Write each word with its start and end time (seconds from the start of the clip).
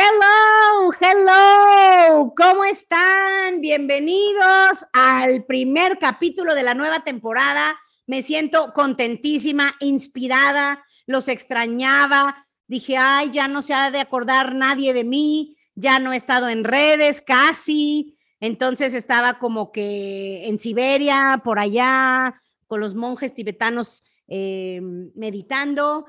Hello, 0.00 0.92
hello, 1.00 2.32
¿cómo 2.36 2.64
están? 2.64 3.60
Bienvenidos 3.60 4.86
al 4.92 5.44
primer 5.44 5.98
capítulo 5.98 6.54
de 6.54 6.62
la 6.62 6.74
nueva 6.74 7.02
temporada. 7.02 7.76
Me 8.06 8.22
siento 8.22 8.72
contentísima, 8.74 9.74
inspirada, 9.80 10.84
los 11.08 11.26
extrañaba. 11.26 12.46
Dije, 12.68 12.96
ay, 12.96 13.30
ya 13.30 13.48
no 13.48 13.60
se 13.60 13.74
ha 13.74 13.90
de 13.90 13.98
acordar 13.98 14.54
nadie 14.54 14.92
de 14.92 15.02
mí, 15.02 15.56
ya 15.74 15.98
no 15.98 16.12
he 16.12 16.16
estado 16.16 16.48
en 16.48 16.62
redes 16.62 17.20
casi. 17.20 18.16
Entonces 18.38 18.94
estaba 18.94 19.40
como 19.40 19.72
que 19.72 20.46
en 20.46 20.60
Siberia, 20.60 21.40
por 21.42 21.58
allá, 21.58 22.40
con 22.68 22.78
los 22.78 22.94
monjes 22.94 23.34
tibetanos 23.34 24.04
eh, 24.28 24.80
meditando 25.16 26.04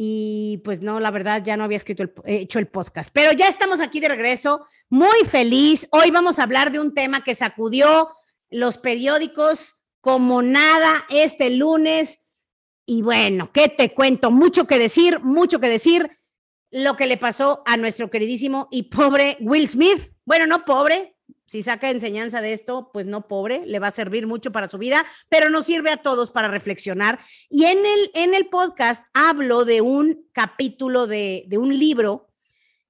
y 0.00 0.58
pues 0.58 0.80
no, 0.80 1.00
la 1.00 1.10
verdad 1.10 1.42
ya 1.44 1.56
no 1.56 1.64
había 1.64 1.76
escrito 1.76 2.04
el, 2.04 2.12
hecho 2.24 2.60
el 2.60 2.68
podcast, 2.68 3.10
pero 3.12 3.32
ya 3.32 3.48
estamos 3.48 3.80
aquí 3.80 3.98
de 3.98 4.06
regreso, 4.06 4.64
muy 4.88 5.24
feliz. 5.24 5.88
Hoy 5.90 6.12
vamos 6.12 6.38
a 6.38 6.44
hablar 6.44 6.70
de 6.70 6.78
un 6.78 6.94
tema 6.94 7.24
que 7.24 7.34
sacudió 7.34 8.08
los 8.48 8.78
periódicos 8.78 9.82
como 10.00 10.40
nada 10.40 11.04
este 11.10 11.50
lunes. 11.50 12.24
Y 12.86 13.02
bueno, 13.02 13.50
¿qué 13.52 13.68
te 13.68 13.92
cuento? 13.92 14.30
Mucho 14.30 14.68
que 14.68 14.78
decir, 14.78 15.18
mucho 15.18 15.58
que 15.58 15.68
decir 15.68 16.08
lo 16.70 16.94
que 16.94 17.08
le 17.08 17.16
pasó 17.16 17.64
a 17.66 17.76
nuestro 17.76 18.08
queridísimo 18.08 18.68
y 18.70 18.84
pobre 18.84 19.36
Will 19.40 19.66
Smith. 19.66 20.00
Bueno, 20.24 20.46
no 20.46 20.64
pobre, 20.64 21.17
si 21.48 21.62
saca 21.62 21.88
enseñanza 21.88 22.42
de 22.42 22.52
esto, 22.52 22.90
pues 22.92 23.06
no 23.06 23.26
pobre, 23.26 23.64
le 23.64 23.78
va 23.78 23.86
a 23.86 23.90
servir 23.90 24.26
mucho 24.26 24.52
para 24.52 24.68
su 24.68 24.76
vida, 24.76 25.06
pero 25.30 25.48
nos 25.48 25.64
sirve 25.64 25.90
a 25.90 25.96
todos 25.96 26.30
para 26.30 26.48
reflexionar. 26.48 27.20
Y 27.48 27.64
en 27.64 27.78
el, 27.86 28.10
en 28.12 28.34
el 28.34 28.48
podcast 28.48 29.06
hablo 29.14 29.64
de 29.64 29.80
un 29.80 30.28
capítulo 30.34 31.06
de, 31.06 31.44
de 31.48 31.56
un 31.56 31.76
libro 31.76 32.28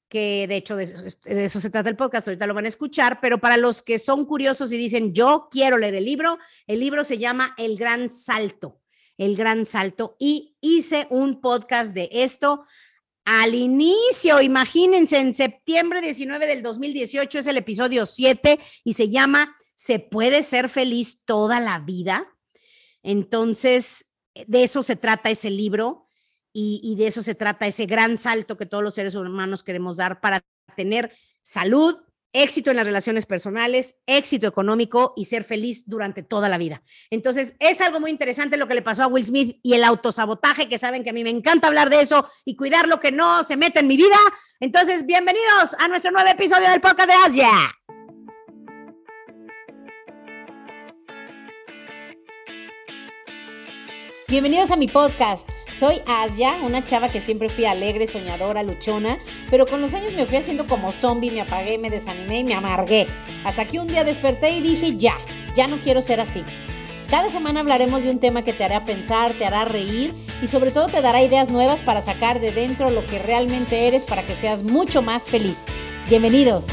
que 0.09 0.47
de 0.49 0.57
hecho 0.57 0.75
de 0.75 0.83
eso, 0.85 1.03
de 1.03 1.45
eso, 1.45 1.61
se 1.61 1.71
trata 1.71 1.89
el 1.89 1.97
podcast, 1.97 2.27
ahorita 2.27 2.49
lo 2.49 2.55
van 2.55 2.65
a 2.65 2.69
escuchar, 2.69 3.21
pero 3.21 3.39
para 3.39 3.59
los 3.59 3.81
que 3.81 3.99
son 3.99 4.25
curiosos 4.25 4.73
y 4.73 4.77
dicen, 4.77 5.13
yo 5.13 5.49
quiero 5.51 5.79
leer 5.79 5.95
el 5.95 6.05
libro, 6.05 6.39
el 6.67 6.81
libro 6.81 7.05
se 7.05 7.19
llama 7.19 7.55
El 7.59 7.77
Gran 7.77 8.11
Salto, 8.11 8.81
El 9.19 9.37
Gran 9.37 9.67
Salto, 9.67 10.17
y 10.19 10.57
hice 10.61 11.07
un 11.11 11.41
podcast 11.41 11.95
de 11.95 12.09
esto 12.11 12.65
al 13.31 13.55
inicio, 13.55 14.41
imagínense, 14.41 15.19
en 15.19 15.35
septiembre 15.35 16.01
19 16.01 16.47
del 16.47 16.63
2018 16.63 17.41
es 17.41 17.47
el 17.47 17.59
episodio 17.59 18.07
7 18.07 18.59
y 18.85 18.95
se 18.95 19.11
llama 19.11 19.55
¿Se 19.75 19.99
puede 19.99 20.43
ser 20.43 20.71
feliz 20.71 21.27
toda 21.27 21.61
la 21.61 21.79
vida? 21.79 22.27
Entonces, 23.03 24.15
de 24.47 24.63
eso 24.65 24.83
se 24.83 24.97
trata 24.97 25.29
ese 25.29 25.51
libro 25.51 26.07
y, 26.55 26.81
y 26.83 26.97
de 26.97 27.09
eso 27.09 27.21
se 27.21 27.35
trata 27.35 27.67
ese 27.67 27.85
gran 27.85 28.17
salto 28.17 28.57
que 28.57 28.65
todos 28.65 28.83
los 28.83 28.95
seres 28.95 29.15
humanos 29.15 29.63
queremos 29.63 29.99
dar 29.99 30.23
para 30.23 30.43
tener 30.75 31.13
salud, 31.43 31.99
éxito 32.33 32.71
en 32.71 32.77
las 32.77 32.87
relaciones 32.87 33.27
personales, 33.27 33.97
éxito 34.07 34.47
económico 34.47 35.15
y 35.17 35.25
ser 35.25 35.45
feliz 35.45 35.89
durante 35.89 36.23
toda 36.23 36.49
la 36.49 36.59
vida. 36.59 36.83
Entonces, 37.11 37.55
es 37.59 37.81
algo 37.81 38.01
muy 38.01 38.11
interesante 38.11 38.57
lo 38.57 38.69
que 38.69 38.75
le 38.75 38.83
pasó 38.83 39.05
a 39.05 39.07
Will 39.07 39.25
Smith 39.25 39.59
y 39.63 39.75
el 39.75 39.85
autosabotaje, 39.85 40.69
que 40.69 40.79
saben 40.79 41.05
que 41.05 41.11
a 41.11 41.15
mí 41.15 41.25
me 41.25 41.31
encanta 41.31 41.69
hablar 41.69 41.91
de 41.91 42.01
eso 42.01 42.29
y 42.45 42.57
cuidar 42.57 42.89
lo 42.89 43.01
que 43.01 43.13
no 43.13 43.45
se 43.45 43.57
mete 43.57 43.81
en 43.81 43.87
mi 43.87 43.97
vida. 43.97 44.19
Entonces, 44.61 45.07
bienvenidos 45.07 45.75
a 45.79 45.89
nuestro 45.89 46.11
nuevo 46.11 46.29
episodio 46.29 46.71
del 46.71 46.81
podcast 46.81 47.09
de 47.09 47.15
Asia. 47.27 47.51
Bienvenidos 54.31 54.71
a 54.71 54.77
mi 54.77 54.89
podcast. 54.89 55.49
Soy 55.73 56.03
Asia, 56.07 56.59
una 56.63 56.85
chava 56.85 57.09
que 57.09 57.23
siempre 57.23 57.49
fui 57.49 57.65
alegre, 57.65 58.07
soñadora, 58.07 58.63
luchona, 58.63 59.17
pero 59.51 59.67
con 59.67 59.81
los 59.81 59.95
años 59.95 60.13
me 60.13 60.27
fui 60.27 60.37
haciendo 60.37 60.67
como 60.67 60.93
zombie, 60.93 61.31
me 61.31 61.41
apagué, 61.41 61.79
me 61.79 61.89
desanimé 61.89 62.41
y 62.41 62.45
me 62.45 62.53
amargué. 62.53 63.07
Hasta 63.47 63.67
que 63.67 63.81
un 63.81 63.87
día 63.87 64.05
desperté 64.05 64.51
y 64.51 64.61
dije, 64.61 64.99
ya, 64.99 65.15
ya 65.57 65.67
no 65.67 65.81
quiero 65.81 66.03
ser 66.03 66.21
así. 66.21 66.45
Cada 67.09 67.31
semana 67.31 67.61
hablaremos 67.61 68.03
de 68.03 68.11
un 68.11 68.21
tema 68.21 68.43
que 68.43 68.53
te 68.53 68.65
hará 68.65 68.85
pensar, 68.85 69.33
te 69.33 69.47
hará 69.47 69.65
reír 69.65 70.13
y 70.43 70.47
sobre 70.47 70.73
todo 70.73 70.89
te 70.89 71.01
dará 71.01 71.23
ideas 71.23 71.49
nuevas 71.49 71.81
para 71.81 72.03
sacar 72.03 72.39
de 72.39 72.53
dentro 72.53 72.91
lo 72.91 73.07
que 73.07 73.19
realmente 73.19 73.89
eres 73.89 74.05
para 74.05 74.27
que 74.27 74.35
seas 74.35 74.63
mucho 74.63 75.01
más 75.01 75.31
feliz. 75.31 75.57
Bienvenidos. 76.07 76.67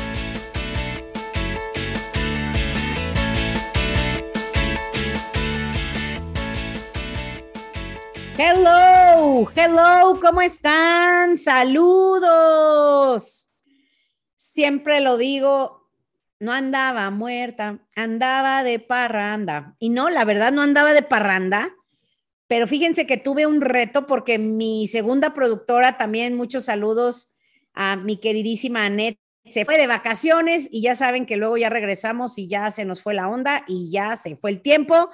Hello, 8.37 9.49
hello, 9.55 10.19
¿cómo 10.19 10.41
están? 10.41 11.37
Saludos. 11.37 12.73
Siempre 14.35 14.99
lo 14.99 15.15
digo, 15.15 15.89
no 16.41 16.51
andaba 16.51 17.09
muerta, 17.11 17.79
andaba 17.95 18.65
de 18.65 18.79
parranda. 18.79 19.77
Y 19.79 19.87
no, 19.87 20.09
la 20.09 20.25
verdad 20.25 20.51
no 20.51 20.63
andaba 20.63 20.93
de 20.93 21.01
parranda, 21.01 21.73
pero 22.47 22.67
fíjense 22.67 23.07
que 23.07 23.15
tuve 23.15 23.47
un 23.47 23.61
reto 23.61 24.05
porque 24.05 24.37
mi 24.37 24.85
segunda 24.87 25.31
productora, 25.31 25.97
también 25.97 26.35
muchos 26.35 26.65
saludos 26.65 27.37
a 27.73 27.95
mi 27.95 28.17
queridísima 28.17 28.83
Annette, 28.83 29.17
se 29.47 29.63
fue 29.63 29.77
de 29.77 29.87
vacaciones 29.87 30.67
y 30.69 30.81
ya 30.81 30.93
saben 30.93 31.25
que 31.25 31.37
luego 31.37 31.55
ya 31.55 31.69
regresamos 31.69 32.37
y 32.37 32.49
ya 32.49 32.69
se 32.69 32.83
nos 32.83 33.01
fue 33.01 33.13
la 33.13 33.29
onda 33.29 33.63
y 33.65 33.91
ya 33.91 34.17
se 34.17 34.35
fue 34.35 34.51
el 34.51 34.61
tiempo 34.61 35.09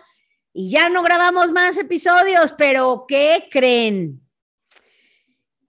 y 0.54 0.70
ya 0.70 0.90
no 0.90 1.04
grabamos 1.04 1.52
más 1.52 1.78
episodios, 1.78 2.54
pero 2.54 3.06
¿qué 3.08 3.48
creen? 3.50 4.22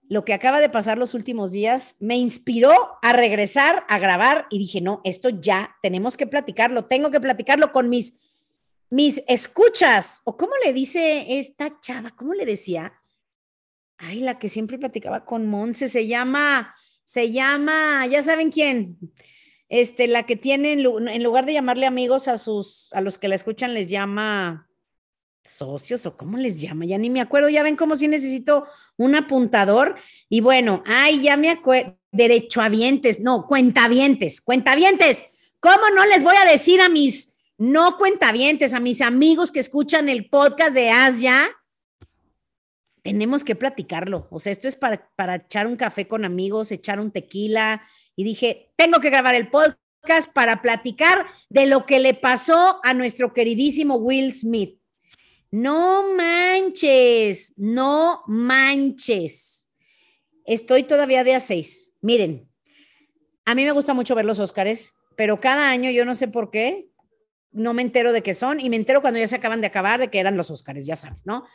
Lo 0.09 0.25
que 0.25 0.33
acaba 0.33 0.59
de 0.59 0.69
pasar 0.69 0.97
los 0.97 1.13
últimos 1.13 1.51
días 1.51 1.95
me 1.99 2.17
inspiró 2.17 2.73
a 3.01 3.13
regresar 3.13 3.85
a 3.87 3.97
grabar 3.97 4.45
y 4.49 4.59
dije, 4.59 4.81
no, 4.81 5.01
esto 5.05 5.29
ya 5.29 5.75
tenemos 5.81 6.17
que 6.17 6.27
platicarlo, 6.27 6.85
tengo 6.85 7.09
que 7.09 7.21
platicarlo 7.21 7.71
con 7.71 7.89
mis, 7.89 8.19
mis 8.89 9.23
escuchas. 9.27 10.21
¿O 10.25 10.37
cómo 10.37 10.53
le 10.63 10.73
dice 10.73 11.37
esta 11.39 11.79
chava? 11.79 12.11
¿Cómo 12.11 12.33
le 12.33 12.45
decía? 12.45 12.93
Ay, 13.97 14.19
la 14.19 14.37
que 14.37 14.49
siempre 14.49 14.77
platicaba 14.77 15.23
con 15.23 15.47
Monse, 15.47 15.87
se 15.87 16.07
llama, 16.07 16.75
se 17.05 17.31
llama, 17.31 18.05
ya 18.05 18.21
saben 18.21 18.51
quién, 18.51 18.97
este, 19.69 20.07
la 20.07 20.23
que 20.23 20.35
tiene, 20.35 20.73
en 20.73 21.23
lugar 21.23 21.45
de 21.45 21.53
llamarle 21.53 21.85
amigos 21.85 22.27
a 22.27 22.37
sus, 22.37 22.91
a 22.93 23.01
los 23.01 23.17
que 23.17 23.29
la 23.29 23.35
escuchan, 23.35 23.73
les 23.73 23.89
llama, 23.89 24.69
socios 25.43 26.05
o 26.05 26.15
cómo 26.15 26.37
les 26.37 26.61
llama, 26.61 26.85
ya 26.85 26.97
ni 26.97 27.09
me 27.09 27.21
acuerdo, 27.21 27.49
ya 27.49 27.63
ven 27.63 27.75
cómo 27.75 27.95
si 27.95 28.07
necesito 28.07 28.65
un 28.97 29.15
apuntador 29.15 29.95
y 30.29 30.41
bueno, 30.41 30.83
ay, 30.85 31.21
ya 31.21 31.37
me 31.37 31.49
acuerdo, 31.49 31.97
derechohabientes, 32.11 33.19
no, 33.19 33.47
cuentavientes, 33.47 34.41
cuentavientes, 34.41 35.25
¿cómo 35.59 35.89
no 35.95 36.05
les 36.05 36.23
voy 36.23 36.35
a 36.35 36.49
decir 36.49 36.79
a 36.81 36.89
mis 36.89 37.35
no 37.57 37.97
cuentavientes, 37.97 38.73
a 38.73 38.79
mis 38.79 39.01
amigos 39.01 39.51
que 39.51 39.59
escuchan 39.59 40.09
el 40.09 40.29
podcast 40.29 40.73
de 40.73 40.89
Asia? 40.89 41.49
Tenemos 43.01 43.43
que 43.43 43.55
platicarlo, 43.55 44.27
o 44.31 44.39
sea, 44.39 44.51
esto 44.51 44.67
es 44.67 44.75
para, 44.75 45.09
para 45.15 45.35
echar 45.35 45.67
un 45.67 45.75
café 45.75 46.07
con 46.07 46.23
amigos, 46.23 46.71
echar 46.71 46.99
un 46.99 47.11
tequila 47.11 47.81
y 48.15 48.23
dije, 48.23 48.71
tengo 48.77 48.99
que 48.99 49.09
grabar 49.09 49.35
el 49.35 49.49
podcast 49.49 50.31
para 50.33 50.61
platicar 50.61 51.25
de 51.49 51.65
lo 51.65 51.85
que 51.85 51.99
le 51.99 52.13
pasó 52.13 52.79
a 52.83 52.93
nuestro 52.93 53.33
queridísimo 53.33 53.95
Will 53.95 54.31
Smith. 54.31 54.82
No 55.53 56.15
manches, 56.15 57.53
no 57.57 58.23
manches. 58.25 59.69
Estoy 60.45 60.81
todavía 60.81 61.23
de 61.23 61.35
a 61.35 61.39
seis. 61.39 61.93
Miren, 62.01 62.49
a 63.45 63.53
mí 63.53 63.63
me 63.63 63.71
gusta 63.71 63.93
mucho 63.93 64.15
ver 64.15 64.25
los 64.25 64.39
Óscares, 64.39 64.95
pero 65.15 65.39
cada 65.39 65.69
año 65.69 65.91
yo 65.91 66.05
no 66.05 66.15
sé 66.15 66.27
por 66.27 66.49
qué, 66.49 66.89
no 67.51 67.75
me 67.75 67.83
entero 67.83 68.13
de 68.13 68.23
qué 68.23 68.33
son 68.33 68.59
y 68.59 68.71
me 68.71 68.77
entero 68.77 69.01
cuando 69.01 69.19
ya 69.19 69.27
se 69.27 69.35
acaban 69.35 69.61
de 69.61 69.67
acabar 69.67 69.99
de 69.99 70.09
que 70.09 70.19
eran 70.19 70.37
los 70.37 70.49
Óscares, 70.49 70.87
ya 70.87 70.95
sabes, 70.95 71.27
¿no? 71.27 71.45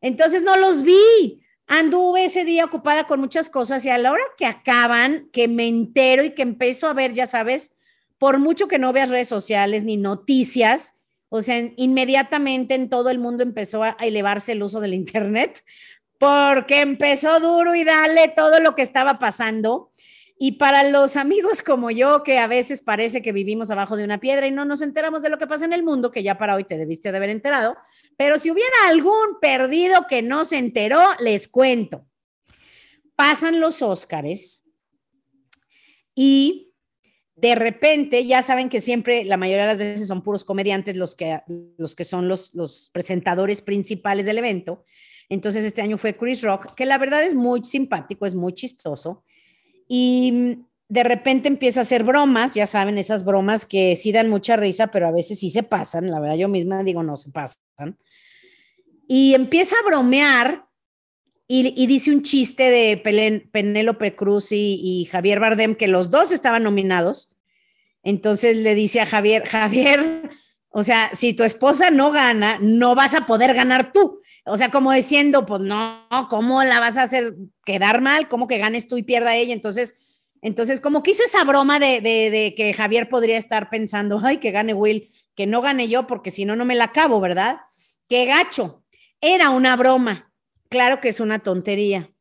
Entonces 0.00 0.44
no 0.44 0.56
los 0.56 0.84
vi. 0.84 1.42
Anduve 1.66 2.26
ese 2.26 2.44
día 2.44 2.64
ocupada 2.64 3.08
con 3.08 3.18
muchas 3.18 3.50
cosas 3.50 3.84
y 3.84 3.90
a 3.90 3.98
la 3.98 4.12
hora 4.12 4.22
que 4.36 4.46
acaban, 4.46 5.30
que 5.32 5.48
me 5.48 5.66
entero 5.66 6.22
y 6.22 6.32
que 6.32 6.42
empiezo 6.42 6.86
a 6.86 6.92
ver, 6.92 7.12
ya 7.12 7.26
sabes, 7.26 7.72
por 8.18 8.38
mucho 8.38 8.68
que 8.68 8.78
no 8.78 8.92
veas 8.92 9.10
redes 9.10 9.26
sociales 9.26 9.82
ni 9.82 9.96
noticias, 9.96 10.94
o 11.28 11.42
sea, 11.42 11.62
inmediatamente 11.76 12.74
en 12.74 12.88
todo 12.88 13.10
el 13.10 13.18
mundo 13.18 13.42
empezó 13.42 13.82
a 13.84 13.96
elevarse 14.00 14.52
el 14.52 14.62
uso 14.62 14.80
del 14.80 14.94
Internet 14.94 15.62
porque 16.18 16.80
empezó 16.80 17.38
duro 17.40 17.74
y 17.74 17.84
dale 17.84 18.28
todo 18.28 18.60
lo 18.60 18.74
que 18.74 18.82
estaba 18.82 19.18
pasando. 19.18 19.92
Y 20.40 20.52
para 20.52 20.84
los 20.84 21.16
amigos 21.16 21.62
como 21.62 21.90
yo, 21.90 22.22
que 22.22 22.38
a 22.38 22.46
veces 22.46 22.80
parece 22.80 23.22
que 23.22 23.32
vivimos 23.32 23.70
abajo 23.70 23.96
de 23.96 24.04
una 24.04 24.20
piedra 24.20 24.46
y 24.46 24.52
no 24.52 24.64
nos 24.64 24.82
enteramos 24.82 25.20
de 25.22 25.30
lo 25.30 25.38
que 25.38 25.48
pasa 25.48 25.64
en 25.64 25.72
el 25.72 25.82
mundo, 25.82 26.10
que 26.10 26.22
ya 26.22 26.38
para 26.38 26.54
hoy 26.54 26.64
te 26.64 26.78
debiste 26.78 27.10
de 27.10 27.16
haber 27.16 27.30
enterado, 27.30 27.76
pero 28.16 28.38
si 28.38 28.50
hubiera 28.50 28.76
algún 28.86 29.40
perdido 29.40 30.06
que 30.08 30.22
no 30.22 30.44
se 30.44 30.58
enteró, 30.58 31.02
les 31.20 31.48
cuento. 31.48 32.06
Pasan 33.16 33.58
los 33.58 33.82
Óscares 33.82 34.64
y 36.14 36.67
de 37.40 37.54
repente, 37.54 38.24
ya 38.24 38.42
saben 38.42 38.68
que 38.68 38.80
siempre, 38.80 39.24
la 39.24 39.36
mayoría 39.36 39.62
de 39.62 39.68
las 39.68 39.78
veces 39.78 40.08
son 40.08 40.22
puros 40.22 40.44
comediantes 40.44 40.96
los 40.96 41.14
que, 41.14 41.40
los 41.76 41.94
que 41.94 42.04
son 42.04 42.26
los, 42.26 42.54
los 42.54 42.90
presentadores 42.92 43.62
principales 43.62 44.26
del 44.26 44.38
evento. 44.38 44.84
Entonces, 45.28 45.62
este 45.62 45.82
año 45.82 45.98
fue 45.98 46.16
Chris 46.16 46.42
Rock, 46.42 46.74
que 46.74 46.86
la 46.86 46.98
verdad 46.98 47.22
es 47.22 47.34
muy 47.34 47.64
simpático, 47.64 48.26
es 48.26 48.34
muy 48.34 48.54
chistoso. 48.54 49.22
Y 49.86 50.58
de 50.88 51.02
repente 51.04 51.48
empieza 51.48 51.80
a 51.80 51.82
hacer 51.82 52.02
bromas, 52.02 52.54
ya 52.54 52.66
saben, 52.66 52.98
esas 52.98 53.24
bromas 53.24 53.66
que 53.66 53.94
sí 53.94 54.10
dan 54.10 54.30
mucha 54.30 54.56
risa, 54.56 54.88
pero 54.88 55.06
a 55.06 55.12
veces 55.12 55.38
sí 55.38 55.50
se 55.50 55.62
pasan, 55.62 56.10
la 56.10 56.18
verdad 56.18 56.36
yo 56.36 56.48
misma 56.48 56.82
digo, 56.82 57.02
no 57.02 57.16
se 57.16 57.30
pasan. 57.30 57.98
Y 59.06 59.34
empieza 59.34 59.76
a 59.76 59.86
bromear 59.86 60.67
y, 61.50 61.86
dice 61.86 62.10
un 62.10 62.20
chiste 62.20 62.70
de 62.70 62.98
Penélope 62.98 64.14
Cruz 64.14 64.52
y, 64.52 65.08
Javier 65.10 65.40
Bardem, 65.40 65.74
que 65.74 65.88
los 65.88 66.10
dos 66.10 66.30
estaban 66.30 66.62
nominados. 66.62 67.38
Entonces 68.02 68.58
le 68.58 68.74
dice 68.74 69.00
a 69.00 69.06
Javier, 69.06 69.44
Javier, 69.48 70.30
o 70.68 70.82
sea, 70.82 71.10
si 71.14 71.32
tu 71.32 71.44
esposa 71.44 71.90
no 71.90 72.10
gana, 72.10 72.58
no 72.60 72.94
vas 72.94 73.14
a 73.14 73.24
poder 73.24 73.54
ganar 73.54 73.92
tú. 73.92 74.20
O 74.44 74.58
sea, 74.58 74.70
como 74.70 74.92
diciendo, 74.92 75.46
pues 75.46 75.62
no, 75.62 76.06
¿cómo 76.28 76.62
la 76.64 76.80
vas 76.80 76.98
a 76.98 77.02
hacer 77.02 77.34
quedar 77.64 78.02
mal? 78.02 78.28
¿Cómo 78.28 78.46
que 78.46 78.58
ganes 78.58 78.86
tú 78.86 78.98
y 78.98 79.02
pierda 79.02 79.34
ella? 79.34 79.54
Entonces, 79.54 79.96
entonces, 80.42 80.80
como 80.80 81.02
que 81.02 81.12
hizo 81.12 81.24
esa 81.24 81.44
broma 81.44 81.78
de, 81.78 82.54
que 82.56 82.74
Javier 82.74 83.08
podría 83.08 83.38
estar 83.38 83.70
pensando, 83.70 84.20
ay, 84.22 84.36
que 84.36 84.50
gane 84.50 84.74
Will, 84.74 85.10
que 85.34 85.46
no 85.46 85.62
gane 85.62 85.88
yo, 85.88 86.06
porque 86.06 86.30
si 86.30 86.44
no, 86.44 86.56
no 86.56 86.64
me 86.64 86.76
la 86.76 86.84
acabo, 86.84 87.20
¿verdad? 87.20 87.58
Qué 88.08 88.26
gacho. 88.26 88.84
Era 89.20 89.50
una 89.50 89.76
broma. 89.76 90.27
Claro 90.68 91.00
que 91.00 91.08
es 91.08 91.20
una 91.20 91.38
tontería. 91.38 92.12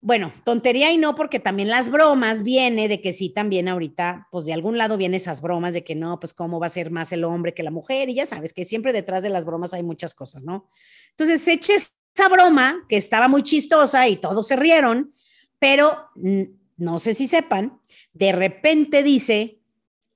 Bueno, 0.00 0.32
tontería 0.44 0.90
y 0.90 0.98
no, 0.98 1.14
porque 1.14 1.38
también 1.38 1.68
las 1.68 1.88
bromas 1.88 2.42
viene 2.42 2.88
de 2.88 3.00
que 3.00 3.12
sí, 3.12 3.30
también 3.30 3.68
ahorita, 3.68 4.26
pues 4.32 4.44
de 4.46 4.52
algún 4.52 4.76
lado 4.76 4.96
vienen 4.96 5.14
esas 5.14 5.40
bromas 5.40 5.74
de 5.74 5.84
que 5.84 5.94
no, 5.94 6.18
pues 6.18 6.34
cómo 6.34 6.58
va 6.58 6.66
a 6.66 6.70
ser 6.70 6.90
más 6.90 7.12
el 7.12 7.22
hombre 7.22 7.54
que 7.54 7.62
la 7.62 7.70
mujer, 7.70 8.08
y 8.08 8.14
ya 8.14 8.26
sabes 8.26 8.52
que 8.52 8.64
siempre 8.64 8.92
detrás 8.92 9.22
de 9.22 9.30
las 9.30 9.44
bromas 9.44 9.74
hay 9.74 9.84
muchas 9.84 10.12
cosas, 10.12 10.42
¿no? 10.42 10.68
Entonces, 11.10 11.46
eché 11.46 11.76
esa 11.76 12.28
broma 12.28 12.84
que 12.88 12.96
estaba 12.96 13.28
muy 13.28 13.44
chistosa 13.44 14.08
y 14.08 14.16
todos 14.16 14.48
se 14.48 14.56
rieron, 14.56 15.14
pero 15.60 16.08
no 16.16 16.98
sé 16.98 17.14
si 17.14 17.28
sepan, 17.28 17.80
de 18.12 18.32
repente 18.32 19.04
dice, 19.04 19.60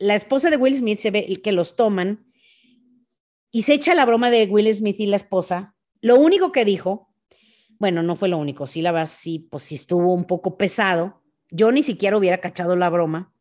la 0.01 0.17
esposa 0.17 0.51
de 0.51 0.57
Will 0.57 0.75
Smith 0.75 0.99
se 0.99 1.13
ve 1.13 1.41
que 1.45 1.53
los 1.53 1.77
toman 1.77 2.27
y 3.53 3.63
se 3.63 3.75
echa 3.75 3.95
la 3.95 4.05
broma 4.05 4.33
de 4.33 4.47
Will 4.47 4.75
Smith 4.75 4.97
y 4.99 5.07
la 5.07 5.15
esposa. 5.15 5.77
Lo 6.01 6.17
único 6.17 6.51
que 6.51 6.65
dijo, 6.65 7.06
bueno, 7.79 8.03
no 8.03 8.17
fue 8.17 8.29
lo 8.29 8.39
único, 8.39 8.67
sí 8.67 8.83
la 8.83 8.93
verdad, 8.93 9.07
sí, 9.07 9.49
pues 9.51 9.65
sí 9.65 9.75
estuvo 9.75 10.13
un 10.15 10.25
poco 10.25 10.57
pesado. 10.57 11.23
Yo 11.51 11.73
ni 11.73 11.83
siquiera 11.83 12.17
hubiera 12.17 12.39
cachado 12.39 12.77
la 12.77 12.91
broma, 12.91 13.33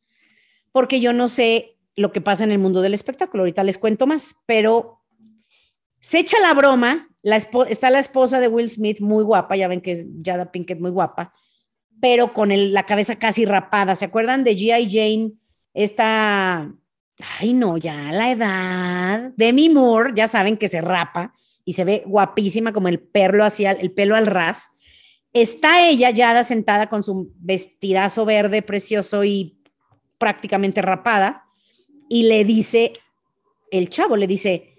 porque 0.72 1.00
yo 1.00 1.14
no 1.14 1.28
sé 1.28 1.78
lo 1.96 2.12
que 2.12 2.22
pasa 2.22 2.44
en 2.44 2.52
el 2.52 2.60
mundo 2.60 2.82
del 2.82 2.94
espectáculo. 2.94 3.44
Ahorita 3.44 3.64
les 3.64 3.78
cuento 3.78 4.08
más, 4.08 4.44
pero 4.46 5.02
se 6.00 6.20
echa 6.20 6.40
la 6.40 6.54
broma. 6.54 7.10
La 7.22 7.38
está 7.38 7.90
la 7.90 8.00
esposa 8.00 8.40
de 8.40 8.48
Will 8.48 8.70
Smith, 8.70 9.00
muy 9.00 9.24
guapa, 9.24 9.56
ya 9.56 9.68
ven 9.68 9.82
que 9.82 9.92
es 9.92 10.06
Jada 10.24 10.52
Pinkett, 10.52 10.80
muy 10.80 10.92
guapa 10.92 11.34
pero 12.00 12.34
con 12.34 12.52
la 12.74 12.86
cabeza 12.86 13.18
casi 13.18 13.46
rapada. 13.46 13.96
¿Se 13.96 14.06
acuerdan 14.06 14.44
de 14.44 14.56
G.I. 14.56 14.90
Jane? 14.92 15.32
Esta, 15.74 16.72
ay 17.40 17.54
no, 17.54 17.78
ya 17.78 18.12
la 18.12 18.32
edad. 18.32 19.32
Demi 19.36 19.70
Moore, 19.70 20.12
ya 20.16 20.28
saben 20.28 20.58
que 20.58 20.68
se 20.68 20.82
rapa 20.82 21.34
y 21.66 21.74
se 21.74 21.84
ve 21.84 22.04
guapísima 22.06 22.72
como 22.72 22.88
el 22.88 23.00
pelo 23.00 23.44
hacia 23.44 23.72
el 23.72 23.92
pelo 23.92 24.16
al 24.16 24.28
ras. 24.28 24.70
Está 25.34 25.88
ella 25.88 26.12
ya 26.12 26.42
sentada 26.44 26.88
con 26.88 27.04
su 27.04 27.34
vestidazo 27.38 28.24
verde 28.24 28.62
precioso 28.62 29.26
y 29.26 29.60
prácticamente 30.18 30.82
rapada 30.82 31.44
y 32.08 32.24
le 32.24 32.46
dice, 32.46 32.94
el 33.72 33.90
chavo 33.90 34.16
le 34.16 34.28
dice, 34.28 34.76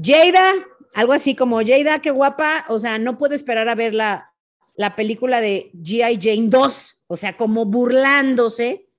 Jada, 0.00 0.52
algo 0.94 1.12
así 1.12 1.34
como, 1.34 1.60
Jada, 1.64 2.00
qué 2.00 2.10
guapa, 2.10 2.66
o 2.68 2.78
sea, 2.78 2.98
no 2.98 3.18
puedo 3.18 3.34
esperar 3.34 3.68
a 3.68 3.74
verla 3.74 4.32
la 4.76 4.94
película 4.94 5.40
de 5.40 5.70
G.I. 5.72 6.18
Jane 6.20 6.48
2, 6.48 7.04
o 7.06 7.16
sea, 7.16 7.36
como 7.36 7.64
burlándose 7.64 8.90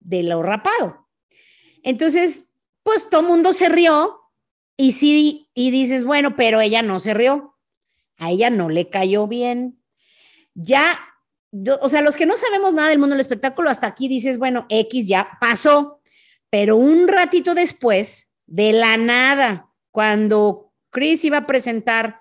de 0.00 0.22
lo 0.22 0.42
rapado. 0.42 1.08
Entonces, 1.82 2.50
pues 2.82 3.08
todo 3.08 3.22
mundo 3.22 3.52
se 3.52 3.68
rió 3.68 4.21
y 4.82 4.90
sí, 4.90 5.48
y 5.54 5.70
dices, 5.70 6.02
bueno, 6.02 6.34
pero 6.34 6.60
ella 6.60 6.82
no 6.82 6.98
se 6.98 7.14
rió, 7.14 7.54
a 8.16 8.32
ella 8.32 8.50
no 8.50 8.68
le 8.68 8.88
cayó 8.88 9.28
bien. 9.28 9.80
Ya, 10.54 10.98
o 11.80 11.88
sea, 11.88 12.02
los 12.02 12.16
que 12.16 12.26
no 12.26 12.36
sabemos 12.36 12.74
nada 12.74 12.88
del 12.88 12.98
mundo 12.98 13.14
del 13.14 13.20
espectáculo, 13.20 13.70
hasta 13.70 13.86
aquí 13.86 14.08
dices, 14.08 14.38
bueno, 14.38 14.66
X 14.68 15.06
ya 15.06 15.38
pasó, 15.40 16.00
pero 16.50 16.74
un 16.74 17.06
ratito 17.06 17.54
después, 17.54 18.32
de 18.48 18.72
la 18.72 18.96
nada, 18.96 19.70
cuando 19.92 20.72
Chris 20.90 21.24
iba 21.24 21.36
a 21.36 21.46
presentar 21.46 22.18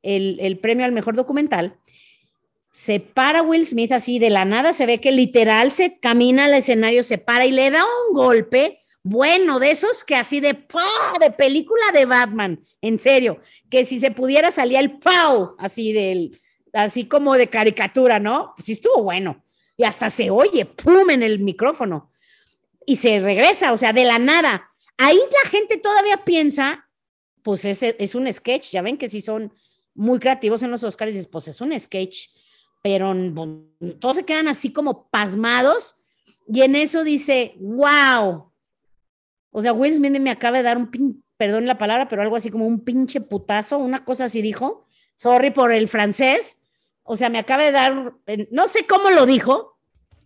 el, 0.00 0.38
el 0.40 0.58
premio 0.58 0.86
al 0.86 0.92
mejor 0.92 1.14
documental, 1.14 1.76
se 2.72 3.00
para 3.00 3.42
Will 3.42 3.66
Smith 3.66 3.92
así 3.92 4.18
de 4.18 4.30
la 4.30 4.46
nada, 4.46 4.72
se 4.72 4.86
ve 4.86 4.98
que 4.98 5.12
literal 5.12 5.72
se 5.72 5.98
camina 5.98 6.46
al 6.46 6.54
escenario, 6.54 7.02
se 7.02 7.18
para 7.18 7.44
y 7.44 7.50
le 7.50 7.70
da 7.70 7.84
un 7.84 8.14
golpe, 8.14 8.80
bueno, 9.08 9.58
de 9.58 9.70
esos 9.70 10.04
que 10.04 10.14
así 10.14 10.40
de, 10.40 10.66
de 11.20 11.30
película 11.30 11.92
de 11.92 12.04
Batman, 12.04 12.60
en 12.80 12.98
serio, 12.98 13.40
que 13.70 13.84
si 13.84 13.98
se 14.00 14.10
pudiera 14.10 14.50
salía 14.50 14.80
el 14.80 14.98
¡pau! 14.98 15.56
así 15.58 15.92
del, 15.92 16.38
así 16.72 17.06
como 17.06 17.34
de 17.34 17.48
caricatura, 17.48 18.18
¿no? 18.18 18.52
Pues 18.56 18.66
sí 18.66 18.72
estuvo 18.72 19.02
bueno. 19.02 19.44
Y 19.76 19.84
hasta 19.84 20.10
se 20.10 20.30
oye, 20.30 20.64
¡pum! 20.66 21.10
en 21.10 21.22
el 21.22 21.38
micrófono. 21.40 22.10
Y 22.84 22.96
se 22.96 23.20
regresa, 23.20 23.72
o 23.72 23.76
sea, 23.76 23.92
de 23.92 24.04
la 24.04 24.18
nada. 24.18 24.70
Ahí 24.96 25.16
la 25.16 25.50
gente 25.50 25.76
todavía 25.78 26.24
piensa, 26.24 26.88
pues 27.42 27.64
es, 27.64 27.82
es 27.82 28.14
un 28.14 28.32
sketch, 28.32 28.72
ya 28.72 28.82
ven 28.82 28.98
que 28.98 29.08
si 29.08 29.20
son 29.20 29.52
muy 29.94 30.18
creativos 30.18 30.62
en 30.62 30.70
los 30.70 30.84
Oscars, 30.84 31.26
pues 31.28 31.48
es 31.48 31.60
un 31.60 31.78
sketch 31.78 32.28
pero 32.82 33.12
todos 33.98 34.16
se 34.16 34.24
quedan 34.24 34.48
así 34.48 34.72
como 34.72 35.08
pasmados 35.08 35.96
y 36.46 36.62
en 36.62 36.76
eso 36.76 37.04
dice, 37.04 37.54
wow. 37.58 38.50
O 39.58 39.62
sea, 39.62 39.72
Will 39.72 39.92
Smith 39.92 40.16
me 40.20 40.30
acaba 40.30 40.58
de 40.58 40.62
dar 40.62 40.78
un 40.78 40.88
pin, 40.88 41.24
perdón 41.36 41.66
la 41.66 41.78
palabra, 41.78 42.06
pero 42.06 42.22
algo 42.22 42.36
así 42.36 42.48
como 42.48 42.64
un 42.64 42.84
pinche 42.84 43.20
putazo, 43.20 43.78
una 43.78 44.04
cosa 44.04 44.26
así 44.26 44.40
dijo. 44.40 44.86
Sorry 45.16 45.50
por 45.50 45.72
el 45.72 45.88
francés. 45.88 46.58
O 47.02 47.16
sea, 47.16 47.28
me 47.28 47.40
acaba 47.40 47.64
de 47.64 47.72
dar, 47.72 48.14
no 48.52 48.68
sé 48.68 48.86
cómo 48.86 49.10
lo 49.10 49.26
dijo, 49.26 49.76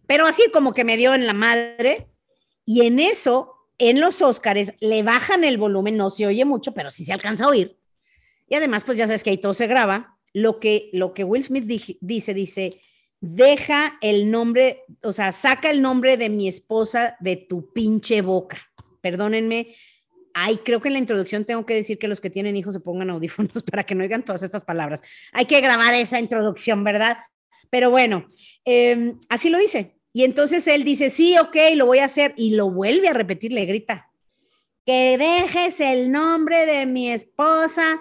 pero 0.07 0.27
así 0.27 0.43
como 0.53 0.75
que 0.75 0.85
me 0.85 0.99
dio 0.99 1.15
en 1.15 1.27
la 1.27 1.33
madre. 1.33 2.09
Y 2.67 2.85
en 2.85 3.01
eso, 3.01 3.55
en 3.79 4.03
los 4.03 4.21
Óscares, 4.21 4.75
le 4.81 5.03
bajan 5.03 5.45
el 5.45 5.57
volumen, 5.57 5.97
no 5.97 6.11
se 6.11 6.27
oye 6.27 6.45
mucho, 6.45 6.75
pero 6.75 6.91
sí 6.91 7.07
se 7.07 7.15
alcanza 7.15 7.47
a 7.47 7.49
oír. 7.49 7.79
Y 8.51 8.57
además, 8.57 8.85
pues 8.85 8.99
ya 8.99 9.07
sabes 9.07 9.25
que 9.25 9.31
ahí 9.31 9.39
todo 9.39 9.55
se 9.55 9.67
graba 9.67 10.19
lo 10.35 10.61
que, 10.61 10.91
lo 10.93 11.15
que 11.15 11.25
Will 11.25 11.43
Smith 11.43 11.65
dice, 11.65 12.35
dice, 12.35 12.83
deja 13.19 13.97
el 14.03 14.31
nombre, 14.31 14.85
o 15.03 15.13
sea, 15.13 15.33
saca 15.33 15.71
el 15.71 15.81
nombre 15.81 16.19
de 16.19 16.29
mi 16.29 16.49
esposa 16.49 17.17
de 17.19 17.37
tu 17.37 17.73
pinche 17.73 18.21
boca. 18.21 18.59
Perdónenme. 19.03 19.75
Ay, 20.33 20.57
creo 20.65 20.81
que 20.81 20.89
en 20.89 20.95
la 20.95 20.99
introducción 20.99 21.45
tengo 21.45 21.67
que 21.67 21.75
decir 21.75 21.99
que 21.99 22.09
los 22.09 22.23
que 22.23 22.31
tienen 22.31 22.57
hijos 22.57 22.73
se 22.73 22.81
pongan 22.81 23.11
audífonos 23.11 23.63
para 23.71 23.85
que 23.85 23.95
no 23.95 24.03
oigan 24.03 24.23
todas 24.23 24.43
estas 24.43 24.65
palabras. 24.65 25.03
Hay 25.33 25.45
que 25.45 25.61
grabar 25.61 25.93
esa 25.93 26.19
introducción, 26.19 26.83
¿verdad? 26.85 27.19
Pero 27.69 27.91
bueno, 27.91 28.25
em, 28.65 29.19
así 29.29 29.51
lo 29.51 29.59
dice. 29.59 29.99
Y 30.15 30.25
entonces 30.25 30.67
él 30.69 30.85
dice, 30.85 31.11
sí, 31.11 31.37
ok, 31.39 31.57
lo 31.75 31.87
voy 31.87 31.99
a 31.99 32.07
hacer. 32.07 32.33
Y 32.37 32.55
lo 32.55 32.71
vuelve 32.71 33.09
a 33.09 33.13
repetir, 33.13 33.53
le 33.53 33.67
grita, 33.67 34.11
que 34.87 35.17
dejes 35.19 35.81
el 35.81 36.11
nombre 36.11 36.67
de 36.67 36.87
mi 36.87 37.11
esposa 37.11 38.01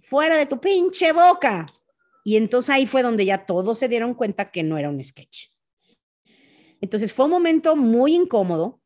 fuera 0.00 0.36
de 0.36 0.46
tu 0.46 0.60
pinche 0.60 1.12
boca. 1.12 1.66
Y 2.24 2.36
entonces 2.36 2.70
ahí 2.70 2.86
fue 2.86 3.02
donde 3.02 3.24
ya 3.24 3.46
todos 3.46 3.78
se 3.78 3.88
dieron 3.88 4.14
cuenta 4.14 4.50
que 4.50 4.62
no 4.62 4.78
era 4.78 4.88
un 4.88 5.02
sketch. 5.02 5.48
Entonces 6.80 7.12
fue 7.12 7.26
un 7.26 7.30
momento 7.30 7.76
muy 7.76 8.14
incómodo, 8.14 8.80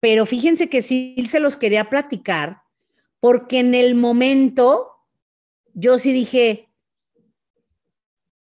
pero 0.00 0.24
fíjense 0.26 0.68
que 0.68 0.82
sí 0.82 1.14
se 1.26 1.40
los 1.40 1.56
quería 1.56 1.90
platicar, 1.90 2.62
porque 3.20 3.60
en 3.60 3.74
el 3.74 3.94
momento 3.94 4.90
yo 5.74 5.98
sí 5.98 6.12
dije, 6.12 6.68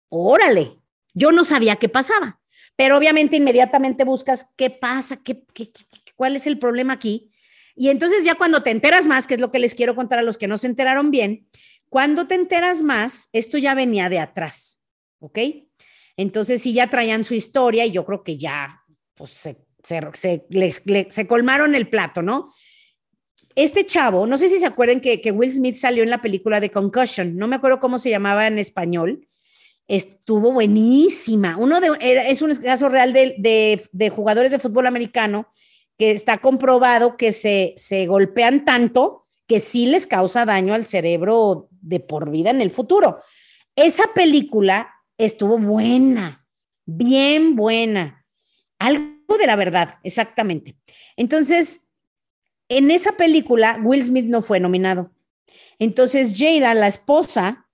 órale, 0.08 0.78
yo 1.14 1.32
no 1.32 1.44
sabía 1.44 1.76
qué 1.76 1.88
pasaba, 1.88 2.40
pero 2.76 2.96
obviamente 2.96 3.36
inmediatamente 3.36 4.04
buscas 4.04 4.52
qué 4.56 4.70
pasa, 4.70 5.16
qué, 5.22 5.42
qué, 5.52 5.70
cuál 6.14 6.36
es 6.36 6.46
el 6.46 6.58
problema 6.58 6.94
aquí. 6.94 7.30
Y 7.74 7.90
entonces 7.90 8.24
ya 8.24 8.36
cuando 8.36 8.62
te 8.62 8.70
enteras 8.70 9.06
más, 9.06 9.26
que 9.26 9.34
es 9.34 9.40
lo 9.40 9.50
que 9.50 9.58
les 9.58 9.74
quiero 9.74 9.94
contar 9.94 10.20
a 10.20 10.22
los 10.22 10.38
que 10.38 10.48
no 10.48 10.56
se 10.58 10.68
enteraron 10.68 11.10
bien, 11.10 11.48
cuando 11.88 12.26
te 12.26 12.34
enteras 12.34 12.82
más, 12.82 13.28
esto 13.32 13.58
ya 13.58 13.74
venía 13.74 14.08
de 14.08 14.18
atrás, 14.18 14.82
¿ok? 15.20 15.38
Entonces 16.16 16.62
sí 16.62 16.72
ya 16.72 16.88
traían 16.88 17.24
su 17.24 17.34
historia 17.34 17.86
y 17.86 17.90
yo 17.90 18.04
creo 18.04 18.22
que 18.22 18.36
ya, 18.36 18.82
pues 19.14 19.30
se, 19.30 19.67
se, 19.82 21.26
colmaron 21.26 21.74
el 21.74 21.88
plato, 21.88 22.22
¿no? 22.22 22.52
Este 23.54 23.84
chavo, 23.84 24.26
no 24.26 24.36
sé 24.36 24.48
si 24.48 24.58
se 24.58 24.66
acuerdan 24.66 25.00
que, 25.00 25.32
Will 25.32 25.50
Smith 25.50 25.76
salió 25.76 26.02
en 26.02 26.10
la 26.10 26.22
película 26.22 26.60
de 26.60 26.70
Concussion, 26.70 27.36
no 27.36 27.48
me 27.48 27.56
acuerdo 27.56 27.80
cómo 27.80 27.98
se 27.98 28.10
llamaba 28.10 28.46
en 28.46 28.58
español, 28.58 29.26
estuvo 29.88 30.52
buenísima. 30.52 31.56
Uno 31.56 31.80
de, 31.80 31.90
es 32.00 32.42
un 32.42 32.54
caso 32.56 32.88
real 32.88 33.12
de, 33.12 33.82
de 33.90 34.10
jugadores 34.10 34.52
de 34.52 34.58
fútbol 34.58 34.86
americano 34.86 35.48
que 35.96 36.12
está 36.12 36.38
comprobado 36.38 37.16
que 37.16 37.32
se, 37.32 37.74
se 37.76 38.06
golpean 38.06 38.64
tanto 38.64 39.26
que 39.48 39.60
sí 39.60 39.86
les 39.86 40.06
causa 40.06 40.44
daño 40.44 40.74
al 40.74 40.84
cerebro 40.84 41.68
de 41.70 42.00
por 42.00 42.30
vida 42.30 42.50
en 42.50 42.60
el 42.60 42.70
futuro. 42.70 43.20
Esa 43.74 44.04
película 44.14 44.94
estuvo 45.16 45.58
buena, 45.58 46.46
bien 46.84 47.56
buena. 47.56 48.24
Algo 48.78 49.17
de 49.36 49.46
la 49.46 49.56
verdad, 49.56 49.96
exactamente. 50.02 50.76
Entonces, 51.16 51.88
en 52.68 52.90
esa 52.90 53.12
película, 53.12 53.80
Will 53.82 54.02
Smith 54.02 54.26
no 54.26 54.42
fue 54.42 54.60
nominado. 54.60 55.10
Entonces, 55.78 56.34
Jada, 56.36 56.74
la 56.74 56.86
esposa, 56.86 57.68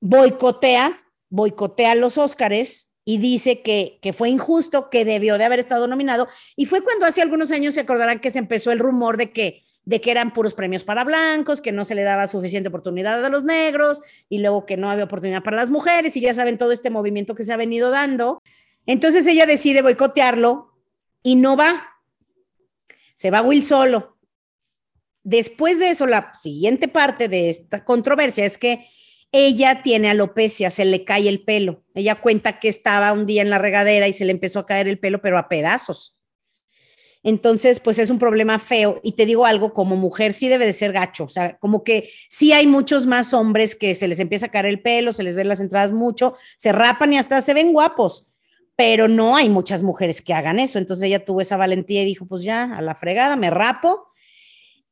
boicotea, 0.00 1.02
boicotea 1.28 1.94
los 1.94 2.18
Óscares 2.18 2.92
y 3.04 3.18
dice 3.18 3.60
que, 3.62 3.98
que, 4.00 4.12
fue 4.12 4.30
injusto, 4.30 4.88
que 4.90 5.04
debió 5.04 5.36
de 5.36 5.44
haber 5.44 5.58
estado 5.58 5.86
nominado. 5.86 6.28
Y 6.56 6.66
fue 6.66 6.82
cuando 6.82 7.06
hace 7.06 7.20
algunos 7.20 7.52
años 7.52 7.74
se 7.74 7.82
acordarán 7.82 8.20
que 8.20 8.30
se 8.30 8.38
empezó 8.38 8.72
el 8.72 8.78
rumor 8.78 9.16
de 9.16 9.32
que, 9.32 9.62
de 9.84 10.00
que 10.00 10.10
eran 10.10 10.32
puros 10.32 10.54
premios 10.54 10.84
para 10.84 11.04
blancos, 11.04 11.60
que 11.60 11.72
no 11.72 11.84
se 11.84 11.94
le 11.94 12.02
daba 12.02 12.26
suficiente 12.26 12.70
oportunidad 12.70 13.22
a 13.22 13.28
los 13.28 13.44
negros 13.44 14.00
y 14.30 14.38
luego 14.38 14.64
que 14.64 14.78
no 14.78 14.90
había 14.90 15.04
oportunidad 15.04 15.42
para 15.42 15.58
las 15.58 15.70
mujeres 15.70 16.16
y 16.16 16.22
ya 16.22 16.32
saben 16.32 16.56
todo 16.56 16.72
este 16.72 16.88
movimiento 16.88 17.34
que 17.34 17.44
se 17.44 17.52
ha 17.52 17.58
venido 17.58 17.90
dando. 17.90 18.42
Entonces 18.86 19.26
ella 19.26 19.46
decide 19.46 19.82
boicotearlo 19.82 20.72
y 21.22 21.36
no 21.36 21.56
va. 21.56 21.88
Se 23.14 23.30
va 23.30 23.42
Will 23.42 23.62
solo. 23.62 24.18
Después 25.22 25.78
de 25.78 25.90
eso, 25.90 26.06
la 26.06 26.34
siguiente 26.34 26.86
parte 26.86 27.28
de 27.28 27.48
esta 27.48 27.84
controversia 27.84 28.44
es 28.44 28.58
que 28.58 28.86
ella 29.32 29.82
tiene 29.82 30.10
alopecia, 30.10 30.70
se 30.70 30.84
le 30.84 31.04
cae 31.04 31.28
el 31.28 31.42
pelo. 31.42 31.82
Ella 31.94 32.20
cuenta 32.20 32.60
que 32.60 32.68
estaba 32.68 33.12
un 33.12 33.26
día 33.26 33.42
en 33.42 33.50
la 33.50 33.58
regadera 33.58 34.06
y 34.06 34.12
se 34.12 34.24
le 34.24 34.32
empezó 34.32 34.60
a 34.60 34.66
caer 34.66 34.86
el 34.86 34.98
pelo, 34.98 35.22
pero 35.22 35.38
a 35.38 35.48
pedazos. 35.48 36.20
Entonces, 37.24 37.80
pues 37.80 37.98
es 37.98 38.10
un 38.10 38.18
problema 38.18 38.58
feo. 38.58 39.00
Y 39.02 39.12
te 39.12 39.24
digo 39.24 39.46
algo, 39.46 39.72
como 39.72 39.96
mujer 39.96 40.34
sí 40.34 40.48
debe 40.48 40.66
de 40.66 40.74
ser 40.74 40.92
gacho. 40.92 41.24
O 41.24 41.28
sea, 41.28 41.56
como 41.56 41.82
que 41.82 42.10
sí 42.28 42.52
hay 42.52 42.66
muchos 42.66 43.06
más 43.06 43.32
hombres 43.32 43.74
que 43.74 43.94
se 43.94 44.06
les 44.06 44.20
empieza 44.20 44.46
a 44.46 44.50
caer 44.50 44.66
el 44.66 44.82
pelo, 44.82 45.12
se 45.12 45.22
les 45.22 45.34
ven 45.34 45.48
las 45.48 45.60
entradas 45.60 45.90
mucho, 45.90 46.36
se 46.58 46.70
rapan 46.70 47.14
y 47.14 47.18
hasta 47.18 47.40
se 47.40 47.54
ven 47.54 47.72
guapos. 47.72 48.33
Pero 48.76 49.08
no 49.08 49.36
hay 49.36 49.48
muchas 49.48 49.82
mujeres 49.82 50.20
que 50.20 50.34
hagan 50.34 50.58
eso. 50.58 50.78
Entonces 50.78 51.04
ella 51.04 51.24
tuvo 51.24 51.40
esa 51.40 51.56
valentía 51.56 52.02
y 52.02 52.06
dijo, 52.06 52.26
pues 52.26 52.42
ya, 52.42 52.76
a 52.76 52.82
la 52.82 52.94
fregada, 52.94 53.36
me 53.36 53.50
rapo 53.50 54.08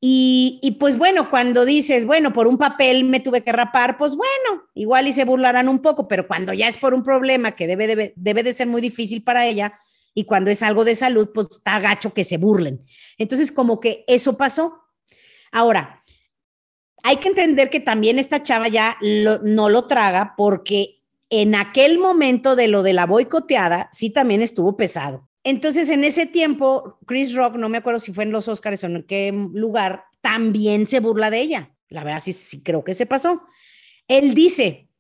y, 0.05 0.79
pues 0.81 0.99
bueno, 0.99 1.31
cuando 1.31 1.65
dices, 1.65 2.07
bueno, 2.07 2.33
por 2.33 2.49
un 2.49 2.59
papel 2.59 3.05
me 3.05 3.21
tuve 3.21 3.45
que 3.45 3.53
rapar, 3.53 3.97
pues 3.97 4.17
bueno, 4.17 4.65
igual 4.75 5.07
y 5.07 5.13
se 5.13 5.25
burlarán 5.25 5.69
un 5.69 5.79
poco, 5.79 6.09
pero 6.09 6.27
cuando 6.27 6.53
ya 6.53 6.67
es 6.67 6.77
por 6.77 6.93
un 6.93 7.05
problema 7.05 7.53
que 7.53 7.69
debe, 7.69 7.87
debe, 7.87 8.13
debe 8.17 8.43
de 8.43 8.53
ser 8.53 8.67
muy 8.67 8.81
difícil 8.81 9.23
para 9.23 9.47
ella 9.47 9.79
y 10.13 10.25
cuando 10.25 10.51
es 10.51 10.65
algo 10.65 10.85
de 10.85 10.97
salud, 10.97 11.31
pues 11.33 11.47
está 11.53 11.79
gacho 11.79 12.13
que 12.13 12.25
se 12.25 12.37
burlen. 12.37 12.85
Entonces, 13.17 13.53
como 13.53 13.79
que 13.79 14.05
eso 14.09 14.37
pasó. 14.37 14.83
Ahora, 15.53 16.01
hay 17.05 17.19
que 17.19 17.29
entender 17.29 17.71
que 17.71 17.79
también 17.79 18.19
esta 18.19 18.43
chava 18.43 18.67
ya 18.67 18.97
no 19.45 19.69
lo 19.69 19.87
traga 19.87 20.35
porque 20.37 21.02
en 21.35 21.55
aquel 21.55 21.99
momento 21.99 22.57
de 22.57 22.69
lo 22.69 22.83
de 22.83 22.93
la 22.93 23.07
boicoteada, 23.07 23.89
sí 23.91 24.11
también 24.11 24.43
estuvo 24.43 24.77
pesado. 24.77 25.31
Entonces, 25.45 25.89
en 25.89 26.05
ese 26.05 26.27
tiempo, 26.27 26.99
Chris 27.07 27.35
Rock, 27.35 27.57
no 27.57 27.71
me 27.71 27.79
acuerdo 27.79 27.99
si 28.01 28.13
fue 28.13 28.25
en 28.25 28.33
los 28.33 28.49
Oscars 28.49 28.85
o 28.85 28.87
en 28.87 29.03
qué 29.05 29.33
lugar, 29.33 30.05
también 30.21 30.87
se 30.87 31.01
burla 31.01 31.31
de 31.31 31.41
ella. 31.41 31.75
La 31.89 32.05
verdad, 32.05 32.21
sí, 32.21 32.35
sí 32.35 32.63
creo 32.63 32.85
que 32.85 32.93
se 32.93 33.07
pasó. 33.07 33.45
Él 34.09 34.35
dice, 34.35 34.91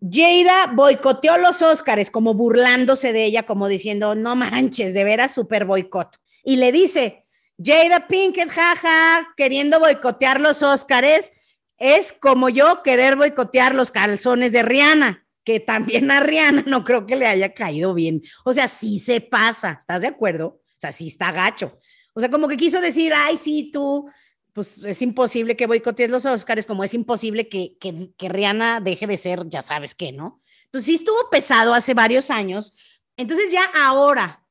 Jada 0.00 0.68
boicoteó 0.72 1.36
los 1.36 1.62
Oscars, 1.62 2.12
como 2.12 2.34
burlándose 2.34 3.12
de 3.12 3.24
ella, 3.24 3.42
como 3.44 3.66
diciendo, 3.66 4.14
no 4.14 4.36
manches, 4.36 4.94
de 4.94 5.02
veras 5.02 5.34
super 5.34 5.64
boicot. 5.64 6.16
Y 6.44 6.58
le 6.58 6.70
dice, 6.70 7.26
Jada 7.60 8.06
Pinkett, 8.06 8.50
jaja, 8.50 9.34
queriendo 9.36 9.80
boicotear 9.80 10.40
los 10.40 10.62
Oscars, 10.62 11.32
es 11.76 12.12
como 12.12 12.50
yo 12.50 12.84
querer 12.84 13.16
boicotear 13.16 13.74
los 13.74 13.90
calzones 13.90 14.52
de 14.52 14.62
Rihanna 14.62 15.26
también 15.58 16.10
a 16.12 16.20
Rihanna 16.20 16.64
no 16.68 16.84
creo 16.84 17.06
que 17.06 17.16
le 17.16 17.26
haya 17.26 17.52
caído 17.52 17.94
bien. 17.94 18.22
O 18.44 18.52
sea, 18.52 18.68
sí 18.68 19.00
se 19.00 19.20
pasa, 19.20 19.78
¿estás 19.80 20.02
de 20.02 20.08
acuerdo? 20.08 20.46
O 20.46 20.76
sea, 20.76 20.92
sí 20.92 21.08
está 21.08 21.32
gacho. 21.32 21.80
O 22.14 22.20
sea, 22.20 22.30
como 22.30 22.46
que 22.46 22.56
quiso 22.56 22.80
decir, 22.80 23.12
ay, 23.12 23.36
sí, 23.36 23.70
tú, 23.72 24.08
pues 24.52 24.78
es 24.84 25.02
imposible 25.02 25.56
que 25.56 25.66
boicotees 25.66 26.10
los 26.10 26.26
Oscars, 26.26 26.66
como 26.66 26.84
es 26.84 26.94
imposible 26.94 27.48
que, 27.48 27.76
que, 27.80 28.12
que 28.16 28.28
Rihanna 28.28 28.80
deje 28.80 29.06
de 29.06 29.16
ser, 29.16 29.48
ya 29.48 29.62
sabes 29.62 29.94
qué, 29.94 30.12
¿no? 30.12 30.42
Entonces 30.66 30.86
sí 30.86 30.94
estuvo 30.94 31.30
pesado 31.30 31.74
hace 31.74 31.94
varios 31.94 32.30
años. 32.30 32.78
Entonces 33.16 33.50
ya 33.50 33.64
ahora 33.74 34.46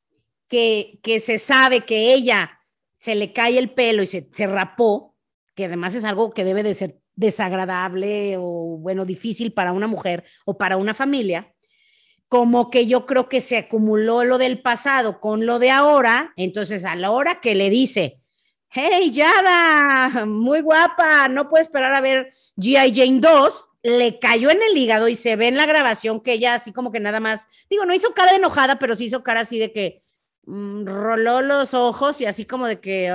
que, 0.47 0.99
que 1.01 1.19
se 1.19 1.37
sabe 1.37 1.85
que 1.85 2.13
ella 2.13 2.59
se 2.97 3.15
le 3.15 3.31
cae 3.31 3.57
el 3.57 3.71
pelo 3.71 4.03
y 4.03 4.07
se, 4.07 4.29
se 4.31 4.47
rapó, 4.47 5.15
que 5.55 5.65
además 5.65 5.95
es 5.95 6.03
algo 6.03 6.31
que 6.31 6.43
debe 6.43 6.63
de 6.63 6.73
ser 6.73 6.99
desagradable 7.19 8.37
o, 8.37 8.77
bueno, 8.79 9.03
difícil 9.03 9.51
para 9.51 9.73
una 9.73 9.87
mujer 9.87 10.23
o 10.45 10.57
para 10.57 10.77
una 10.77 10.93
familia, 10.93 11.53
como 12.29 12.69
que 12.69 12.85
yo 12.85 13.05
creo 13.05 13.27
que 13.27 13.41
se 13.41 13.57
acumuló 13.57 14.23
lo 14.23 14.37
del 14.37 14.61
pasado 14.61 15.19
con 15.19 15.45
lo 15.45 15.59
de 15.59 15.69
ahora, 15.69 16.31
entonces 16.37 16.85
a 16.85 16.95
la 16.95 17.11
hora 17.11 17.41
que 17.41 17.55
le 17.55 17.69
dice, 17.69 18.21
hey, 18.69 19.11
Yada, 19.11 20.25
muy 20.25 20.61
guapa, 20.61 21.27
no 21.27 21.49
puedo 21.49 21.61
esperar 21.61 21.93
a 21.93 21.99
ver 21.99 22.31
GI 22.57 22.93
Jane 22.95 23.19
2, 23.19 23.69
le 23.83 24.19
cayó 24.19 24.49
en 24.49 24.61
el 24.61 24.77
hígado 24.77 25.09
y 25.09 25.15
se 25.15 25.35
ve 25.35 25.49
en 25.49 25.57
la 25.57 25.65
grabación 25.65 26.21
que 26.21 26.33
ella 26.33 26.53
así 26.53 26.71
como 26.71 26.89
que 26.89 27.01
nada 27.01 27.19
más, 27.19 27.47
digo, 27.69 27.83
no 27.83 27.93
hizo 27.93 28.13
cara 28.13 28.31
de 28.31 28.37
enojada, 28.37 28.79
pero 28.79 28.95
sí 28.95 29.05
hizo 29.05 29.23
cara 29.23 29.41
así 29.41 29.59
de 29.59 29.73
que 29.73 30.03
mm, 30.45 30.85
roló 30.85 31.41
los 31.41 31.73
ojos 31.73 32.21
y 32.21 32.27
así 32.27 32.45
como 32.45 32.65
de 32.65 32.79
que, 32.79 33.13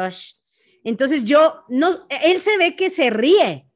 entonces 0.83 1.25
yo, 1.25 1.65
no, 1.71 2.07
él 2.23 2.43
se 2.43 2.59
ve 2.59 2.77
que 2.77 2.91
se 2.91 3.09
ríe, 3.09 3.67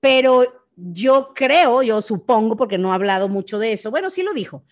pero 0.00 0.66
yo 0.76 1.32
creo, 1.34 1.82
yo 1.82 2.00
supongo, 2.00 2.56
porque 2.56 2.78
no 2.78 2.92
ha 2.92 2.94
hablado 2.94 3.28
mucho 3.28 3.58
de 3.58 3.72
eso, 3.72 3.90
bueno, 3.90 4.10
sí 4.10 4.22
lo 4.22 4.32
dijo, 4.32 4.64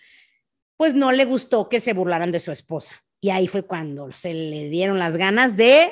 pues 0.77 0.95
no 0.95 1.11
le 1.11 1.25
gustó 1.25 1.69
que 1.69 1.79
se 1.79 1.93
burlaran 1.93 2.31
de 2.31 2.39
su 2.39 2.51
esposa. 2.51 3.03
Y 3.19 3.31
ahí 3.31 3.47
fue 3.47 3.63
cuando 3.63 4.11
se 4.11 4.33
le 4.33 4.69
dieron 4.69 4.99
las 4.99 5.17
ganas 5.17 5.57
de 5.57 5.91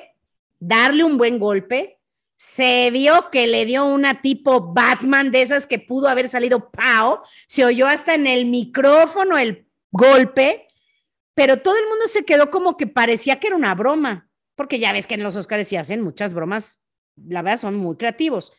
darle 0.60 1.04
un 1.04 1.18
buen 1.18 1.40
golpe. 1.40 2.00
Se 2.36 2.92
vio 2.92 3.30
que 3.32 3.48
le 3.48 3.66
dio 3.66 3.86
una 3.86 4.22
tipo 4.22 4.74
Batman 4.74 5.32
de 5.32 5.42
esas 5.42 5.66
que 5.66 5.80
pudo 5.80 6.08
haber 6.08 6.30
salido 6.30 6.70
pao. 6.70 7.24
Se 7.48 7.66
oyó 7.66 7.88
hasta 7.88 8.14
en 8.14 8.28
el 8.28 8.46
micrófono 8.46 9.38
el 9.38 9.68
golpe, 9.90 10.68
pero 11.34 11.62
todo 11.62 11.76
el 11.78 11.88
mundo 11.88 12.06
se 12.06 12.24
quedó 12.24 12.52
como 12.52 12.78
que 12.78 12.86
parecía 12.86 13.40
que 13.40 13.48
era 13.48 13.56
una 13.56 13.74
broma, 13.74 14.30
porque 14.54 14.78
ya 14.78 14.94
ves 14.94 15.08
que 15.08 15.16
en 15.16 15.24
los 15.24 15.36
Oscars 15.36 15.68
se 15.68 15.78
hacen 15.80 16.02
muchas 16.02 16.34
bromas, 16.34 16.82
la 17.16 17.42
verdad 17.42 17.60
son 17.60 17.76
muy 17.76 17.96
creativos 17.96 18.54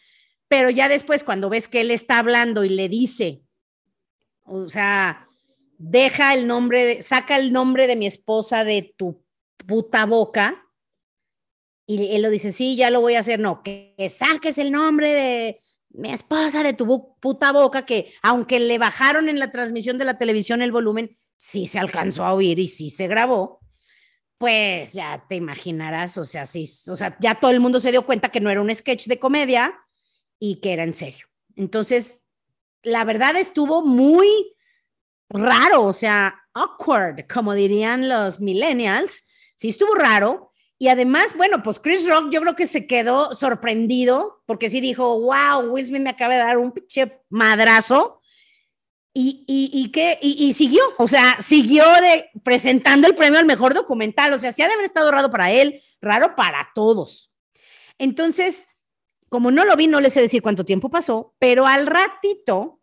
pero 0.48 0.70
ya 0.70 0.88
después 0.88 1.24
cuando 1.24 1.48
ves 1.48 1.68
que 1.68 1.80
él 1.80 1.90
está 1.90 2.18
hablando 2.18 2.64
y 2.64 2.68
le 2.68 2.88
dice, 2.88 3.42
o 4.44 4.68
sea, 4.68 5.28
deja 5.78 6.34
el 6.34 6.46
nombre, 6.46 6.84
de, 6.84 7.02
saca 7.02 7.36
el 7.36 7.52
nombre 7.52 7.86
de 7.86 7.96
mi 7.96 8.06
esposa 8.06 8.64
de 8.64 8.94
tu 8.96 9.24
puta 9.66 10.06
boca, 10.06 10.62
y 11.88 12.14
él 12.16 12.22
lo 12.22 12.30
dice, 12.30 12.50
sí, 12.50 12.76
ya 12.76 12.90
lo 12.90 13.00
voy 13.00 13.14
a 13.14 13.20
hacer, 13.20 13.38
no, 13.38 13.62
que, 13.62 13.94
saques 14.10 14.58
el 14.58 14.72
nombre 14.72 15.14
de 15.14 15.60
mi 15.90 16.10
esposa 16.10 16.62
de 16.62 16.72
tu 16.72 17.16
puta 17.20 17.52
boca, 17.52 17.86
que 17.86 18.12
aunque 18.22 18.58
le 18.60 18.78
bajaron 18.78 19.28
en 19.28 19.38
la 19.38 19.50
transmisión 19.50 19.96
de 19.96 20.04
la 20.04 20.18
televisión 20.18 20.62
el 20.62 20.72
volumen, 20.72 21.16
sí 21.36 21.66
se 21.66 21.78
alcanzó 21.78 22.24
a 22.24 22.34
oír 22.34 22.58
y 22.58 22.66
sí 22.66 22.90
se 22.90 23.06
grabó, 23.06 23.60
pues 24.38 24.92
ya 24.92 25.24
te 25.28 25.36
imaginarás, 25.36 26.18
o 26.18 26.24
sea, 26.24 26.44
sí, 26.44 26.68
o 26.90 26.96
sea, 26.96 27.16
ya 27.20 27.36
todo 27.36 27.50
el 27.50 27.60
mundo 27.60 27.80
se 27.80 27.92
dio 27.92 28.04
cuenta 28.04 28.30
que 28.30 28.40
no 28.40 28.50
era 28.50 28.60
un 28.60 28.74
sketch 28.74 29.06
de 29.06 29.18
comedia, 29.18 29.74
y 30.38 30.56
que 30.56 30.72
era 30.72 30.82
en 30.84 30.94
serio. 30.94 31.26
Entonces, 31.56 32.24
la 32.82 33.04
verdad 33.04 33.36
estuvo 33.36 33.84
muy 33.84 34.28
raro, 35.28 35.84
o 35.84 35.92
sea, 35.92 36.40
awkward, 36.54 37.26
como 37.26 37.54
dirían 37.54 38.08
los 38.08 38.40
millennials. 38.40 39.26
Sí 39.56 39.68
estuvo 39.68 39.94
raro. 39.94 40.52
Y 40.78 40.88
además, 40.88 41.34
bueno, 41.36 41.62
pues 41.62 41.80
Chris 41.80 42.08
Rock 42.08 42.30
yo 42.30 42.40
creo 42.42 42.54
que 42.54 42.66
se 42.66 42.86
quedó 42.86 43.32
sorprendido 43.32 44.42
porque 44.46 44.68
sí 44.68 44.80
dijo, 44.80 45.20
wow, 45.20 45.70
Will 45.70 45.86
Smith 45.86 46.02
me 46.02 46.10
acaba 46.10 46.34
de 46.34 46.40
dar 46.40 46.58
un 46.58 46.72
pinche 46.72 47.22
madrazo. 47.30 48.20
Y, 49.14 49.44
y, 49.46 49.70
y, 49.72 49.90
que, 49.92 50.18
y, 50.20 50.52
siguió, 50.52 50.82
o 50.98 51.08
sea, 51.08 51.38
siguió 51.40 51.84
de, 52.02 52.28
presentando 52.44 53.08
el 53.08 53.14
premio 53.14 53.38
al 53.38 53.46
mejor 53.46 53.72
documental. 53.72 54.34
O 54.34 54.38
sea, 54.38 54.52
sí 54.52 54.60
ha 54.60 54.66
de 54.68 54.74
haber 54.74 54.84
estado 54.84 55.10
raro 55.10 55.30
para 55.30 55.50
él, 55.50 55.80
raro 56.02 56.36
para 56.36 56.68
todos. 56.74 57.32
Entonces, 57.96 58.68
como 59.28 59.50
no 59.50 59.64
lo 59.64 59.76
vi, 59.76 59.86
no 59.86 60.00
le 60.00 60.10
sé 60.10 60.20
decir 60.20 60.42
cuánto 60.42 60.64
tiempo 60.64 60.88
pasó, 60.90 61.34
pero 61.38 61.66
al 61.66 61.86
ratito, 61.86 62.80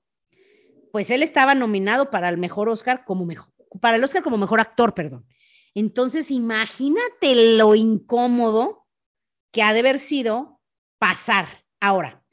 pues 0.91 1.09
él 1.11 1.23
estaba 1.23 1.55
nominado 1.55 2.09
para 2.09 2.29
el 2.29 2.37
mejor 2.37 2.69
Oscar 2.69 3.05
como 3.05 3.25
mejor, 3.25 3.53
para 3.81 3.97
el 3.97 4.03
Oscar 4.03 4.23
como 4.23 4.37
mejor 4.37 4.59
actor, 4.59 4.93
perdón. 4.93 5.25
Entonces, 5.73 6.29
imagínate 6.29 7.57
lo 7.57 7.75
incómodo 7.75 8.87
que 9.51 9.63
ha 9.63 9.73
de 9.73 9.79
haber 9.79 9.97
sido 9.97 10.61
pasar. 10.99 11.47
Ahora, 11.79 12.23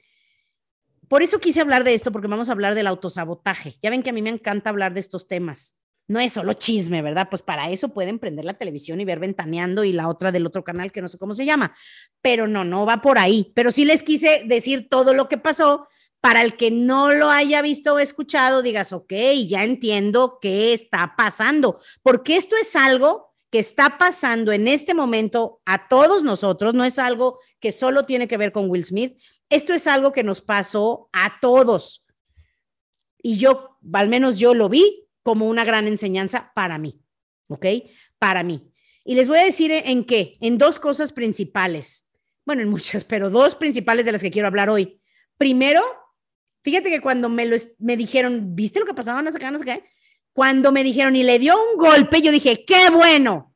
por 1.08 1.22
eso 1.22 1.40
quise 1.40 1.60
hablar 1.60 1.84
de 1.84 1.94
esto, 1.94 2.12
porque 2.12 2.28
vamos 2.28 2.48
a 2.48 2.52
hablar 2.52 2.74
del 2.74 2.86
autosabotaje. 2.86 3.78
Ya 3.82 3.90
ven 3.90 4.02
que 4.02 4.10
a 4.10 4.12
mí 4.12 4.22
me 4.22 4.30
encanta 4.30 4.70
hablar 4.70 4.94
de 4.94 5.00
estos 5.00 5.26
temas 5.26 5.79
no 6.10 6.18
es 6.18 6.32
solo 6.32 6.54
chisme, 6.54 7.02
¿verdad? 7.02 7.28
Pues 7.30 7.40
para 7.40 7.70
eso 7.70 7.90
pueden 7.90 8.18
prender 8.18 8.44
la 8.44 8.54
televisión 8.54 9.00
y 9.00 9.04
ver 9.04 9.20
Ventaneando 9.20 9.84
y 9.84 9.92
la 9.92 10.08
otra 10.08 10.32
del 10.32 10.44
otro 10.44 10.64
canal 10.64 10.90
que 10.90 11.00
no 11.00 11.06
sé 11.06 11.18
cómo 11.18 11.34
se 11.34 11.44
llama, 11.44 11.72
pero 12.20 12.48
no, 12.48 12.64
no 12.64 12.84
va 12.84 13.00
por 13.00 13.16
ahí. 13.16 13.52
Pero 13.54 13.70
sí 13.70 13.84
les 13.84 14.02
quise 14.02 14.42
decir 14.44 14.88
todo 14.88 15.14
lo 15.14 15.28
que 15.28 15.38
pasó 15.38 15.86
para 16.20 16.42
el 16.42 16.56
que 16.56 16.72
no 16.72 17.12
lo 17.12 17.30
haya 17.30 17.62
visto 17.62 17.94
o 17.94 18.00
escuchado, 18.00 18.60
digas, 18.60 18.92
ok, 18.92 19.12
ya 19.46 19.62
entiendo 19.62 20.38
qué 20.42 20.72
está 20.72 21.14
pasando, 21.16 21.78
porque 22.02 22.36
esto 22.36 22.56
es 22.56 22.74
algo 22.74 23.32
que 23.48 23.60
está 23.60 23.96
pasando 23.96 24.50
en 24.50 24.66
este 24.66 24.94
momento 24.94 25.62
a 25.64 25.86
todos 25.86 26.24
nosotros, 26.24 26.74
no 26.74 26.84
es 26.84 26.98
algo 26.98 27.38
que 27.60 27.70
solo 27.70 28.02
tiene 28.02 28.26
que 28.26 28.36
ver 28.36 28.50
con 28.50 28.68
Will 28.68 28.84
Smith, 28.84 29.16
esto 29.48 29.74
es 29.74 29.86
algo 29.86 30.12
que 30.12 30.24
nos 30.24 30.40
pasó 30.40 31.08
a 31.12 31.38
todos. 31.40 32.04
Y 33.22 33.36
yo, 33.36 33.78
al 33.92 34.08
menos 34.08 34.40
yo 34.40 34.54
lo 34.54 34.68
vi 34.68 35.06
como 35.30 35.48
una 35.48 35.64
gran 35.64 35.86
enseñanza 35.86 36.52
para 36.54 36.78
mí, 36.78 37.00
¿ok? 37.48 37.66
Para 38.18 38.42
mí. 38.42 38.72
Y 39.04 39.14
les 39.14 39.28
voy 39.28 39.38
a 39.38 39.44
decir 39.44 39.70
en 39.72 40.04
qué, 40.04 40.36
en 40.40 40.58
dos 40.58 40.78
cosas 40.78 41.12
principales. 41.12 42.10
Bueno, 42.44 42.62
en 42.62 42.68
muchas, 42.68 43.04
pero 43.04 43.30
dos 43.30 43.54
principales 43.54 44.06
de 44.06 44.12
las 44.12 44.22
que 44.22 44.30
quiero 44.30 44.48
hablar 44.48 44.68
hoy. 44.68 45.00
Primero, 45.38 45.82
fíjate 46.62 46.90
que 46.90 47.00
cuando 47.00 47.28
me, 47.28 47.46
lo, 47.46 47.56
me 47.78 47.96
dijeron, 47.96 48.54
¿viste 48.54 48.80
lo 48.80 48.86
que 48.86 48.94
pasaba? 48.94 49.22
No 49.22 49.30
sé 49.30 49.38
qué, 49.38 49.50
no 49.50 49.58
sé 49.58 49.64
qué 49.64 49.84
cuando 50.32 50.72
me 50.72 50.84
dijeron 50.84 51.16
y 51.16 51.22
le 51.22 51.38
dio 51.38 51.56
un 51.60 51.78
golpe, 51.78 52.22
yo 52.22 52.30
dije, 52.30 52.64
qué 52.64 52.90
bueno. 52.90 53.54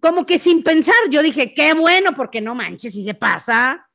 Como 0.00 0.26
que 0.26 0.38
sin 0.38 0.62
pensar, 0.62 0.94
yo 1.10 1.22
dije, 1.22 1.54
qué 1.54 1.74
bueno, 1.74 2.14
porque 2.14 2.40
no 2.40 2.54
manches 2.54 2.94
si 2.94 3.02
se 3.02 3.14
pasa. 3.14 3.88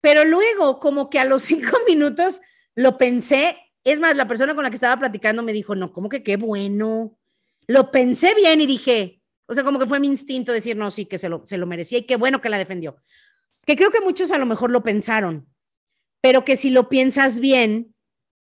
Pero 0.00 0.24
luego, 0.24 0.78
como 0.78 1.08
que 1.08 1.18
a 1.18 1.24
los 1.24 1.42
cinco 1.50 1.78
minutos 1.88 2.40
lo 2.74 2.96
pensé. 2.96 3.56
Es 3.84 4.00
más, 4.00 4.16
la 4.16 4.26
persona 4.26 4.54
con 4.54 4.64
la 4.64 4.70
que 4.70 4.76
estaba 4.76 4.98
platicando 4.98 5.42
me 5.42 5.52
dijo, 5.52 5.74
no, 5.74 5.92
como 5.92 6.08
que 6.08 6.22
qué 6.22 6.36
bueno. 6.36 7.16
Lo 7.66 7.90
pensé 7.90 8.34
bien 8.34 8.60
y 8.60 8.66
dije, 8.66 9.22
o 9.46 9.54
sea, 9.54 9.62
como 9.62 9.78
que 9.78 9.86
fue 9.86 10.00
mi 10.00 10.06
instinto 10.06 10.52
decir, 10.52 10.76
no, 10.76 10.90
sí, 10.90 11.06
que 11.06 11.18
se 11.18 11.28
lo, 11.28 11.44
se 11.44 11.58
lo 11.58 11.66
merecía 11.66 11.98
y 11.98 12.02
qué 12.02 12.16
bueno 12.16 12.40
que 12.40 12.48
la 12.48 12.58
defendió. 12.58 12.96
Que 13.66 13.76
creo 13.76 13.90
que 13.90 14.00
muchos 14.00 14.32
a 14.32 14.38
lo 14.38 14.46
mejor 14.46 14.70
lo 14.70 14.82
pensaron, 14.82 15.46
pero 16.20 16.44
que 16.44 16.56
si 16.56 16.70
lo 16.70 16.88
piensas 16.88 17.40
bien, 17.40 17.94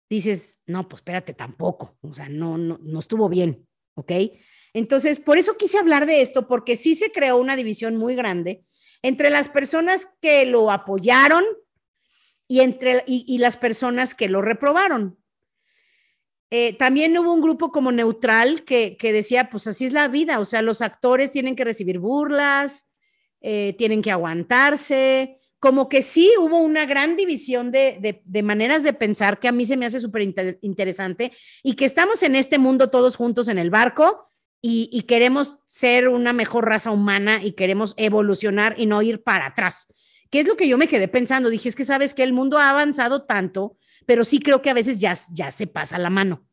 dices, 0.10 0.62
no, 0.66 0.90
pues 0.90 1.00
espérate, 1.00 1.34
tampoco, 1.34 1.98
o 2.02 2.14
sea, 2.14 2.30
no, 2.30 2.58
no, 2.58 2.80
no 2.82 3.00
estuvo 3.00 3.30
bien, 3.30 3.68
¿ok? 3.96 4.12
Entonces, 4.74 5.20
por 5.20 5.38
eso 5.38 5.58
quise 5.58 5.78
hablar 5.78 6.06
de 6.06 6.22
esto, 6.22 6.48
porque 6.48 6.76
sí 6.76 6.96
se 6.96 7.12
creó 7.12 7.38
una 7.38 7.56
división 7.56 7.96
muy 7.96 8.16
grande 8.16 8.64
entre 9.02 9.30
las 9.30 9.50
personas 9.50 10.08
que 10.22 10.46
lo 10.46 10.72
apoyaron 10.72 11.46
y, 12.50 12.60
entre, 12.60 13.06
y, 13.08 13.38
las 13.38 13.56
personas 13.56 14.14
que 14.14 14.28
lo 14.28 14.42
reprobaron. 14.42 15.18
Eh, 16.50 16.74
también 16.74 17.18
hubo 17.18 17.32
un 17.32 17.42
grupo 17.42 17.72
como 17.72 17.94
neutral 17.94 18.66
que, 18.66 18.98
que, 18.98 19.14
decía, 19.14 19.50
pues 19.50 19.68
así 19.68 19.86
es 19.86 19.94
la 19.94 20.10
vida, 20.10 20.40
o 20.40 20.46
sea, 20.46 20.62
los 20.62 20.82
actores 20.82 21.32
tienen 21.32 21.56
que 21.56 21.64
recibir 21.64 22.00
burlas, 22.00 22.92
eh, 23.40 23.74
tienen 23.78 24.02
que 24.02 24.12
aguantarse, 24.12 25.40
como 25.60 25.90
que 25.90 26.02
sí 26.02 26.32
hubo 26.40 26.60
una 26.60 26.86
gran 26.86 27.16
división 27.16 27.72
de, 27.72 28.22
maneras 28.44 28.84
de 28.84 28.94
pensar 28.94 29.40
que 29.40 29.48
a 29.48 29.52
mí 29.52 29.66
se 29.66 29.78
me 29.78 29.86
hace 29.86 30.00
súper 30.00 30.24
interesante 30.62 31.34
y 31.64 31.74
que 31.74 31.86
estamos 31.86 32.24
en 32.24 32.36
este 32.36 32.58
mundo 32.58 32.90
todos 32.90 33.18
juntos 33.18 33.50
en 33.50 33.60
el 33.60 33.70
barco 33.70 34.30
y, 34.62 35.04
queremos 35.04 35.60
ser 35.66 36.10
una 36.10 36.34
mejor 36.34 36.66
raza 36.66 36.92
humana 36.92 37.42
y 37.44 37.54
queremos 37.54 37.94
evolucionar 37.98 38.76
y 38.78 38.86
no 38.86 39.02
ir 39.02 39.24
para 39.24 39.48
atrás. 39.48 39.88
¿Qué 40.30 40.40
es 40.40 40.48
lo 40.48 40.56
que 40.56 40.68
yo 40.68 40.78
me 40.78 40.88
quedé 40.88 41.08
pensando? 41.08 41.50
Dije, 41.50 41.70
es 41.70 41.76
que 41.76 41.84
sabes 41.84 42.14
que 42.14 42.24
el 42.24 42.34
mundo 42.34 42.58
ha 42.58 42.70
avanzado 42.70 43.24
tanto, 43.24 43.78
pero 44.06 44.24
sí 44.24 44.40
creo 44.40 44.62
que 44.62 44.70
a 44.70 44.74
veces 44.74 45.00
ya, 45.00 45.14
ya 45.34 45.52
se 45.52 45.68
pasa 45.68 45.98
la 45.98 46.10
mano. 46.10 46.46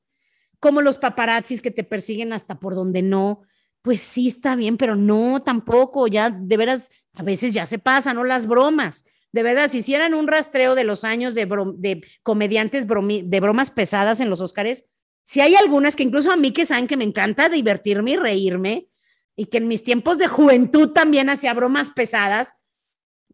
Como 0.61 0.81
los 0.81 0.99
paparazzis 0.99 1.61
que 1.61 1.71
te 1.71 1.85
persiguen 1.85 2.33
hasta 2.33 2.59
por 2.59 2.75
donde 2.75 3.03
no, 3.03 3.43
pues 3.83 4.01
sí 4.01 4.29
está 4.29 4.57
bien, 4.57 4.77
pero 4.77 4.97
no 4.97 5.43
tampoco, 5.43 6.07
ya 6.09 6.31
de 6.31 6.57
veras 6.57 6.91
a 7.15 7.23
veces 7.23 7.55
ya 7.55 7.67
se 7.67 7.79
pasan, 7.79 8.17
¿no? 8.17 8.25
Las 8.25 8.47
bromas. 8.47 9.05
De 9.33 9.43
verdad, 9.43 9.71
si 9.71 9.79
hicieran 9.79 10.15
un 10.15 10.27
rastreo 10.27 10.75
de 10.75 10.85
los 10.85 11.05
años 11.05 11.35
de, 11.35 11.47
de 11.77 12.03
comediantes 12.23 12.87
de 12.87 13.41
bromas 13.41 13.71
pesadas 13.71 14.21
en 14.21 14.31
los 14.31 14.41
Óscares, 14.41 14.91
si 15.23 15.41
hay 15.41 15.57
algunas 15.57 15.97
que 15.97 16.03
incluso 16.03 16.33
a 16.33 16.37
mí 16.37 16.53
que 16.53 16.65
saben 16.65 16.87
que 16.87 16.97
me 16.97 17.05
encanta 17.05 17.49
divertirme 17.49 18.13
y 18.13 18.17
reírme, 18.17 18.89
y 19.37 19.47
que 19.47 19.59
en 19.59 19.69
mis 19.69 19.85
tiempos 19.85 20.19
de 20.19 20.29
juventud 20.29 20.93
también 20.93 21.29
hacía 21.29 21.53
bromas 21.53 21.91
pesadas, 21.91 22.55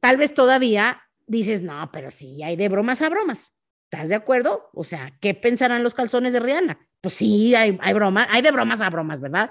tal 0.02 0.16
vez 0.16 0.34
todavía 0.34 1.00
dices, 1.28 1.62
no, 1.62 1.90
pero 1.92 2.10
sí, 2.10 2.42
hay 2.42 2.56
de 2.56 2.68
bromas 2.68 3.00
a 3.02 3.08
bromas. 3.08 3.54
¿Estás 3.84 4.08
de 4.08 4.16
acuerdo? 4.16 4.68
O 4.74 4.82
sea, 4.82 5.16
¿qué 5.20 5.32
pensarán 5.32 5.84
los 5.84 5.94
calzones 5.94 6.32
de 6.32 6.40
Rihanna? 6.40 6.88
Pues 7.00 7.14
sí, 7.14 7.54
hay, 7.54 7.78
hay 7.80 7.94
bromas, 7.94 8.26
hay 8.30 8.42
de 8.42 8.50
bromas 8.50 8.80
a 8.80 8.90
bromas, 8.90 9.20
¿verdad? 9.20 9.50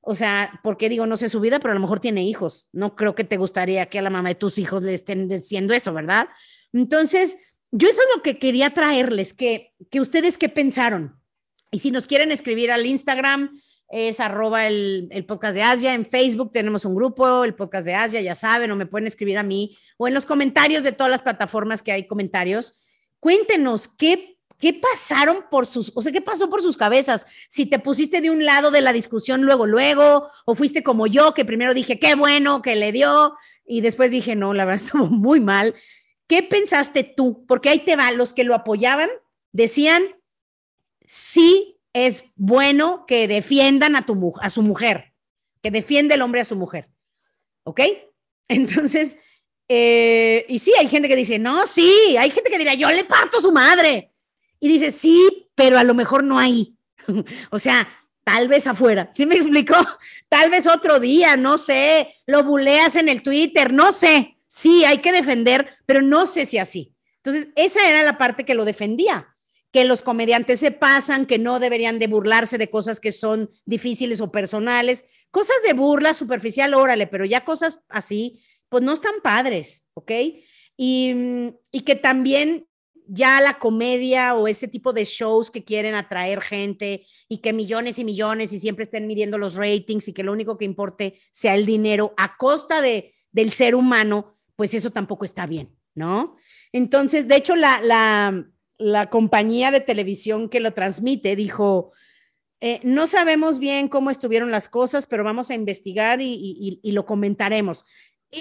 O 0.00 0.14
sea, 0.14 0.58
porque 0.62 0.88
digo, 0.88 1.06
no 1.06 1.18
sé 1.18 1.28
su 1.28 1.40
vida, 1.40 1.60
pero 1.60 1.72
a 1.72 1.74
lo 1.74 1.80
mejor 1.80 2.00
tiene 2.00 2.24
hijos. 2.24 2.68
No 2.72 2.96
creo 2.96 3.14
que 3.14 3.24
te 3.24 3.36
gustaría 3.36 3.86
que 3.86 3.98
a 3.98 4.02
la 4.02 4.08
mamá 4.08 4.30
de 4.30 4.36
tus 4.36 4.58
hijos 4.58 4.82
le 4.82 4.94
estén 4.94 5.28
diciendo 5.28 5.74
eso, 5.74 5.92
¿verdad? 5.92 6.28
Entonces, 6.72 7.36
yo 7.70 7.88
eso 7.88 8.00
es 8.00 8.16
lo 8.16 8.22
que 8.22 8.38
quería 8.38 8.70
traerles, 8.72 9.34
que, 9.34 9.74
que 9.90 10.00
ustedes 10.00 10.38
qué 10.38 10.48
pensaron. 10.48 11.20
Y 11.70 11.80
si 11.80 11.90
nos 11.90 12.06
quieren 12.06 12.32
escribir 12.32 12.72
al 12.72 12.86
Instagram, 12.86 13.60
es 13.90 14.20
arroba 14.20 14.66
el, 14.66 15.08
el, 15.10 15.24
podcast 15.26 15.54
de 15.54 15.62
Asia. 15.62 15.94
En 15.94 16.06
Facebook 16.06 16.52
tenemos 16.52 16.84
un 16.84 16.94
grupo, 16.94 17.44
el 17.44 17.54
podcast 17.54 17.84
de 17.84 17.94
Asia, 17.94 18.20
ya 18.20 18.34
saben, 18.34 18.70
o 18.70 18.76
me 18.76 18.86
pueden 18.86 19.06
escribir 19.06 19.36
a 19.36 19.42
mí, 19.42 19.76
o 19.96 20.06
en 20.06 20.14
los 20.14 20.26
comentarios 20.26 20.84
de 20.84 20.92
todas 20.92 21.10
las 21.10 21.22
plataformas 21.22 21.82
que 21.82 21.92
hay 21.92 22.06
comentarios. 22.06 22.80
Cuéntenos 23.18 23.88
qué 23.88 24.30
¿Qué 24.60 24.74
pasaron 24.74 25.46
por 25.50 25.66
sus, 25.66 25.90
o 25.94 26.02
sea, 26.02 26.12
qué 26.12 26.20
pasó 26.20 26.50
por 26.50 26.60
sus 26.60 26.76
cabezas? 26.76 27.24
Si 27.48 27.64
te 27.64 27.78
pusiste 27.78 28.20
de 28.20 28.30
un 28.30 28.44
lado 28.44 28.70
de 28.70 28.82
la 28.82 28.92
discusión 28.92 29.40
luego, 29.40 29.66
luego, 29.66 30.28
o 30.44 30.54
fuiste 30.54 30.82
como 30.82 31.06
yo, 31.06 31.32
que 31.32 31.46
primero 31.46 31.72
dije, 31.72 31.98
qué 31.98 32.14
bueno 32.14 32.60
que 32.60 32.76
le 32.76 32.92
dio, 32.92 33.34
y 33.64 33.80
después 33.80 34.10
dije, 34.10 34.36
no, 34.36 34.52
la 34.52 34.66
verdad 34.66 34.84
estuvo 34.84 35.06
muy 35.06 35.40
mal. 35.40 35.74
¿Qué 36.26 36.42
pensaste 36.42 37.04
tú? 37.04 37.46
Porque 37.46 37.70
ahí 37.70 37.78
te 37.80 37.96
va, 37.96 38.12
los 38.12 38.34
que 38.34 38.44
lo 38.44 38.54
apoyaban 38.54 39.08
decían, 39.50 40.02
sí 41.06 41.79
es 41.92 42.24
bueno 42.36 43.04
que 43.06 43.28
defiendan 43.28 43.96
a, 43.96 44.06
tu, 44.06 44.32
a 44.40 44.50
su 44.50 44.62
mujer, 44.62 45.12
que 45.62 45.70
defiende 45.70 46.14
el 46.14 46.22
hombre 46.22 46.40
a 46.40 46.44
su 46.44 46.56
mujer. 46.56 46.88
¿Ok? 47.64 47.80
Entonces, 48.48 49.16
eh, 49.68 50.44
y 50.48 50.58
sí, 50.58 50.72
hay 50.78 50.88
gente 50.88 51.08
que 51.08 51.16
dice, 51.16 51.38
no, 51.38 51.66
sí, 51.66 52.16
hay 52.18 52.30
gente 52.30 52.50
que 52.50 52.58
dirá, 52.58 52.74
yo 52.74 52.90
le 52.90 53.04
parto 53.04 53.38
a 53.38 53.40
su 53.40 53.52
madre 53.52 54.12
y 54.58 54.68
dice, 54.68 54.90
sí, 54.90 55.48
pero 55.54 55.78
a 55.78 55.84
lo 55.84 55.94
mejor 55.94 56.24
no 56.24 56.38
ahí. 56.38 56.74
o 57.50 57.58
sea, 57.58 57.88
tal 58.24 58.48
vez 58.48 58.66
afuera. 58.66 59.10
¿Sí 59.12 59.26
me 59.26 59.36
explicó? 59.36 59.76
Tal 60.28 60.50
vez 60.50 60.66
otro 60.66 61.00
día, 61.00 61.36
no 61.36 61.58
sé, 61.58 62.14
lo 62.26 62.44
buleas 62.44 62.94
en 62.94 63.08
el 63.08 63.22
Twitter, 63.22 63.72
no 63.72 63.90
sé. 63.90 64.36
Sí, 64.46 64.84
hay 64.84 64.98
que 64.98 65.10
defender, 65.10 65.76
pero 65.86 66.02
no 66.02 66.26
sé 66.26 66.46
si 66.46 66.58
así. 66.58 66.94
Entonces, 67.16 67.48
esa 67.56 67.88
era 67.88 68.02
la 68.02 68.16
parte 68.16 68.44
que 68.44 68.54
lo 68.54 68.64
defendía, 68.64 69.29
que 69.72 69.84
los 69.84 70.02
comediantes 70.02 70.60
se 70.60 70.70
pasan, 70.70 71.26
que 71.26 71.38
no 71.38 71.60
deberían 71.60 71.98
de 71.98 72.08
burlarse 72.08 72.58
de 72.58 72.70
cosas 72.70 73.00
que 73.00 73.12
son 73.12 73.50
difíciles 73.64 74.20
o 74.20 74.32
personales, 74.32 75.04
cosas 75.30 75.56
de 75.66 75.74
burla 75.74 76.14
superficial, 76.14 76.74
órale, 76.74 77.06
pero 77.06 77.24
ya 77.24 77.44
cosas 77.44 77.80
así, 77.88 78.42
pues 78.68 78.82
no 78.82 78.92
están 78.92 79.14
padres, 79.22 79.88
¿ok? 79.94 80.10
Y, 80.76 81.14
y 81.70 81.80
que 81.82 81.94
también 81.94 82.66
ya 83.12 83.40
la 83.40 83.58
comedia 83.58 84.34
o 84.34 84.46
ese 84.46 84.68
tipo 84.68 84.92
de 84.92 85.04
shows 85.04 85.50
que 85.50 85.64
quieren 85.64 85.96
atraer 85.96 86.40
gente 86.40 87.06
y 87.28 87.38
que 87.38 87.52
millones 87.52 87.98
y 87.98 88.04
millones 88.04 88.52
y 88.52 88.60
siempre 88.60 88.84
estén 88.84 89.08
midiendo 89.08 89.36
los 89.36 89.56
ratings 89.56 90.06
y 90.08 90.12
que 90.12 90.22
lo 90.22 90.32
único 90.32 90.56
que 90.56 90.64
importe 90.64 91.20
sea 91.32 91.56
el 91.56 91.66
dinero 91.66 92.14
a 92.16 92.36
costa 92.36 92.80
de, 92.80 93.14
del 93.32 93.52
ser 93.52 93.74
humano, 93.74 94.38
pues 94.54 94.74
eso 94.74 94.90
tampoco 94.90 95.24
está 95.24 95.46
bien, 95.46 95.76
¿no? 95.94 96.36
Entonces, 96.72 97.26
de 97.26 97.34
hecho, 97.36 97.56
la, 97.56 97.80
la, 97.80 98.46
la 98.80 99.10
compañía 99.10 99.70
de 99.70 99.80
televisión 99.80 100.48
que 100.48 100.60
lo 100.60 100.72
transmite 100.72 101.36
dijo, 101.36 101.92
eh, 102.60 102.80
no 102.82 103.06
sabemos 103.06 103.58
bien 103.58 103.88
cómo 103.88 104.10
estuvieron 104.10 104.50
las 104.50 104.68
cosas, 104.68 105.06
pero 105.06 105.22
vamos 105.22 105.50
a 105.50 105.54
investigar 105.54 106.20
y, 106.20 106.32
y, 106.34 106.80
y 106.82 106.92
lo 106.92 107.06
comentaremos 107.06 107.84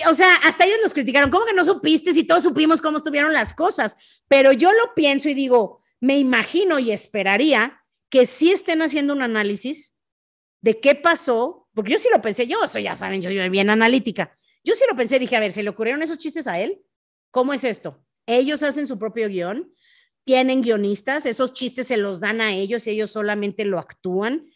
o 0.08 0.14
sea, 0.14 0.36
hasta 0.44 0.66
ellos 0.66 0.80
nos 0.84 0.94
criticaron, 0.94 1.32
¿cómo 1.32 1.46
que 1.46 1.54
no 1.54 1.66
supiste 1.66 2.14
si 2.14 2.24
todos 2.24 2.44
supimos 2.44 2.82
cómo 2.82 2.98
estuvieron 2.98 3.34
las 3.34 3.54
cosas? 3.54 3.98
Pero 4.28 4.52
yo 4.52 4.72
lo 4.72 4.94
pienso 4.96 5.30
y 5.30 5.34
digo, 5.34 5.82
me 6.00 6.20
imagino 6.20 6.80
y 6.80 6.92
esperaría 6.92 7.84
que 8.10 8.26
sí 8.26 8.52
estén 8.52 8.82
haciendo 8.82 9.14
un 9.14 9.22
análisis 9.22 9.96
de 10.62 10.80
qué 10.80 10.96
pasó, 10.96 11.68
porque 11.74 11.94
yo 11.94 11.98
sí 11.98 12.10
lo 12.14 12.22
pensé, 12.22 12.46
yo 12.46 12.68
soy, 12.68 12.84
ya 12.84 12.96
saben, 12.96 13.22
yo 13.22 13.30
soy 13.30 13.50
bien 13.50 13.70
analítica. 13.70 14.38
Yo 14.64 14.76
sí 14.76 14.84
lo 14.90 14.96
pensé, 14.96 15.18
dije, 15.18 15.36
a 15.36 15.40
ver, 15.40 15.52
¿se 15.52 15.64
le 15.64 15.70
ocurrieron 15.70 16.04
esos 16.04 16.18
chistes 16.18 16.48
a 16.48 16.60
él? 16.60 16.82
¿Cómo 17.32 17.54
es 17.54 17.64
esto? 17.64 18.04
Ellos 18.26 18.62
hacen 18.62 18.88
su 18.88 19.00
propio 19.00 19.28
guion, 19.28 19.74
tienen 20.30 20.62
guionistas, 20.62 21.26
esos 21.26 21.54
chistes 21.54 21.88
se 21.88 21.98
los 21.98 22.20
dan 22.20 22.40
a 22.40 22.54
ellos 22.54 22.86
y 22.86 22.92
ellos 22.92 23.10
solamente 23.10 23.66
lo 23.66 23.80
actúan. 23.80 24.48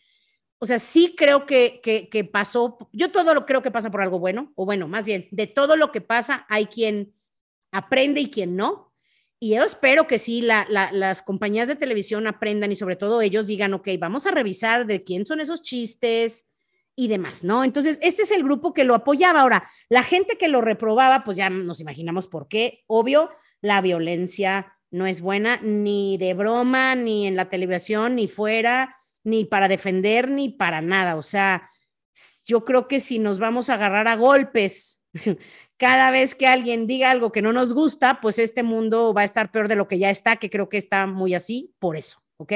O 0.60 0.68
sea, 0.68 0.78
sí 0.78 1.16
creo 1.18 1.48
que, 1.48 1.82
que, 1.82 2.24
pasó, 2.26 2.78
yo 2.92 3.10
todo 3.10 3.34
lo 3.34 3.48
creo 3.48 3.64
que 3.64 3.72
pasa 3.72 3.90
por 3.90 4.04
algo 4.04 4.20
bueno, 4.20 4.54
o 4.56 4.66
bueno, 4.66 4.88
más 4.88 5.04
bien, 5.04 5.28
de 5.32 5.48
todo 5.48 5.76
lo 5.76 5.92
que 5.92 6.00
pasa 6.00 6.46
hay 6.48 6.68
quien 6.68 7.16
aprende 7.72 8.22
y 8.22 8.30
quien 8.30 8.56
no. 8.56 8.94
Y 9.40 9.56
yo 9.56 9.64
espero 9.64 10.06
que 10.06 10.20
sí, 10.20 10.44
las 10.44 11.24
compañías 11.24 11.68
de 11.68 11.76
televisión 11.76 12.28
aprendan 12.28 12.72
y 12.72 12.76
sobre 12.76 12.96
todo 12.96 13.22
ellos 13.22 13.48
digan, 13.48 13.74
ok, 13.74 13.88
vamos 13.98 14.28
a 14.28 14.32
revisar 14.32 14.86
de 14.86 15.04
quién 15.04 15.26
son 15.26 15.40
esos 15.40 15.64
chistes 15.64 16.52
y 16.96 17.08
demás, 17.08 17.44
¿no? 17.44 17.64
Entonces, 17.64 17.98
este 18.04 18.22
es 18.22 18.32
el 18.32 18.44
grupo 18.44 18.76
que 18.76 18.84
lo 18.84 18.94
apoyaba. 18.94 19.42
Ahora, 19.42 19.68
la 19.90 20.04
gente 20.04 20.38
que 20.38 20.50
lo 20.50 20.62
reprobaba, 20.62 21.24
pues 21.24 21.36
ya 21.36 21.50
nos 21.50 21.82
imaginamos 21.82 22.28
por 22.28 22.48
qué. 22.48 22.84
Obvio, 22.86 23.32
la 23.60 23.82
violencia 23.82 24.73
no 24.94 25.06
es 25.08 25.20
buena 25.20 25.60
ni 25.62 26.18
de 26.18 26.34
broma, 26.34 26.96
ni 26.96 27.28
en 27.28 27.36
la 27.36 27.50
televisión, 27.50 28.16
ni 28.16 28.28
fuera 28.28 28.96
ni 29.24 29.46
para 29.46 29.68
defender, 29.68 30.30
ni 30.30 30.50
para 30.50 30.82
nada. 30.82 31.16
O 31.16 31.22
sea, 31.22 31.70
yo 32.46 32.64
creo 32.66 32.88
que 32.88 33.00
si 33.00 33.20
nos 33.20 33.40
vamos 33.40 33.70
a 33.70 33.76
agarrar 33.76 34.08
a 34.08 34.16
golpes 34.16 35.04
cada 35.78 36.12
vez 36.12 36.36
que 36.36 36.48
alguien 36.48 36.88
diga 36.88 37.12
algo 37.12 37.32
que 37.32 37.42
no 37.42 37.54
nos 37.54 37.74
gusta, 37.74 38.20
pues 38.22 38.40
este 38.40 38.64
mundo 38.64 39.14
va 39.14 39.22
a 39.22 39.26
estar 39.26 39.52
peor 39.52 39.68
de 39.68 39.76
lo 39.76 39.88
que 39.88 40.00
ya 40.00 40.10
está, 40.10 40.36
que 40.36 40.50
creo 40.50 40.70
que 40.70 40.78
está 40.78 41.08
muy 41.08 41.34
así, 41.34 41.74
por 41.80 41.98
eso, 41.98 42.22
¿ok? 42.38 42.54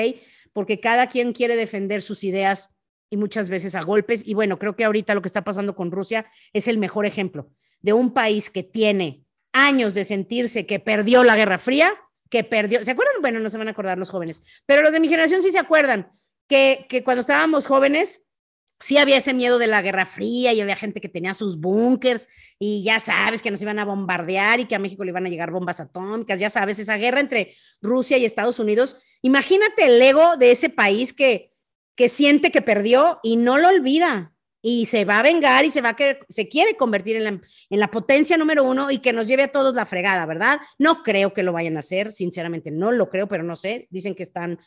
Porque 0.53 0.79
cada 0.79 1.07
quien 1.07 1.33
quiere 1.33 1.55
defender 1.55 2.01
sus 2.01 2.23
ideas 2.23 2.75
y 3.09 3.17
muchas 3.17 3.49
veces 3.49 3.75
a 3.75 3.81
golpes. 3.81 4.25
Y 4.25 4.33
bueno, 4.33 4.59
creo 4.59 4.75
que 4.75 4.83
ahorita 4.83 5.15
lo 5.15 5.21
que 5.21 5.27
está 5.27 5.43
pasando 5.43 5.75
con 5.75 5.91
Rusia 5.91 6.29
es 6.53 6.67
el 6.67 6.77
mejor 6.77 7.05
ejemplo 7.05 7.49
de 7.79 7.93
un 7.93 8.11
país 8.11 8.49
que 8.49 8.63
tiene 8.63 9.23
años 9.53 9.93
de 9.93 10.03
sentirse 10.03 10.65
que 10.65 10.79
perdió 10.79 11.23
la 11.23 11.35
Guerra 11.35 11.57
Fría, 11.57 11.93
que 12.29 12.43
perdió, 12.43 12.83
¿se 12.83 12.91
acuerdan? 12.91 13.21
Bueno, 13.21 13.39
no 13.39 13.49
se 13.49 13.57
van 13.57 13.67
a 13.67 13.71
acordar 13.71 13.97
los 13.97 14.09
jóvenes, 14.09 14.43
pero 14.65 14.81
los 14.81 14.93
de 14.93 14.99
mi 14.99 15.07
generación 15.07 15.41
sí 15.41 15.51
se 15.51 15.59
acuerdan 15.59 16.11
que, 16.47 16.85
que 16.89 17.03
cuando 17.03 17.21
estábamos 17.21 17.67
jóvenes 17.67 18.27
sí 18.79 18.97
había 18.97 19.17
ese 19.17 19.33
miedo 19.33 19.57
de 19.57 19.67
la 19.67 19.81
Guerra 19.81 20.05
Fría 20.05 20.53
y 20.53 20.61
había 20.61 20.75
gente 20.75 21.01
que 21.01 21.09
tenía 21.09 21.33
sus 21.33 21.59
búnkers 21.59 22.27
y 22.59 22.83
ya 22.83 22.99
sabes 22.99 23.41
que 23.41 23.51
nos 23.51 23.61
iban 23.61 23.79
a 23.79 23.85
bombardear 23.85 24.59
y 24.59 24.65
que 24.65 24.75
a 24.75 24.79
México 24.79 25.03
le 25.03 25.11
iban 25.11 25.25
a 25.25 25.29
llegar 25.29 25.51
bombas 25.51 25.79
atómicas, 25.79 26.39
ya 26.39 26.49
sabes, 26.49 26.79
esa 26.79 26.97
guerra 26.97 27.19
entre 27.19 27.55
Rusia 27.81 28.17
y 28.17 28.25
Estados 28.25 28.59
Unidos. 28.59 28.97
Imagínate 29.21 29.85
el 29.85 30.01
ego 30.01 30.37
de 30.37 30.51
ese 30.51 30.69
país 30.69 31.13
que, 31.13 31.53
que 31.95 32.09
siente 32.09 32.51
que 32.51 32.61
perdió 32.61 33.19
y 33.23 33.37
no 33.37 33.57
lo 33.57 33.69
olvida 33.69 34.33
y 34.61 34.85
se 34.85 35.05
va 35.05 35.19
a 35.19 35.23
vengar 35.23 35.65
y 35.65 35.71
se 35.71 35.81
va 35.81 35.89
a 35.89 35.95
querer, 35.95 36.19
se 36.29 36.47
quiere 36.47 36.75
convertir 36.75 37.15
en 37.17 37.23
la, 37.23 37.29
en 37.29 37.79
la 37.79 37.91
potencia 37.91 38.37
número 38.37 38.63
uno 38.63 38.91
y 38.91 38.99
que 38.99 39.13
nos 39.13 39.27
lleve 39.27 39.43
a 39.43 39.51
todos 39.51 39.75
la 39.75 39.85
fregada, 39.85 40.25
¿verdad? 40.25 40.59
No 40.77 41.03
creo 41.03 41.33
que 41.33 41.43
lo 41.43 41.53
vayan 41.53 41.77
a 41.77 41.79
hacer, 41.79 42.11
sinceramente 42.11 42.71
no 42.71 42.91
lo 42.91 43.09
creo, 43.09 43.27
pero 43.27 43.43
no 43.43 43.55
sé, 43.55 43.87
dicen 43.89 44.15
que 44.15 44.23
están 44.23 44.59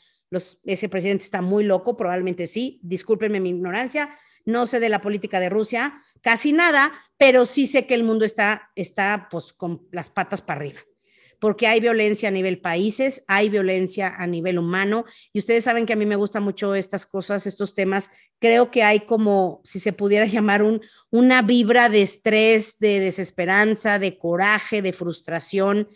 ese 0.64 0.88
presidente 0.88 1.24
está 1.24 1.42
muy 1.42 1.64
loco, 1.64 1.96
probablemente 1.96 2.46
sí, 2.46 2.79
discúlpenme 2.83 3.40
mi 3.40 3.50
ignorancia, 3.50 4.16
no 4.44 4.66
sé 4.66 4.81
de 4.81 4.88
la 4.88 5.00
política 5.00 5.40
de 5.40 5.48
Rusia, 5.48 6.03
casi 6.20 6.53
nada, 6.53 6.92
pero 7.16 7.46
sí 7.46 7.66
sé 7.66 7.87
que 7.87 7.94
el 7.94 8.05
mundo 8.05 8.24
está, 8.24 8.70
está 8.76 9.29
pues 9.31 9.53
con 9.53 9.87
las 9.90 10.09
patas 10.09 10.40
para 10.40 10.61
arriba, 10.61 10.81
porque 11.40 11.66
hay 11.66 11.81
violencia 11.81 12.29
a 12.29 12.33
nivel 12.33 12.61
países, 12.61 13.24
hay 13.26 13.48
violencia 13.48 14.14
a 14.16 14.26
nivel 14.26 14.59
humano, 14.59 15.05
y 15.33 15.40
ustedes 15.40 15.64
saben 15.64 15.87
que 15.87 15.94
a 15.94 15.96
mí 15.96 16.07
me 16.07 16.16
gustan 16.16 16.42
mucho 16.42 16.74
estas 16.74 17.07
cosas, 17.07 17.46
estos 17.46 17.74
temas, 17.74 18.11
creo 18.38 18.70
que 18.70 18.85
hay 18.85 19.00
como, 19.00 19.61
si 19.64 19.81
se 19.81 19.92
pudiera 19.92 20.26
llamar, 20.26 20.62
un, 20.62 20.81
una 21.11 21.42
vibra 21.42 21.88
de 21.88 22.03
estrés, 22.03 22.79
de 22.79 23.00
desesperanza, 23.00 23.98
de 23.98 24.18
coraje, 24.18 24.83
de 24.83 24.92
frustración, 24.92 25.88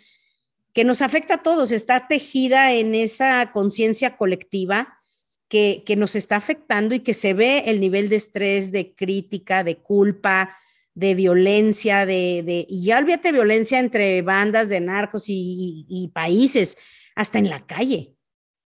que 0.73 0.83
nos 0.83 1.03
afecta 1.03 1.35
a 1.35 1.43
todos, 1.43 1.71
está 1.71 2.09
tejida 2.09 2.73
en 2.73 2.97
esa 2.97 3.53
conciencia 3.53 4.17
colectiva 4.17 4.99
que, 5.49 5.95
nos 5.97 6.17
está 6.17 6.37
afectando 6.37 6.95
y 6.97 7.01
que 7.01 7.15
se 7.15 7.33
ve 7.33 7.65
el 7.67 7.79
nivel 7.79 8.09
de 8.09 8.17
estrés, 8.17 8.73
de 8.73 8.93
crítica, 8.95 9.63
de 9.63 9.77
culpa, 9.77 10.57
de 10.95 11.15
violencia, 11.15 12.07
de, 12.07 12.43
de 12.45 12.67
y 12.69 12.85
ya 12.85 12.99
olvídate 12.99 13.33
violencia 13.33 13.79
entre 13.79 14.23
bandas 14.23 14.69
de 14.69 14.81
narcos 14.81 15.29
y, 15.29 15.87
y, 15.89 16.09
países, 16.09 16.79
hasta 17.17 17.39
en 17.39 17.51
la 17.51 17.67
calle, 17.67 18.15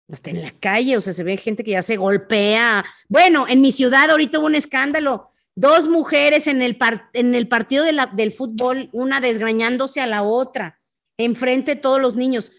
hasta 0.09 0.29
en 0.29 0.41
la 0.41 0.51
calle, 0.51 0.97
o 0.97 1.01
sea, 1.01 1.13
se 1.13 1.23
ve 1.23 1.37
gente 1.37 1.63
que 1.63 1.71
ya 1.71 1.81
se 1.81 1.97
golpea. 1.97 2.85
Bueno, 3.09 3.45
en 3.47 3.61
mi 3.61 3.71
ciudad 3.71 4.09
ahorita 4.09 4.39
hubo 4.39 4.47
un 4.47 4.55
escándalo, 4.55 5.31
dos 5.55 5.87
mujeres 5.87 6.47
en 6.47 6.61
el, 6.61 6.77
en 7.13 7.35
el 7.35 7.47
partido 7.47 7.83
de 7.83 7.91
la, 7.91 8.07
del 8.07 8.31
fútbol, 8.31 8.89
una 8.93 9.19
desgrañándose 9.19 10.01
a 10.01 10.07
la 10.07 10.23
otra 10.23 10.79
enfrente 11.17 11.75
de 11.75 11.81
todos 11.81 12.01
los 12.01 12.15
niños. 12.15 12.53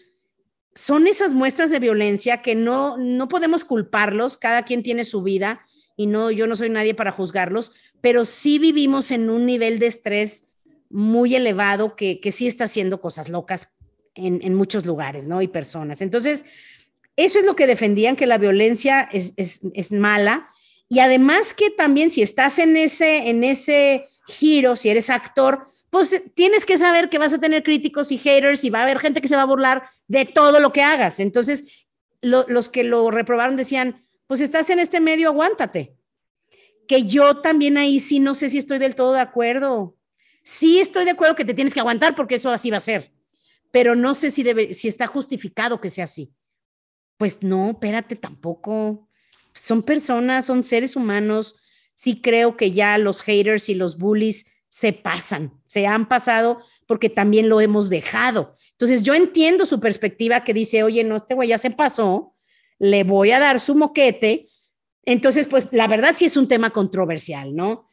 Son 0.73 1.07
esas 1.07 1.33
muestras 1.33 1.71
de 1.71 1.79
violencia 1.79 2.41
que 2.41 2.53
no, 2.53 2.97
no 2.97 3.27
podemos 3.27 3.63
culparlos, 3.63 4.37
cada 4.37 4.63
quien 4.63 4.83
tiene 4.83 5.03
su 5.03 5.23
vida 5.23 5.61
y 5.97 6.07
no, 6.07 6.31
yo 6.31 6.47
no 6.47 6.55
soy 6.55 6.69
nadie 6.69 6.93
para 6.93 7.11
juzgarlos, 7.11 7.73
pero 8.05 8.23
sí 8.23 8.59
vivimos 8.59 9.09
en 9.09 9.31
un 9.31 9.47
nivel 9.47 9.79
de 9.79 9.87
estrés 9.87 10.45
muy 10.91 11.33
elevado 11.33 11.95
que, 11.95 12.19
que 12.19 12.31
sí 12.31 12.45
está 12.45 12.65
haciendo 12.65 13.01
cosas 13.01 13.29
locas 13.29 13.69
en, 14.13 14.41
en, 14.43 14.53
muchos 14.53 14.85
lugares, 14.85 15.25
¿no? 15.25 15.41
Y 15.41 15.47
personas. 15.47 16.01
Entonces, 16.01 16.45
eso 17.15 17.39
es 17.39 17.45
lo 17.45 17.55
que 17.55 17.65
defendían, 17.65 18.15
que 18.15 18.27
la 18.27 18.37
violencia 18.37 19.09
es, 19.11 19.33
es, 19.37 19.61
es 19.73 19.91
mala. 19.91 20.49
Y 20.87 20.99
además 20.99 21.55
que 21.55 21.71
también 21.71 22.11
si 22.11 22.21
estás 22.21 22.59
en 22.59 22.77
ese, 22.77 23.27
en 23.27 23.43
ese 23.43 24.05
giro, 24.27 24.75
si 24.75 24.89
eres 24.89 25.09
actor, 25.09 25.71
pues 25.89 26.21
tienes 26.35 26.63
que 26.63 26.77
saber 26.77 27.09
que 27.09 27.17
vas 27.17 27.33
a 27.33 27.39
tener 27.39 27.63
críticos 27.63 28.11
y 28.11 28.19
haters 28.19 28.63
y 28.65 28.69
va 28.69 28.81
a 28.81 28.83
haber 28.83 28.99
gente 28.99 29.19
que 29.19 29.27
se 29.27 29.35
va 29.35 29.41
a 29.41 29.45
burlar 29.45 29.89
de 30.07 30.25
todo 30.25 30.59
lo 30.59 30.71
que 30.71 30.83
hagas. 30.83 31.19
Entonces, 31.19 31.65
los 32.21 32.69
que 32.69 32.83
lo 32.83 33.09
reprobaron 33.09 33.55
decían, 33.55 34.05
pues 34.27 34.41
estás 34.41 34.69
en 34.69 34.77
este 34.77 34.99
medio, 34.99 35.29
aguántate. 35.29 35.95
Que 36.87 37.03
yo 37.03 37.37
también 37.37 37.77
ahí 37.77 37.99
sí 37.99 38.19
no 38.19 38.33
sé 38.33 38.49
si 38.49 38.57
estoy 38.57 38.79
del 38.79 38.95
todo 38.95 39.13
de 39.13 39.21
acuerdo. 39.21 39.95
Sí 40.43 40.79
estoy 40.79 41.05
de 41.05 41.11
acuerdo 41.11 41.35
que 41.35 41.45
te 41.45 41.53
tienes 41.53 41.73
que 41.73 41.79
aguantar 41.79 42.15
porque 42.15 42.35
eso 42.35 42.51
así 42.51 42.69
va 42.69 42.77
a 42.77 42.81
ser, 42.81 43.11
pero 43.71 43.95
no 43.95 44.13
sé 44.13 44.29
si, 44.29 44.43
debe, 44.43 44.73
si 44.73 44.87
está 44.87 45.07
justificado 45.07 45.81
que 45.81 45.89
sea 45.89 46.03
así. 46.03 46.31
Pues 47.17 47.41
no, 47.41 47.71
espérate 47.71 48.15
tampoco. 48.15 49.09
Son 49.53 49.81
personas, 49.81 50.45
son 50.45 50.61
seres 50.61 50.95
humanos. 50.95 51.59
Sí 51.95 52.21
creo 52.21 52.57
que 52.57 52.71
ya 52.71 52.97
los 52.97 53.21
haters 53.21 53.69
y 53.69 53.73
los 53.73 53.97
bullies 53.97 54.45
se 54.67 54.91
pasan, 54.91 55.53
se 55.65 55.87
han 55.87 56.07
pasado 56.07 56.59
porque 56.85 57.09
también 57.09 57.49
lo 57.49 57.61
hemos 57.61 57.89
dejado. 57.89 58.57
Entonces 58.71 59.03
yo 59.03 59.13
entiendo 59.13 59.65
su 59.65 59.79
perspectiva 59.79 60.43
que 60.43 60.53
dice, 60.53 60.83
oye, 60.83 61.03
no, 61.05 61.15
este 61.15 61.33
güey 61.33 61.49
ya 61.49 61.57
se 61.57 61.71
pasó, 61.71 62.35
le 62.77 63.05
voy 63.05 63.31
a 63.31 63.39
dar 63.39 63.59
su 63.61 63.73
moquete. 63.73 64.49
Entonces, 65.05 65.47
pues 65.47 65.67
la 65.71 65.87
verdad 65.87 66.13
sí 66.15 66.25
es 66.25 66.35
un 66.37 66.47
tema 66.47 66.71
controversial, 66.71 67.55
¿no? 67.55 67.87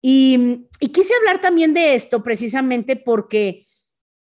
Y, 0.00 0.66
quise 0.92 1.14
hablar 1.14 1.40
también 1.40 1.72
de 1.72 1.94
esto 1.94 2.22
precisamente 2.22 2.96
porque 2.96 3.66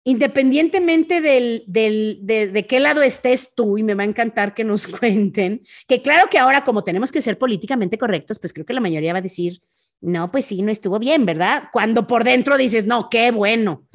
independientemente 0.04 1.22
del, 1.22 1.64
del, 1.68 2.20
de, 2.22 2.48
de, 2.48 2.66
qué 2.66 2.80
lado 2.80 3.02
estés 3.02 3.54
tú, 3.54 3.78
y 3.78 3.84
me 3.84 3.94
va 3.94 4.04
a 4.04 4.08
encantar 4.08 4.54
que 4.54 4.64
nos 4.64 4.88
cuenten, 5.00 5.64
que 5.88 6.02
claro 6.02 6.30
que 6.30 6.38
ahora 6.38 6.64
como 6.64 6.84
tenemos 6.84 7.12
que 7.12 7.22
ser 7.22 7.38
políticamente 7.38 7.98
correctos, 7.98 8.40
pues 8.40 8.54
creo 8.54 8.66
que 8.66 8.74
la 8.74 8.80
mayoría 8.80 9.14
va 9.14 9.20
a 9.20 9.22
decir, 9.22 9.62
no, 10.00 10.32
pues 10.32 10.46
sí, 10.46 10.62
no 10.62 10.72
estuvo 10.72 11.00
bien, 11.00 11.26
¿verdad? 11.26 11.66
Cuando 11.72 12.08
por 12.08 12.24
dentro 12.24 12.58
dices, 12.58 12.86
no, 12.86 13.10
qué 13.10 13.32
bueno. 13.32 13.87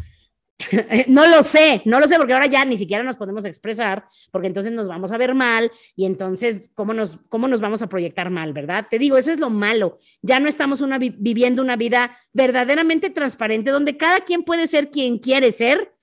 No 1.09 1.27
lo 1.29 1.43
sé, 1.43 1.83
no 1.85 2.01
lo 2.01 2.07
sé, 2.07 2.17
porque 2.17 2.33
ahora 2.33 2.47
ya 2.47 2.65
ni 2.65 2.77
siquiera 2.77 3.03
nos 3.03 3.17
podemos 3.17 3.45
expresar, 3.45 4.07
porque 4.31 4.49
entonces 4.49 4.73
nos 4.73 4.89
vamos 4.89 5.13
a 5.13 5.19
ver 5.19 5.35
mal 5.35 5.71
y 5.97 6.07
entonces, 6.07 6.71
¿cómo 6.75 6.95
nos, 6.95 7.19
cómo 7.29 7.49
nos 7.49 7.61
vamos 7.61 7.83
a 7.83 7.89
proyectar 7.89 8.31
mal, 8.31 8.53
verdad? 8.53 8.87
Te 8.89 8.99
digo, 8.99 9.17
eso 9.17 9.33
es 9.33 9.39
lo 9.39 9.51
malo. 9.51 9.99
Ya 10.23 10.41
no 10.41 10.49
estamos 10.49 10.81
una, 10.81 10.99
viviendo 10.99 11.63
una 11.63 11.77
vida 11.77 12.17
verdaderamente 12.33 13.11
transparente, 13.11 13.71
donde 13.71 13.97
cada 13.97 14.21
quien 14.21 14.43
puede 14.43 14.67
ser 14.67 14.91
quien 14.91 15.19
quiere 15.19 15.53
ser 15.53 15.95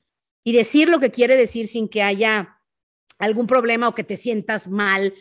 y 0.44 0.54
decir 0.54 0.90
lo 0.90 1.00
que 1.00 1.12
quiere 1.12 1.36
decir 1.36 1.68
sin 1.68 1.88
que 1.88 2.02
haya 2.02 2.58
algún 3.18 3.48
problema 3.48 3.88
o 3.88 3.96
que 3.96 4.04
te 4.04 4.16
sientas 4.16 4.68
mal 4.68 5.14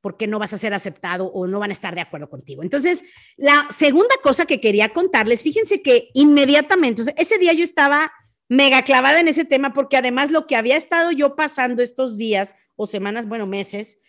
porque 0.00 0.26
no 0.26 0.38
vas 0.38 0.52
a 0.52 0.58
ser 0.58 0.72
aceptado 0.74 1.26
o 1.26 1.46
no 1.46 1.60
van 1.60 1.70
a 1.70 1.72
estar 1.74 1.94
de 1.94 2.00
acuerdo 2.00 2.28
contigo. 2.28 2.62
Entonces, 2.62 3.04
la 3.36 3.66
segunda 3.70 4.14
cosa 4.22 4.46
que 4.46 4.60
quería 4.60 4.90
contarles, 4.90 5.42
fíjense 5.42 5.82
que 5.82 6.10
inmediatamente, 6.14 7.02
ese 7.16 7.38
día 7.38 7.52
yo 7.52 7.62
estaba 7.62 8.10
mega 8.50 8.82
clavada 8.82 9.20
en 9.20 9.28
ese 9.28 9.46
tema 9.46 9.72
porque 9.72 9.96
además 9.96 10.30
lo 10.30 10.46
que 10.46 10.56
había 10.56 10.76
estado 10.76 11.10
yo 11.12 11.36
pasando 11.36 11.82
estos 11.82 12.18
días 12.18 12.54
o 12.76 12.84
semanas, 12.84 13.26
bueno, 13.26 13.46
meses, 13.46 14.00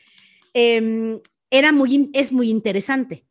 eh, 0.53 1.21
era 1.49 1.71
muy, 1.71 2.09
es 2.13 2.33
muy 2.33 2.49
interesante. 2.49 3.25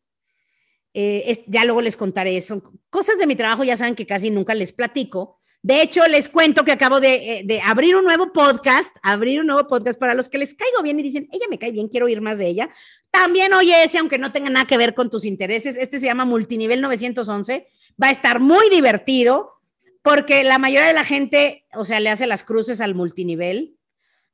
Eh, 0.94 1.24
es, 1.26 1.42
ya 1.46 1.66
luego 1.66 1.82
les 1.82 1.98
contaré 1.98 2.38
eso. 2.38 2.62
Cosas 2.88 3.18
de 3.18 3.26
mi 3.26 3.36
trabajo 3.36 3.64
ya 3.64 3.76
saben 3.76 3.94
que 3.94 4.06
casi 4.06 4.30
nunca 4.30 4.54
les 4.54 4.72
platico, 4.72 5.40
de 5.62 5.82
hecho, 5.82 6.06
les 6.08 6.30
cuento 6.30 6.64
que 6.64 6.72
acabo 6.72 6.98
eh, 7.02 7.42
de, 7.44 7.60
abrir 7.60 7.94
un 7.94 8.04
nuevo 8.04 8.32
podcast, 8.32 8.96
abrir 9.02 9.40
un 9.40 9.46
nuevo 9.46 9.66
podcast 9.66 10.00
para 10.00 10.14
los 10.14 10.30
que 10.30 10.38
les 10.38 10.54
caigo 10.54 10.82
bien 10.82 10.98
y 10.98 11.02
dicen, 11.02 11.28
ella 11.30 11.44
me 11.50 11.58
cae 11.58 11.70
bien, 11.70 11.88
quiero 11.88 12.06
oír 12.06 12.22
más 12.22 12.38
de 12.38 12.46
ella. 12.46 12.70
También 13.10 13.52
oye 13.52 13.84
ese, 13.84 13.98
aunque 13.98 14.16
no 14.16 14.32
tenga 14.32 14.48
nada 14.48 14.66
que 14.66 14.78
ver 14.78 14.94
con 14.94 15.10
tus 15.10 15.26
intereses. 15.26 15.76
Este 15.76 15.98
se 15.98 16.06
llama 16.06 16.24
Multinivel 16.24 16.80
911. 16.80 17.66
Va 18.02 18.06
a 18.06 18.10
estar 18.10 18.40
muy 18.40 18.70
divertido 18.70 19.59
porque 20.02 20.44
la 20.44 20.58
mayoría 20.58 20.88
de 20.88 20.94
la 20.94 21.04
gente, 21.04 21.66
o 21.74 21.84
sea, 21.84 22.00
le 22.00 22.10
hace 22.10 22.26
las 22.26 22.44
cruces 22.44 22.80
al 22.80 22.94
multinivel. 22.94 23.76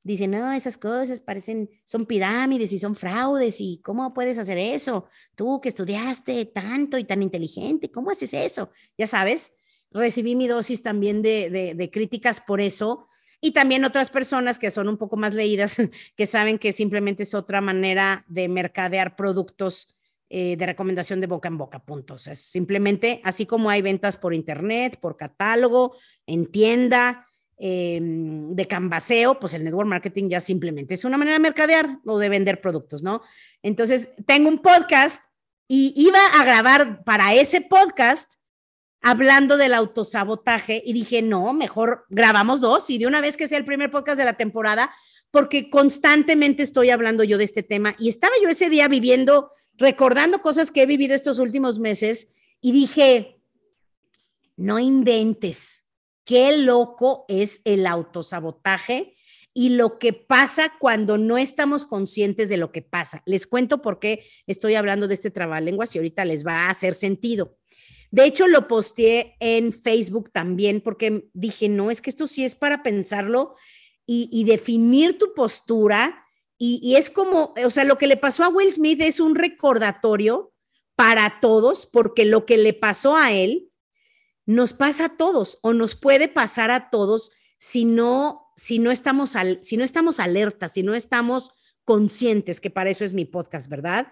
Dicen, 0.02 0.30
no, 0.30 0.52
esas 0.52 0.78
cosas 0.78 1.20
parecen, 1.20 1.68
son 1.84 2.06
pirámides 2.06 2.72
y 2.72 2.78
son 2.78 2.94
fraudes 2.94 3.60
y 3.60 3.80
¿cómo 3.82 4.14
puedes 4.14 4.38
hacer 4.38 4.56
eso? 4.56 5.08
Tú 5.34 5.60
que 5.60 5.68
estudiaste 5.68 6.44
tanto 6.46 6.96
y 6.96 7.04
tan 7.04 7.22
inteligente, 7.22 7.90
¿cómo 7.90 8.10
haces 8.10 8.32
eso? 8.32 8.70
Ya 8.96 9.08
sabes 9.08 9.56
recibí 9.96 10.36
mi 10.36 10.46
dosis 10.46 10.82
también 10.82 11.22
de, 11.22 11.90
críticas 11.92 12.40
por 12.40 12.60
eso. 12.60 13.08
Y 13.40 13.52
también 13.52 13.84
otras 13.84 14.10
personas 14.10 14.58
que 14.58 14.70
son 14.70 14.88
un 14.88 14.96
poco 14.96 15.16
más 15.16 15.34
leídas, 15.34 15.76
que 16.16 16.26
saben 16.26 16.58
que 16.58 16.72
simplemente 16.72 17.24
es 17.24 17.34
otra 17.34 17.60
manera 17.60 18.24
de 18.28 18.48
mercadear 18.48 19.16
productos 19.16 19.95
eh, 20.28 20.56
de 20.56 20.66
recomendación 20.66 21.20
de 21.20 21.26
boca 21.26 21.48
en 21.48 21.58
boca, 21.58 21.78
puntos. 21.78 22.26
Es 22.26 22.40
simplemente, 22.40 23.20
así 23.24 23.46
como 23.46 23.70
hay 23.70 23.82
ventas 23.82 24.16
por 24.16 24.34
internet, 24.34 24.98
por 25.00 25.16
catálogo, 25.16 25.96
en 26.26 26.46
tienda, 26.46 27.26
em, 27.58 28.54
de 28.54 28.66
canvaseo, 28.66 29.38
pues 29.38 29.54
el 29.54 29.64
network 29.64 29.88
marketing 29.88 30.28
ya 30.28 30.40
simplemente 30.40 30.94
es 30.94 31.04
una 31.04 31.16
manera 31.16 31.36
de 31.36 31.40
mercadear 31.40 32.00
o 32.04 32.18
de 32.18 32.28
vender 32.28 32.60
productos, 32.60 33.02
¿no? 33.02 33.22
Entonces, 33.62 34.10
tengo 34.26 34.48
un 34.48 34.58
podcast 34.58 35.24
y 35.68 35.92
iba 35.96 36.20
a 36.20 36.44
grabar 36.44 37.04
para 37.04 37.34
ese 37.34 37.60
podcast 37.60 38.34
hablando 39.02 39.56
del 39.56 39.74
autosabotaje 39.74 40.82
y 40.84 40.92
dije, 40.92 41.22
no, 41.22 41.52
mejor 41.52 42.06
grabamos 42.08 42.60
dos 42.60 42.90
y 42.90 42.98
de 42.98 43.06
una 43.06 43.20
vez 43.20 43.36
que 43.36 43.46
sea 43.46 43.58
el 43.58 43.64
primer 43.64 43.90
podcast 43.90 44.18
de 44.18 44.24
la 44.24 44.36
temporada, 44.36 44.90
porque 45.30 45.70
constantemente 45.70 46.64
estoy 46.64 46.90
hablando 46.90 47.22
yo 47.22 47.38
de 47.38 47.44
este 47.44 47.62
tema 47.62 47.94
y 47.98 48.08
estaba 48.08 48.34
yo 48.42 48.48
ese 48.48 48.68
día 48.68 48.88
viviendo, 48.88 49.52
recordando 49.78 50.40
cosas 50.40 50.70
que 50.70 50.82
he 50.82 50.86
vivido 50.86 51.14
estos 51.14 51.38
últimos 51.38 51.78
meses 51.78 52.28
y 52.60 52.72
dije, 52.72 53.40
no 54.56 54.78
inventes, 54.78 55.86
qué 56.24 56.56
loco 56.58 57.24
es 57.28 57.60
el 57.64 57.86
autosabotaje 57.86 59.16
y 59.54 59.70
lo 59.70 59.98
que 59.98 60.12
pasa 60.12 60.74
cuando 60.78 61.16
no 61.16 61.38
estamos 61.38 61.86
conscientes 61.86 62.50
de 62.50 62.58
lo 62.58 62.72
que 62.72 62.82
pasa. 62.82 63.22
Les 63.24 63.46
cuento 63.46 63.80
por 63.80 63.98
qué 63.98 64.24
estoy 64.46 64.74
hablando 64.74 65.08
de 65.08 65.14
este 65.14 65.30
trabalenguas 65.30 65.94
y 65.94 65.98
ahorita 65.98 66.26
les 66.26 66.46
va 66.46 66.66
a 66.66 66.70
hacer 66.70 66.92
sentido. 66.92 67.56
De 68.10 68.26
hecho, 68.26 68.48
lo 68.48 68.68
posteé 68.68 69.34
en 69.40 69.72
Facebook 69.72 70.30
también 70.30 70.80
porque 70.82 71.30
dije, 71.32 71.68
no, 71.70 71.90
es 71.90 72.02
que 72.02 72.10
esto 72.10 72.26
sí 72.26 72.44
es 72.44 72.54
para 72.54 72.82
pensarlo 72.82 73.56
y, 74.06 74.44
definir 74.44 75.18
tu 75.18 75.32
postura. 75.34 76.25
Y, 76.58 76.96
es 76.96 77.10
como, 77.10 77.54
o 77.62 77.70
sea, 77.70 77.84
lo 77.84 77.98
que 77.98 78.06
le 78.06 78.16
pasó 78.16 78.42
a 78.42 78.48
Will 78.48 78.70
Smith 78.70 79.00
es 79.02 79.20
un 79.20 79.34
recordatorio 79.34 80.54
para 80.94 81.40
todos, 81.40 81.86
porque 81.86 82.24
lo 82.24 82.46
que 82.46 82.56
le 82.56 82.72
pasó 82.72 83.16
a 83.16 83.32
él 83.32 83.68
nos 84.46 84.72
pasa 84.72 85.04
a 85.06 85.16
todos 85.16 85.58
o 85.62 85.74
nos 85.74 85.94
puede 85.96 86.28
pasar 86.28 86.70
a 86.70 86.88
todos 86.88 87.32
si 87.58 87.84
no 87.84 88.46
si 88.56 88.78
no 88.78 88.90
estamos, 88.90 89.36
al, 89.36 89.62
si 89.62 89.76
no 89.76 89.84
estamos 89.84 90.18
alertas, 90.18 90.72
si 90.72 90.82
no 90.82 90.94
estamos 90.94 91.52
conscientes, 91.84 92.60
que 92.60 92.70
para 92.70 92.90
eso 92.90 93.04
es 93.04 93.12
mi 93.12 93.26
podcast, 93.26 93.68
¿verdad? 93.68 94.08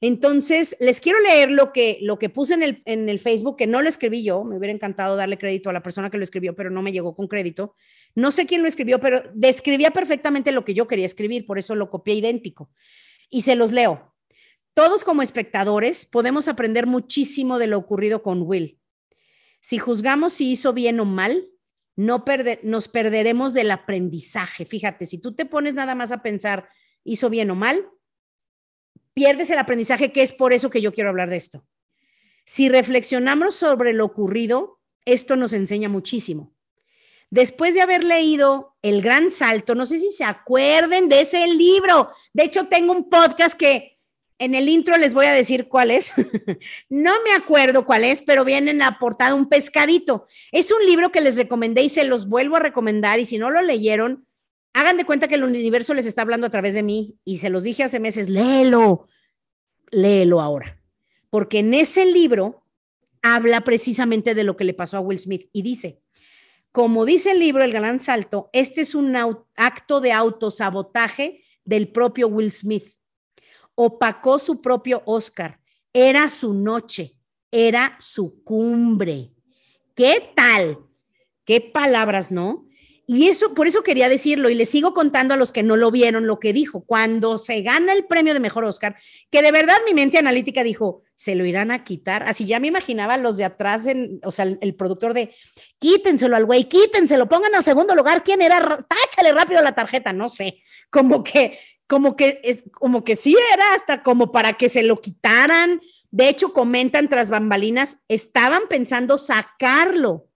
Entonces, 0.00 0.76
les 0.78 1.00
quiero 1.00 1.20
leer 1.20 1.50
lo 1.50 1.72
que, 1.72 1.98
lo 2.02 2.18
que 2.18 2.28
puse 2.28 2.54
en 2.54 2.62
el, 2.62 2.82
en 2.84 3.08
el 3.08 3.18
Facebook, 3.18 3.56
que 3.56 3.66
no 3.66 3.82
lo 3.82 3.88
escribí 3.88 4.22
yo, 4.22 4.44
me 4.44 4.56
hubiera 4.56 4.72
encantado 4.72 5.16
darle 5.16 5.38
crédito 5.38 5.70
a 5.70 5.72
la 5.72 5.82
persona 5.82 6.08
que 6.08 6.18
lo 6.18 6.22
escribió, 6.22 6.54
pero 6.54 6.70
no 6.70 6.82
me 6.82 6.92
llegó 6.92 7.16
con 7.16 7.26
crédito. 7.26 7.74
No 8.14 8.30
sé 8.30 8.46
quién 8.46 8.62
lo 8.62 8.68
escribió, 8.68 9.00
pero 9.00 9.22
describía 9.34 9.90
perfectamente 9.90 10.52
lo 10.52 10.64
que 10.64 10.74
yo 10.74 10.86
quería 10.86 11.06
escribir, 11.06 11.46
por 11.46 11.58
eso 11.58 11.74
lo 11.74 11.90
copié 11.90 12.14
idéntico. 12.14 12.70
Y 13.28 13.40
se 13.40 13.56
los 13.56 13.72
leo. 13.72 14.14
Todos 14.74 15.02
como 15.02 15.22
espectadores 15.22 16.06
podemos 16.06 16.46
aprender 16.46 16.86
muchísimo 16.86 17.58
de 17.58 17.66
lo 17.66 17.78
ocurrido 17.78 18.22
con 18.22 18.42
Will. 18.42 18.78
Si 19.60 19.78
juzgamos 19.78 20.32
si 20.32 20.52
hizo 20.52 20.72
bien 20.72 21.00
o 21.00 21.04
mal, 21.04 21.48
no 21.96 22.24
nos 22.62 22.86
perderemos 22.86 23.54
del 23.54 23.72
aprendizaje. 23.72 24.64
Fíjate, 24.64 25.04
si 25.04 25.20
tú 25.20 25.34
te 25.34 25.44
pones 25.44 25.74
nada 25.74 25.96
más 25.96 26.12
a 26.12 26.22
pensar, 26.22 26.68
hizo 27.02 27.28
bien 27.28 27.50
o 27.50 27.56
mal, 27.56 27.88
pierdes 29.18 29.50
el 29.50 29.58
aprendizaje, 29.58 30.12
que 30.12 30.22
es 30.22 30.32
por 30.32 30.52
eso 30.52 30.70
que 30.70 30.80
yo 30.80 30.92
quiero 30.92 31.10
hablar 31.10 31.28
de 31.28 31.36
esto. 31.36 31.66
Si 32.44 32.68
reflexionamos 32.68 33.56
sobre 33.56 33.92
lo 33.92 34.04
ocurrido, 34.04 34.78
esto 35.04 35.34
nos 35.34 35.52
enseña 35.52 35.88
muchísimo. 35.88 36.54
Después 37.28 37.74
de 37.74 37.80
haber 37.80 38.04
leído 38.04 38.76
El 38.80 39.02
Gran 39.02 39.28
Salto, 39.28 39.74
no 39.74 39.86
sé 39.86 39.98
si 39.98 40.12
se 40.12 40.22
acuerden 40.22 41.08
de 41.08 41.22
ese 41.22 41.44
libro. 41.48 42.10
De 42.32 42.44
hecho, 42.44 42.68
tengo 42.68 42.92
un 42.92 43.10
podcast 43.10 43.58
que 43.58 43.98
en 44.38 44.54
el 44.54 44.68
intro 44.68 44.96
les 44.96 45.14
voy 45.14 45.26
a 45.26 45.32
decir 45.32 45.66
cuál 45.66 45.90
es. 45.90 46.14
no 46.88 47.12
me 47.24 47.32
acuerdo 47.32 47.84
cuál 47.84 48.04
es, 48.04 48.22
pero 48.22 48.44
viene 48.44 48.70
en 48.70 48.78
la 48.78 49.00
portada 49.00 49.34
un 49.34 49.48
pescadito. 49.48 50.28
Es 50.52 50.70
un 50.70 50.86
libro 50.86 51.10
que 51.10 51.20
les 51.20 51.36
recomendé 51.36 51.82
y 51.82 51.88
se 51.88 52.04
los 52.04 52.28
vuelvo 52.28 52.54
a 52.54 52.60
recomendar. 52.60 53.18
Y 53.18 53.26
si 53.26 53.36
no 53.36 53.50
lo 53.50 53.62
leyeron, 53.62 54.27
hagan 54.80 54.96
de 54.96 55.04
cuenta 55.04 55.28
que 55.28 55.34
el 55.34 55.44
universo 55.44 55.94
les 55.94 56.06
está 56.06 56.22
hablando 56.22 56.46
a 56.46 56.50
través 56.50 56.74
de 56.74 56.82
mí. 56.82 57.18
Y 57.24 57.38
se 57.38 57.50
los 57.50 57.62
dije 57.62 57.84
hace 57.84 58.00
meses, 58.00 58.28
léelo, 58.28 59.08
léelo 59.90 60.40
ahora. 60.40 60.80
Porque 61.30 61.58
en 61.60 61.74
ese 61.74 62.06
libro 62.06 62.64
habla 63.22 63.62
precisamente 63.62 64.34
de 64.34 64.44
lo 64.44 64.56
que 64.56 64.64
le 64.64 64.74
pasó 64.74 64.96
a 64.96 65.00
Will 65.00 65.18
Smith 65.18 65.48
y 65.52 65.62
dice, 65.62 66.00
como 66.72 67.04
dice 67.04 67.32
el 67.32 67.40
libro 67.40 67.64
El 67.64 67.72
Galán 67.72 68.00
Salto, 68.00 68.50
este 68.52 68.82
es 68.82 68.94
un 68.94 69.16
acto 69.56 70.00
de 70.00 70.12
autosabotaje 70.12 71.42
del 71.64 71.90
propio 71.90 72.28
Will 72.28 72.52
Smith 72.52 72.98
opacó 73.80 74.40
su 74.40 74.60
propio 74.60 75.02
Oscar. 75.06 75.60
Era 75.92 76.28
su 76.28 76.52
noche, 76.52 77.16
era 77.52 77.96
su 78.00 78.42
cumbre. 78.42 79.32
¿Qué 79.94 80.32
tal? 80.34 80.80
¿Qué 81.44 81.60
palabras, 81.60 82.32
no? 82.32 82.67
Y 83.10 83.28
eso, 83.28 83.54
por 83.54 83.66
eso 83.66 83.82
quería 83.82 84.10
decirlo, 84.10 84.50
y 84.50 84.54
le 84.54 84.66
sigo 84.66 84.92
contando 84.92 85.32
a 85.32 85.38
los 85.38 85.50
que 85.50 85.62
no 85.62 85.76
lo 85.76 85.90
vieron 85.90 86.26
lo 86.26 86.38
que 86.38 86.52
dijo. 86.52 86.84
Cuando 86.84 87.38
se 87.38 87.62
gana 87.62 87.94
el 87.94 88.04
premio 88.04 88.34
de 88.34 88.40
mejor 88.40 88.66
Oscar, 88.66 88.96
que 89.30 89.40
de 89.40 89.50
verdad 89.50 89.78
mi 89.86 89.94
mente 89.94 90.18
analítica 90.18 90.62
dijo, 90.62 91.00
se 91.14 91.34
lo 91.34 91.46
irán 91.46 91.70
a 91.70 91.84
quitar. 91.84 92.24
Así 92.28 92.44
ya 92.44 92.60
me 92.60 92.66
imaginaba 92.66 93.16
los 93.16 93.38
de 93.38 93.46
atrás, 93.46 93.86
en, 93.86 94.20
o 94.24 94.30
sea, 94.30 94.44
el, 94.60 94.74
productor 94.74 95.14
de, 95.14 95.34
quítenselo 95.78 96.36
al 96.36 96.44
güey, 96.44 96.68
quítenselo, 96.68 97.30
pongan 97.30 97.54
al 97.54 97.64
segundo 97.64 97.94
lugar. 97.94 98.22
¿Quién 98.22 98.42
era? 98.42 98.60
Táchale 98.60 99.32
rápido 99.32 99.62
la 99.62 99.74
tarjeta, 99.74 100.12
no 100.12 100.28
sé. 100.28 100.62
Como 100.90 101.24
que 101.24 101.58
como 101.86 102.14
que 102.14 102.42
es 102.44 102.64
como 102.72 103.04
que 103.04 103.16
sí 103.16 103.34
era 103.54 103.72
hasta 103.72 104.02
como 104.02 104.32
para 104.32 104.52
que 104.58 104.68
se 104.68 104.82
lo 104.82 105.00
quitaran. 105.00 105.80
De 106.10 106.28
hecho, 106.28 106.52
comentan 106.52 107.08
tras 107.08 107.30
bambalinas, 107.30 107.96
estaban 108.08 108.64
pensando 108.68 109.16
sacarlo 109.16 110.27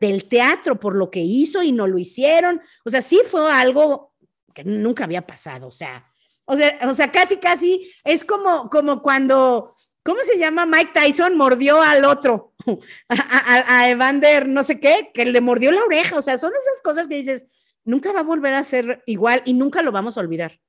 del 0.00 0.26
teatro 0.26 0.78
por 0.78 0.96
lo 0.96 1.10
que 1.10 1.20
hizo 1.20 1.62
y 1.62 1.72
no 1.72 1.86
lo 1.86 1.98
hicieron. 1.98 2.60
O 2.84 2.90
sea, 2.90 3.00
sí 3.00 3.20
fue 3.24 3.50
algo 3.50 4.14
que 4.54 4.64
nunca 4.64 5.04
había 5.04 5.26
pasado. 5.26 5.68
O 5.68 5.72
sea, 5.72 6.06
o 6.44 6.56
sea, 6.56 6.78
o 6.88 6.94
sea 6.94 7.12
casi, 7.12 7.36
casi 7.36 7.90
es 8.04 8.24
como, 8.24 8.70
como 8.70 9.02
cuando, 9.02 9.74
¿cómo 10.02 10.20
se 10.22 10.38
llama? 10.38 10.66
Mike 10.66 10.92
Tyson 10.94 11.36
mordió 11.36 11.80
al 11.80 12.04
otro, 12.04 12.54
a, 13.08 13.80
a 13.80 13.90
Evander, 13.90 14.48
no 14.48 14.62
sé 14.62 14.80
qué, 14.80 15.10
que 15.12 15.26
le 15.26 15.40
mordió 15.40 15.72
la 15.72 15.84
oreja. 15.84 16.16
O 16.16 16.22
sea, 16.22 16.38
son 16.38 16.52
esas 16.52 16.80
cosas 16.82 17.06
que 17.08 17.16
dices, 17.16 17.46
nunca 17.84 18.12
va 18.12 18.20
a 18.20 18.24
volver 18.24 18.54
a 18.54 18.62
ser 18.62 19.02
igual 19.06 19.42
y 19.44 19.54
nunca 19.54 19.82
lo 19.82 19.92
vamos 19.92 20.16
a 20.16 20.20
olvidar. 20.20 20.60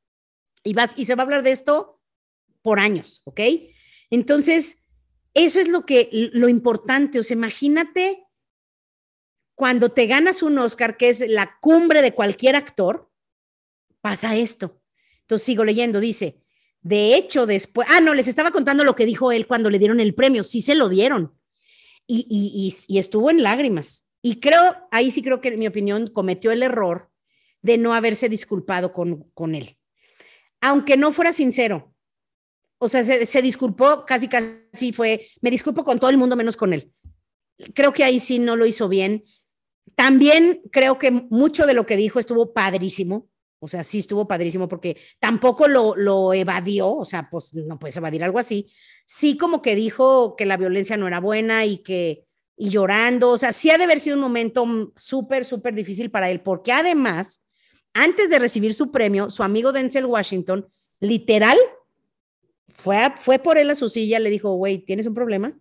Y, 0.63 0.73
vas, 0.73 0.93
y 0.97 1.05
se 1.05 1.15
va 1.15 1.23
a 1.23 1.25
hablar 1.25 1.43
de 1.43 1.51
esto 1.51 2.01
por 2.61 2.79
años, 2.79 3.21
¿ok? 3.25 3.39
Entonces, 4.09 4.83
eso 5.33 5.59
es 5.59 5.67
lo 5.67 5.85
que, 5.85 6.09
lo 6.33 6.49
importante. 6.49 7.19
O 7.19 7.23
sea, 7.23 7.35
imagínate 7.35 8.25
cuando 9.59 9.89
te 9.89 10.07
ganas 10.07 10.41
un 10.41 10.57
Oscar, 10.57 10.95
que 10.95 11.09
es 11.09 11.19
la 11.27 11.57
cumbre 11.59 12.01
de 12.01 12.13
cualquier 12.13 12.55
actor, 12.55 13.11
pasa 13.99 14.37
esto. 14.37 14.81
Entonces 15.19 15.45
sigo 15.45 15.65
leyendo, 15.65 15.99
dice, 15.99 16.41
de 16.81 17.15
hecho, 17.15 17.45
después, 17.45 17.85
ah, 17.91 17.99
no, 17.99 18.13
les 18.13 18.29
estaba 18.29 18.51
contando 18.51 18.85
lo 18.85 18.95
que 18.95 19.05
dijo 19.05 19.33
él 19.33 19.47
cuando 19.47 19.69
le 19.69 19.77
dieron 19.77 19.99
el 19.99 20.15
premio, 20.15 20.45
sí 20.45 20.61
se 20.61 20.75
lo 20.75 20.87
dieron. 20.87 21.37
Y, 22.07 22.25
y, 22.29 22.73
y, 22.87 22.97
estuvo 22.97 23.29
en 23.29 23.43
lágrimas. 23.43 24.07
Y 24.21 24.39
creo, 24.39 24.87
ahí 24.91 25.11
sí 25.11 25.21
creo 25.21 25.41
que, 25.41 25.49
en 25.49 25.59
mi 25.59 25.67
opinión, 25.67 26.07
cometió 26.07 26.51
el 26.51 26.63
error 26.63 27.11
de 27.61 27.77
no 27.77 27.93
haberse 27.93 28.29
disculpado 28.29 28.93
con, 28.93 29.29
con 29.33 29.55
él 29.55 29.77
aunque 30.61 30.97
no 30.97 31.11
fuera 31.11 31.33
sincero. 31.33 31.93
O 32.77 32.87
sea, 32.87 33.03
se, 33.03 33.41
disculpó, 33.41 34.05
casi 34.05 34.27
casi 34.27 34.93
fue, 34.93 35.27
me 35.41 35.51
disculpo 35.51 35.83
con 35.83 35.99
todo 35.99 36.09
el 36.09 36.17
mundo 36.17 36.35
menos 36.35 36.55
con 36.55 36.73
él. 36.73 36.93
Creo 37.73 37.91
que 37.91 38.05
ahí 38.05 38.19
sí 38.19 38.39
no 38.39 38.55
lo 38.55 38.65
hizo 38.65 38.87
bien. 38.87 39.25
También 39.95 40.61
creo 40.71 40.97
que 40.97 41.11
mucho 41.11 41.65
de 41.65 41.73
lo 41.73 41.85
que 41.85 41.97
dijo 41.97 42.19
estuvo 42.19 42.53
padrísimo. 42.53 43.27
O 43.59 43.67
sea, 43.67 43.83
sí 43.83 43.99
estuvo 43.99 44.27
padrísimo 44.27 44.69
porque 44.69 44.97
tampoco 45.19 45.67
lo, 45.67 45.95
lo 45.95 46.33
evadió. 46.33 46.95
O 46.95 47.05
sea, 47.05 47.29
pues 47.29 47.53
no 47.53 47.77
puedes 47.77 47.97
evadir 47.97 48.23
algo 48.23 48.39
así. 48.39 48.71
Sí 49.05 49.37
como 49.37 49.61
que 49.61 49.75
dijo 49.75 50.35
que 50.35 50.45
la 50.45 50.57
violencia 50.57 50.97
no 50.97 51.07
era 51.07 51.19
buena 51.19 51.65
y 51.65 51.79
que, 51.79 52.25
y 52.55 52.69
llorando. 52.69 53.31
O 53.31 53.37
sea, 53.37 53.51
sí 53.51 53.69
ha 53.69 53.77
de 53.77 53.83
haber 53.83 53.99
sido 53.99 54.15
un 54.15 54.21
momento 54.21 54.65
súper, 54.95 55.45
súper 55.45 55.73
difícil 55.73 56.09
para 56.11 56.29
él, 56.29 56.41
porque 56.41 56.71
además 56.71 57.45
antes 57.93 58.29
de 58.29 58.39
recibir 58.39 58.73
su 58.73 58.91
premio, 58.91 59.29
su 59.29 59.43
amigo 59.43 59.71
Denzel 59.71 60.05
Washington, 60.05 60.67
literal, 60.99 61.57
fue, 62.67 63.13
fue 63.17 63.39
por 63.39 63.57
él 63.57 63.69
a 63.69 63.75
su 63.75 63.89
silla, 63.89 64.19
le 64.19 64.29
dijo, 64.29 64.53
güey, 64.53 64.79
¿tienes 64.79 65.07
un 65.07 65.13
problema? 65.13 65.57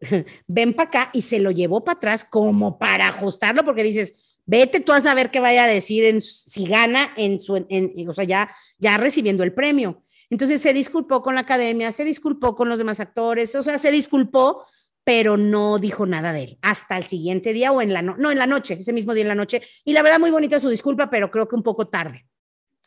Ven 0.46 0.74
para 0.74 0.88
acá 0.88 1.10
y 1.12 1.22
se 1.22 1.38
lo 1.38 1.50
llevó 1.50 1.84
para 1.84 1.96
atrás 1.96 2.24
como 2.24 2.78
para 2.78 3.08
ajustarlo, 3.08 3.64
porque 3.64 3.82
dices, 3.82 4.14
vete 4.46 4.80
tú 4.80 4.92
a 4.92 5.00
saber 5.00 5.30
qué 5.30 5.40
vaya 5.40 5.64
a 5.64 5.68
decir 5.68 6.04
en, 6.04 6.20
si 6.20 6.66
gana 6.66 7.12
en 7.16 7.40
su, 7.40 7.64
en, 7.68 8.08
o 8.08 8.12
sea, 8.12 8.24
ya, 8.24 8.50
ya 8.78 8.96
recibiendo 8.96 9.42
el 9.42 9.54
premio. 9.54 10.02
Entonces 10.30 10.60
se 10.60 10.72
disculpó 10.72 11.22
con 11.22 11.34
la 11.34 11.42
academia, 11.42 11.90
se 11.90 12.04
disculpó 12.04 12.54
con 12.54 12.68
los 12.68 12.78
demás 12.78 13.00
actores, 13.00 13.54
o 13.54 13.62
sea, 13.62 13.78
se 13.78 13.90
disculpó 13.90 14.64
pero 15.08 15.38
no 15.38 15.78
dijo 15.78 16.04
nada 16.04 16.34
de 16.34 16.42
él 16.42 16.58
hasta 16.60 16.98
el 16.98 17.04
siguiente 17.04 17.54
día 17.54 17.72
o 17.72 17.80
en 17.80 17.94
la 17.94 18.02
no, 18.02 18.18
no 18.18 18.30
en 18.30 18.36
la 18.36 18.46
noche, 18.46 18.74
ese 18.74 18.92
mismo 18.92 19.14
día 19.14 19.22
en 19.22 19.28
la 19.28 19.34
noche. 19.34 19.62
Y 19.82 19.94
la 19.94 20.02
verdad 20.02 20.20
muy 20.20 20.30
bonita 20.30 20.58
su 20.58 20.68
disculpa, 20.68 21.08
pero 21.08 21.30
creo 21.30 21.48
que 21.48 21.56
un 21.56 21.62
poco 21.62 21.88
tarde. 21.88 22.26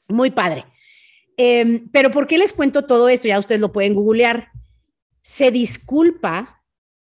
Muy 0.08 0.30
padre. 0.30 0.66
Em, 1.36 1.90
pero 1.92 2.12
¿por 2.12 2.28
qué 2.28 2.38
les 2.38 2.54
cuento 2.54 2.86
todo 2.86 3.10
esto? 3.10 3.28
Ya 3.28 3.40
ustedes 3.40 3.60
lo 3.60 3.72
pueden 3.72 3.96
googlear. 3.96 4.50
Se 5.24 5.50
disculpa, 5.50 6.61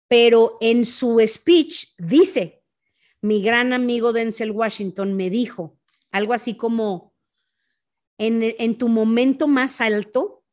pero 0.09 0.59
en 0.61 0.85
su 0.85 1.21
speech 1.27 1.95
dice, 1.99 2.63
mi 3.21 3.43
gran 3.43 3.73
amigo 3.73 4.13
Denzel 4.13 4.51
Washington 4.51 5.15
me 5.15 5.31
dijo 5.31 5.79
algo 6.11 6.33
así 6.33 6.55
como, 6.55 7.15
en, 8.19 8.43
en 8.43 8.79
tu 8.79 8.89
momento 8.89 9.49
más 9.49 9.81
alto, 9.81 10.45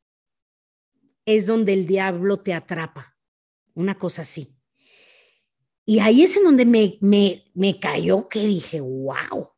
es 1.26 1.46
donde 1.46 1.74
el 1.74 1.86
diablo 1.86 2.40
te 2.40 2.54
atrapa. 2.54 3.16
Una 3.74 3.98
cosa 3.98 4.24
así. 4.24 4.56
Y 5.86 6.00
ahí 6.00 6.24
es 6.24 6.38
en 6.38 6.44
donde 6.44 6.66
me, 6.66 6.98
me, 7.02 7.46
me 7.54 7.80
cayó 7.80 8.28
que 8.28 8.46
dije, 8.46 8.82
wow. 8.82 9.50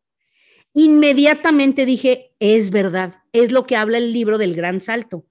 Inmediatamente 0.73 1.86
dije, 1.86 2.36
es 2.39 2.71
verdad, 2.71 3.23
es 3.32 3.51
lo 3.51 3.65
que 3.65 3.75
habla 3.75 3.97
el 3.97 4.12
libro 4.12 4.38
del 4.38 4.53
gran 4.53 4.82
salto. 4.82 5.25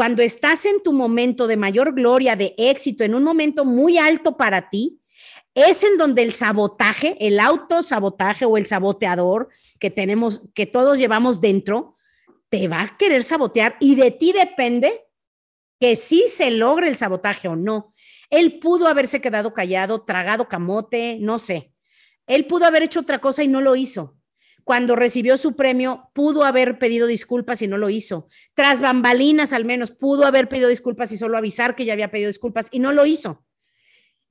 Cuando 0.00 0.22
estás 0.22 0.64
en 0.64 0.82
tu 0.82 0.94
momento 0.94 1.46
de 1.46 1.58
mayor 1.58 1.94
gloria, 1.94 2.34
de 2.34 2.54
éxito, 2.56 3.04
en 3.04 3.14
un 3.14 3.22
momento 3.22 3.66
muy 3.66 3.98
alto 3.98 4.38
para 4.38 4.70
ti, 4.70 4.98
es 5.52 5.84
en 5.84 5.98
donde 5.98 6.22
el 6.22 6.32
sabotaje, 6.32 7.18
el 7.20 7.38
autosabotaje 7.38 8.46
o 8.46 8.56
el 8.56 8.64
saboteador 8.64 9.50
que 9.78 9.90
tenemos, 9.90 10.48
que 10.54 10.64
todos 10.64 10.98
llevamos 10.98 11.42
dentro, 11.42 11.98
te 12.48 12.66
va 12.66 12.80
a 12.80 12.96
querer 12.96 13.24
sabotear 13.24 13.76
y 13.78 13.94
de 13.94 14.10
ti 14.10 14.32
depende 14.32 15.04
que 15.78 15.96
sí 15.96 16.24
se 16.34 16.50
logre 16.50 16.88
el 16.88 16.96
sabotaje 16.96 17.48
o 17.48 17.54
no. 17.54 17.92
Él 18.30 18.58
pudo 18.58 18.88
haberse 18.88 19.20
quedado 19.20 19.52
callado, 19.52 20.00
tragado 20.00 20.48
camote, 20.48 21.18
no 21.20 21.38
sé. 21.38 21.74
Él 22.26 22.46
pudo 22.46 22.64
haber 22.64 22.84
hecho 22.84 23.00
otra 23.00 23.18
cosa 23.18 23.42
y 23.42 23.48
no 23.48 23.60
lo 23.60 23.76
hizo. 23.76 24.16
Cuando 24.70 24.94
recibió 24.94 25.36
su 25.36 25.56
premio, 25.56 26.12
pudo 26.12 26.44
haber 26.44 26.78
pedido 26.78 27.08
disculpas 27.08 27.60
y 27.60 27.66
no 27.66 27.76
lo 27.76 27.90
hizo. 27.90 28.28
Tras 28.54 28.80
bambalinas, 28.80 29.52
al 29.52 29.64
menos, 29.64 29.90
pudo 29.90 30.26
haber 30.26 30.48
pedido 30.48 30.68
disculpas 30.68 31.10
y 31.10 31.16
solo 31.16 31.36
avisar 31.36 31.74
que 31.74 31.84
ya 31.84 31.92
había 31.92 32.12
pedido 32.12 32.28
disculpas 32.28 32.68
y 32.70 32.78
no 32.78 32.92
lo 32.92 33.04
hizo. 33.04 33.44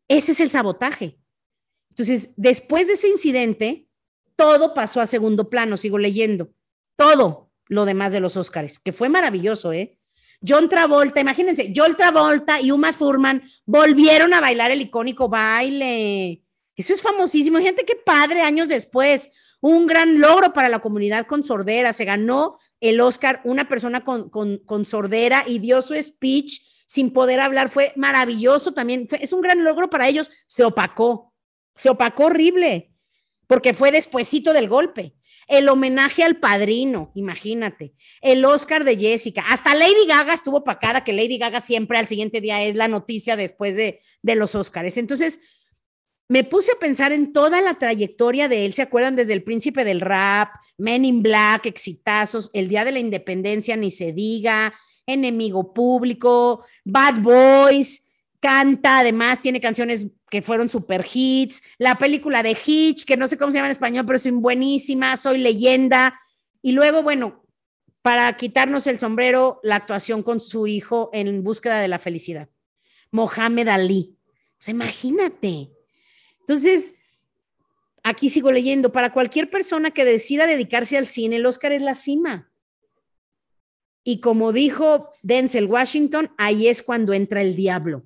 Ese 0.07 0.31
es 0.31 0.39
el 0.39 0.49
sabotaje. 0.49 1.19
Entonces, 1.89 2.29
después 2.37 2.87
de 2.87 2.93
ese 2.93 3.09
incidente, 3.09 3.89
todo 4.37 4.73
pasó 4.73 5.01
a 5.01 5.07
segundo 5.07 5.49
plano, 5.49 5.75
sigo 5.75 5.97
leyendo. 5.97 6.53
Todo 6.95 7.51
lo 7.67 7.83
demás 7.83 8.13
de 8.13 8.21
los 8.21 8.37
Óscares, 8.37 8.79
que 8.79 8.93
fue 8.93 9.09
maravilloso, 9.09 9.73
¿eh? 9.73 9.99
John 10.47 10.69
Travolta, 10.69 11.19
imagínense, 11.19 11.73
John 11.75 11.95
Travolta 11.97 12.61
y 12.61 12.71
Uma 12.71 12.93
Thurman 12.93 13.43
volvieron 13.65 14.33
a 14.33 14.39
bailar 14.39 14.71
el 14.71 14.83
icónico 14.83 15.27
baile. 15.27 16.45
Eso 16.77 16.93
es 16.93 17.01
famosísimo. 17.01 17.57
Gente, 17.57 17.83
qué 17.83 17.97
padre, 17.97 18.41
años 18.41 18.69
después. 18.69 19.29
Un 19.61 19.87
gran 19.87 20.19
logro 20.19 20.53
para 20.53 20.69
la 20.69 20.79
comunidad 20.79 21.27
con 21.27 21.43
sordera. 21.43 21.93
Se 21.93 22.05
ganó 22.05 22.57
el 22.79 23.01
Oscar 23.01 23.41
una 23.43 23.67
persona 23.67 24.03
con, 24.03 24.29
con, 24.29 24.85
sordera 24.85 25.43
y 25.45 25.59
dio 25.59 25.81
su 25.81 25.95
speech 26.01 26.61
sin 26.85 27.11
poder 27.11 27.39
hablar. 27.39 27.69
Fue 27.69 27.93
maravilloso 27.95 28.73
también. 28.73 29.07
es 29.19 29.33
un 29.33 29.41
gran 29.41 29.63
logro 29.63 29.89
para 29.89 30.07
ellos. 30.07 30.31
Se 30.45 30.63
opacó. 30.63 31.33
Se 31.75 31.89
opacó 31.89 32.25
horrible 32.25 32.91
porque 33.47 33.73
fue 33.73 33.91
despuesito 33.91 34.53
del 34.53 34.67
golpe 34.67 35.15
el 35.49 35.67
homenaje 35.67 36.23
al 36.23 36.37
padrino, 36.37 37.11
imagínate, 37.15 37.93
el 38.21 38.45
Oscar 38.45 38.83
de 38.83 38.95
Jessica, 38.95 39.43
hasta 39.49 39.73
Lady 39.73 40.05
Gaga 40.07 40.35
estuvo 40.35 40.63
pacada, 40.63 41.03
que 41.03 41.11
Lady 41.11 41.39
Gaga 41.39 41.59
siempre 41.59 41.97
al 41.97 42.07
siguiente 42.07 42.39
día 42.39 42.63
es 42.63 42.75
la 42.75 42.87
noticia 42.87 43.35
después 43.35 43.75
de, 43.75 43.99
de 44.21 44.35
los 44.35 44.53
Oscars. 44.53 44.97
Entonces, 44.97 45.39
me 46.29 46.43
puse 46.43 46.71
a 46.71 46.79
pensar 46.79 47.11
en 47.11 47.33
toda 47.33 47.59
la 47.59 47.79
trayectoria 47.79 48.47
de 48.47 48.65
él, 48.65 48.73
¿se 48.73 48.83
acuerdan? 48.83 49.15
Desde 49.15 49.33
el 49.33 49.43
príncipe 49.43 49.83
del 49.83 49.99
rap, 49.99 50.49
Men 50.77 51.03
in 51.03 51.23
Black, 51.23 51.65
exitazos, 51.65 52.51
el 52.53 52.69
Día 52.69 52.85
de 52.85 52.91
la 52.91 52.99
Independencia, 52.99 53.75
ni 53.75 53.89
se 53.89 54.13
diga, 54.13 54.73
Enemigo 55.07 55.73
Público, 55.73 56.63
Bad 56.85 57.21
Boys, 57.21 58.07
canta, 58.39 58.99
además 58.99 59.39
tiene 59.39 59.59
canciones 59.59 60.07
que 60.29 60.43
fueron 60.43 60.69
super 60.69 61.03
hits, 61.11 61.63
la 61.79 61.95
película 61.95 62.43
de 62.43 62.51
Hitch, 62.51 63.05
que 63.05 63.17
no 63.17 63.25
sé 63.25 63.35
cómo 63.35 63.51
se 63.51 63.57
llama 63.57 63.67
en 63.67 63.71
español, 63.71 64.05
pero 64.05 64.17
es 64.17 64.31
buenísima, 64.31 65.17
Soy 65.17 65.39
leyenda, 65.39 66.19
y 66.61 66.73
luego, 66.73 67.01
bueno, 67.01 67.43
para 68.03 68.37
quitarnos 68.37 68.85
el 68.85 68.99
sombrero, 68.99 69.59
la 69.63 69.77
actuación 69.77 70.21
con 70.21 70.39
su 70.39 70.67
hijo 70.67 71.09
en 71.11 71.43
búsqueda 71.43 71.79
de 71.79 71.87
la 71.87 71.97
felicidad, 71.97 72.49
Mohamed 73.11 73.67
Ali. 73.67 74.15
Pues 74.59 74.69
imagínate. 74.69 75.71
Entonces, 76.49 76.95
aquí 78.03 78.29
sigo 78.29 78.51
leyendo, 78.51 78.91
para 78.91 79.13
cualquier 79.13 79.49
persona 79.49 79.91
que 79.91 80.05
decida 80.05 80.47
dedicarse 80.47 80.97
al 80.97 81.07
cine, 81.07 81.37
el 81.37 81.45
Oscar 81.45 81.71
es 81.71 81.81
la 81.81 81.95
cima. 81.95 82.51
Y 84.03 84.19
como 84.19 84.51
dijo 84.51 85.09
Denzel 85.21 85.65
Washington, 85.65 86.31
ahí 86.37 86.67
es 86.67 86.81
cuando 86.81 87.13
entra 87.13 87.41
el 87.41 87.55
diablo 87.55 88.03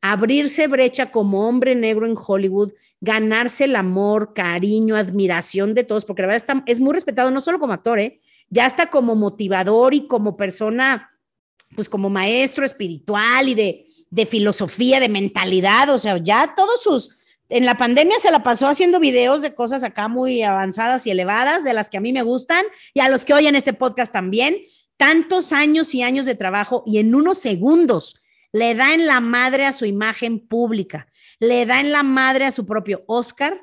abrirse 0.00 0.68
brecha 0.68 1.10
como 1.10 1.48
hombre 1.48 1.74
negro 1.74 2.06
en 2.06 2.14
Hollywood, 2.16 2.72
ganarse 3.00 3.64
el 3.64 3.74
amor, 3.74 4.34
cariño, 4.34 4.94
admiración 4.94 5.74
de 5.74 5.82
todos, 5.82 6.04
porque 6.04 6.22
la 6.22 6.28
verdad 6.28 6.62
es 6.66 6.78
muy 6.78 6.92
respetado 6.92 7.30
no 7.30 7.40
solo 7.40 7.58
como 7.58 7.72
actor, 7.72 7.98
¿eh? 7.98 8.20
ya 8.48 8.66
está 8.66 8.88
como 8.88 9.16
motivador 9.16 9.94
y 9.94 10.06
como 10.06 10.36
persona, 10.36 11.10
pues 11.74 11.88
como 11.88 12.08
maestro 12.08 12.64
espiritual 12.64 13.48
y 13.48 13.54
de, 13.54 13.86
de 14.10 14.26
filosofía, 14.26 15.00
de 15.00 15.08
mentalidad, 15.08 15.90
o 15.90 15.98
sea, 15.98 16.18
ya 16.18 16.54
todos 16.54 16.82
sus, 16.82 17.18
en 17.48 17.64
la 17.64 17.76
pandemia 17.76 18.18
se 18.18 18.30
la 18.30 18.42
pasó 18.42 18.66
haciendo 18.66 19.00
videos 19.00 19.42
de 19.42 19.54
cosas 19.54 19.84
acá 19.84 20.08
muy 20.08 20.42
avanzadas 20.42 21.06
y 21.06 21.10
elevadas, 21.10 21.64
de 21.64 21.72
las 21.72 21.90
que 21.90 21.98
a 21.98 22.00
mí 22.00 22.12
me 22.12 22.22
gustan, 22.22 22.64
y 22.94 23.00
a 23.00 23.08
los 23.08 23.24
que 23.24 23.34
oyen 23.34 23.56
este 23.56 23.72
podcast 23.72 24.12
también, 24.12 24.56
tantos 24.96 25.52
años 25.52 25.94
y 25.94 26.02
años 26.02 26.26
de 26.26 26.34
trabajo 26.34 26.82
y 26.86 26.98
en 26.98 27.14
unos 27.14 27.38
segundos 27.38 28.22
le 28.52 28.74
da 28.74 28.94
en 28.94 29.06
la 29.06 29.20
madre 29.20 29.66
a 29.66 29.72
su 29.72 29.84
imagen 29.84 30.46
pública, 30.46 31.08
le 31.38 31.66
da 31.66 31.80
en 31.80 31.92
la 31.92 32.02
madre 32.02 32.46
a 32.46 32.50
su 32.50 32.64
propio 32.64 33.04
Oscar, 33.06 33.62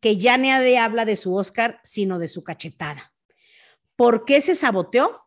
que 0.00 0.16
ya 0.16 0.36
nadie 0.36 0.78
habla 0.78 1.04
de 1.04 1.16
su 1.16 1.34
Oscar, 1.34 1.80
sino 1.82 2.18
de 2.18 2.28
su 2.28 2.44
cachetada. 2.44 3.14
¿Por 3.96 4.24
qué 4.24 4.40
se 4.40 4.54
saboteó? 4.54 5.22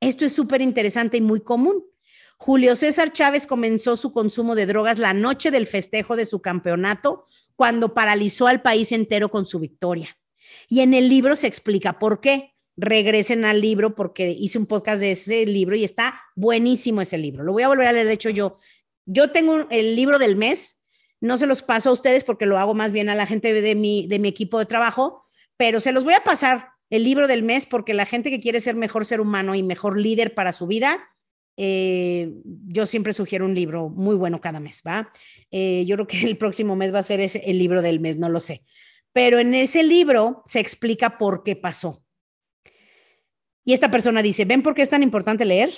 Esto 0.00 0.24
es 0.24 0.34
súper 0.34 0.60
interesante 0.60 1.16
y 1.18 1.20
muy 1.20 1.40
común. 1.40 1.84
Julio 2.36 2.76
César 2.76 3.12
Chávez 3.12 3.46
comenzó 3.46 3.96
su 3.96 4.12
consumo 4.12 4.54
de 4.54 4.66
drogas 4.66 4.98
la 4.98 5.14
noche 5.14 5.50
del 5.50 5.66
festejo 5.66 6.16
de 6.16 6.26
su 6.26 6.40
campeonato, 6.40 7.26
cuando 7.56 7.94
paralizó 7.94 8.46
al 8.46 8.62
país 8.62 8.92
entero 8.92 9.30
con 9.30 9.46
su 9.46 9.58
victoria. 9.58 10.16
Y 10.68 10.80
en 10.80 10.94
el 10.94 11.08
libro 11.08 11.34
se 11.36 11.46
explica 11.46 11.98
por 11.98 12.20
qué 12.20 12.54
regresen 12.76 13.44
al 13.44 13.60
libro 13.60 13.94
porque 13.94 14.30
hice 14.30 14.58
un 14.58 14.66
podcast 14.66 15.00
de 15.00 15.12
ese 15.12 15.46
libro 15.46 15.74
y 15.76 15.84
está 15.84 16.20
buenísimo 16.34 17.00
ese 17.00 17.16
libro. 17.16 17.42
Lo 17.42 17.52
voy 17.52 17.62
a 17.62 17.68
volver 17.68 17.88
a 17.88 17.92
leer, 17.92 18.06
de 18.06 18.12
hecho 18.12 18.30
yo, 18.30 18.58
yo 19.06 19.30
tengo 19.30 19.66
el 19.70 19.96
libro 19.96 20.18
del 20.18 20.36
mes, 20.36 20.82
no 21.20 21.38
se 21.38 21.46
los 21.46 21.62
paso 21.62 21.88
a 21.88 21.92
ustedes 21.92 22.22
porque 22.22 22.44
lo 22.44 22.58
hago 22.58 22.74
más 22.74 22.92
bien 22.92 23.08
a 23.08 23.14
la 23.14 23.24
gente 23.24 23.54
de 23.54 23.74
mi, 23.74 24.06
de 24.06 24.18
mi 24.18 24.28
equipo 24.28 24.58
de 24.58 24.66
trabajo, 24.66 25.24
pero 25.56 25.80
se 25.80 25.92
los 25.92 26.04
voy 26.04 26.12
a 26.12 26.22
pasar 26.22 26.68
el 26.90 27.02
libro 27.02 27.26
del 27.26 27.42
mes 27.42 27.64
porque 27.64 27.94
la 27.94 28.04
gente 28.04 28.30
que 28.30 28.40
quiere 28.40 28.60
ser 28.60 28.74
mejor 28.74 29.06
ser 29.06 29.22
humano 29.22 29.54
y 29.54 29.62
mejor 29.62 29.98
líder 29.98 30.34
para 30.34 30.52
su 30.52 30.66
vida, 30.66 31.08
eh, 31.56 32.32
yo 32.66 32.86
siempre 32.86 33.12
sugiero 33.12 33.44
un 33.44 33.54
libro 33.54 33.88
muy 33.88 34.14
bueno 34.14 34.40
cada 34.40 34.60
mes, 34.60 34.82
¿va? 34.86 35.10
Eh, 35.50 35.84
yo 35.86 35.96
creo 35.96 36.06
que 36.06 36.22
el 36.24 36.36
próximo 36.36 36.76
mes 36.76 36.92
va 36.92 36.98
a 36.98 37.02
ser 37.02 37.20
ese, 37.20 37.42
el 37.46 37.58
libro 37.58 37.82
del 37.82 38.00
mes, 38.00 38.16
no 38.16 38.28
lo 38.28 38.40
sé. 38.40 38.62
Pero 39.12 39.38
en 39.38 39.54
ese 39.54 39.82
libro 39.82 40.42
se 40.46 40.60
explica 40.60 41.18
por 41.18 41.42
qué 41.42 41.56
pasó. 41.56 42.04
Y 43.64 43.72
esta 43.72 43.90
persona 43.90 44.22
dice, 44.22 44.44
¿ven 44.44 44.62
por 44.62 44.74
qué 44.74 44.82
es 44.82 44.90
tan 44.90 45.02
importante 45.02 45.44
leer? 45.44 45.72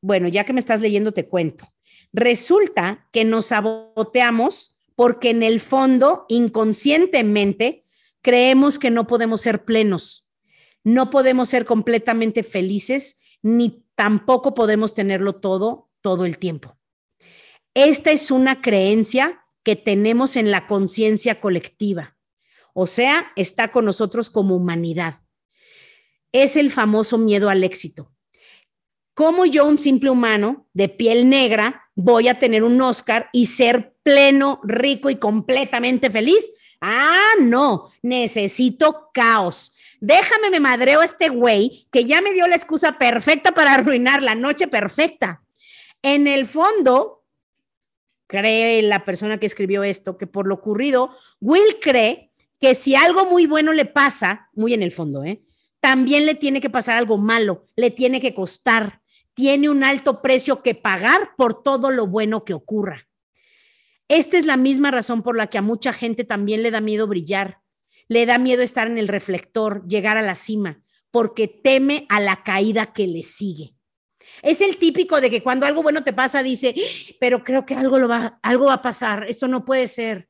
Bueno, 0.00 0.28
ya 0.28 0.44
que 0.44 0.52
me 0.52 0.60
estás 0.60 0.80
leyendo, 0.80 1.12
te 1.12 1.26
cuento. 1.26 1.72
Resulta 2.12 3.08
que 3.10 3.24
nos 3.24 3.46
saboteamos 3.46 4.78
porque 4.94 5.30
en 5.30 5.42
el 5.42 5.60
fondo, 5.60 6.26
inconscientemente, 6.28 7.84
creemos 8.22 8.78
que 8.78 8.90
no 8.90 9.06
podemos 9.06 9.40
ser 9.40 9.64
plenos, 9.64 10.28
no 10.84 11.10
podemos 11.10 11.48
ser 11.48 11.64
completamente 11.64 12.42
felices, 12.42 13.18
ni 13.42 13.83
tampoco 13.94 14.54
podemos 14.54 14.94
tenerlo 14.94 15.34
todo 15.34 15.90
todo 16.00 16.24
el 16.24 16.38
tiempo. 16.38 16.76
Esta 17.74 18.10
es 18.10 18.30
una 18.30 18.60
creencia 18.60 19.44
que 19.62 19.76
tenemos 19.76 20.36
en 20.36 20.50
la 20.50 20.66
conciencia 20.66 21.40
colectiva, 21.40 22.16
o 22.74 22.86
sea, 22.86 23.32
está 23.36 23.70
con 23.72 23.84
nosotros 23.84 24.28
como 24.30 24.56
humanidad 24.56 25.24
es 26.34 26.56
el 26.56 26.72
famoso 26.72 27.16
miedo 27.16 27.48
al 27.48 27.62
éxito. 27.62 28.12
¿Cómo 29.14 29.46
yo, 29.46 29.64
un 29.64 29.78
simple 29.78 30.10
humano 30.10 30.68
de 30.72 30.88
piel 30.88 31.30
negra, 31.30 31.84
voy 31.94 32.26
a 32.26 32.40
tener 32.40 32.64
un 32.64 32.82
Oscar 32.82 33.30
y 33.32 33.46
ser 33.46 33.96
pleno, 34.02 34.60
rico 34.64 35.10
y 35.10 35.16
completamente 35.16 36.10
feliz? 36.10 36.50
Ah, 36.80 37.34
no, 37.40 37.88
necesito 38.02 39.10
caos. 39.14 39.73
Déjame, 40.06 40.50
me 40.50 40.60
madreo 40.60 41.00
a 41.00 41.04
este 41.06 41.30
güey 41.30 41.88
que 41.90 42.04
ya 42.04 42.20
me 42.20 42.34
dio 42.34 42.46
la 42.46 42.56
excusa 42.56 42.98
perfecta 42.98 43.52
para 43.52 43.72
arruinar 43.72 44.22
la 44.22 44.34
noche 44.34 44.68
perfecta. 44.68 45.42
En 46.02 46.28
el 46.28 46.44
fondo, 46.44 47.24
cree 48.26 48.82
la 48.82 49.02
persona 49.02 49.40
que 49.40 49.46
escribió 49.46 49.82
esto, 49.82 50.18
que 50.18 50.26
por 50.26 50.46
lo 50.46 50.56
ocurrido, 50.56 51.16
Will 51.40 51.78
cree 51.80 52.30
que 52.60 52.74
si 52.74 52.94
algo 52.94 53.24
muy 53.24 53.46
bueno 53.46 53.72
le 53.72 53.86
pasa, 53.86 54.50
muy 54.52 54.74
en 54.74 54.82
el 54.82 54.92
fondo, 54.92 55.24
¿eh? 55.24 55.42
también 55.80 56.26
le 56.26 56.34
tiene 56.34 56.60
que 56.60 56.68
pasar 56.68 56.98
algo 56.98 57.16
malo, 57.16 57.64
le 57.74 57.90
tiene 57.90 58.20
que 58.20 58.34
costar, 58.34 59.00
tiene 59.32 59.70
un 59.70 59.84
alto 59.84 60.20
precio 60.20 60.62
que 60.62 60.74
pagar 60.74 61.30
por 61.38 61.62
todo 61.62 61.90
lo 61.90 62.06
bueno 62.06 62.44
que 62.44 62.52
ocurra. 62.52 63.08
Esta 64.08 64.36
es 64.36 64.44
la 64.44 64.58
misma 64.58 64.90
razón 64.90 65.22
por 65.22 65.34
la 65.34 65.46
que 65.46 65.56
a 65.56 65.62
mucha 65.62 65.94
gente 65.94 66.24
también 66.24 66.62
le 66.62 66.70
da 66.70 66.82
miedo 66.82 67.06
brillar, 67.06 67.63
le 68.08 68.26
da 68.26 68.38
miedo 68.38 68.62
estar 68.62 68.86
en 68.86 68.98
el 68.98 69.08
reflector, 69.08 69.86
llegar 69.86 70.16
a 70.16 70.22
la 70.22 70.34
cima, 70.34 70.82
porque 71.10 71.48
teme 71.48 72.06
a 72.08 72.20
la 72.20 72.42
caída 72.42 72.92
que 72.92 73.06
le 73.06 73.22
sigue. 73.22 73.74
Es 74.42 74.60
el 74.60 74.78
típico 74.78 75.20
de 75.20 75.30
que 75.30 75.42
cuando 75.42 75.66
algo 75.66 75.82
bueno 75.82 76.02
te 76.02 76.12
pasa 76.12 76.42
dice, 76.42 76.74
pero 77.20 77.44
creo 77.44 77.64
que 77.64 77.74
algo, 77.74 77.98
lo 77.98 78.08
va, 78.08 78.38
algo 78.42 78.66
va 78.66 78.74
a 78.74 78.82
pasar, 78.82 79.26
esto 79.28 79.48
no 79.48 79.64
puede 79.64 79.86
ser. 79.86 80.28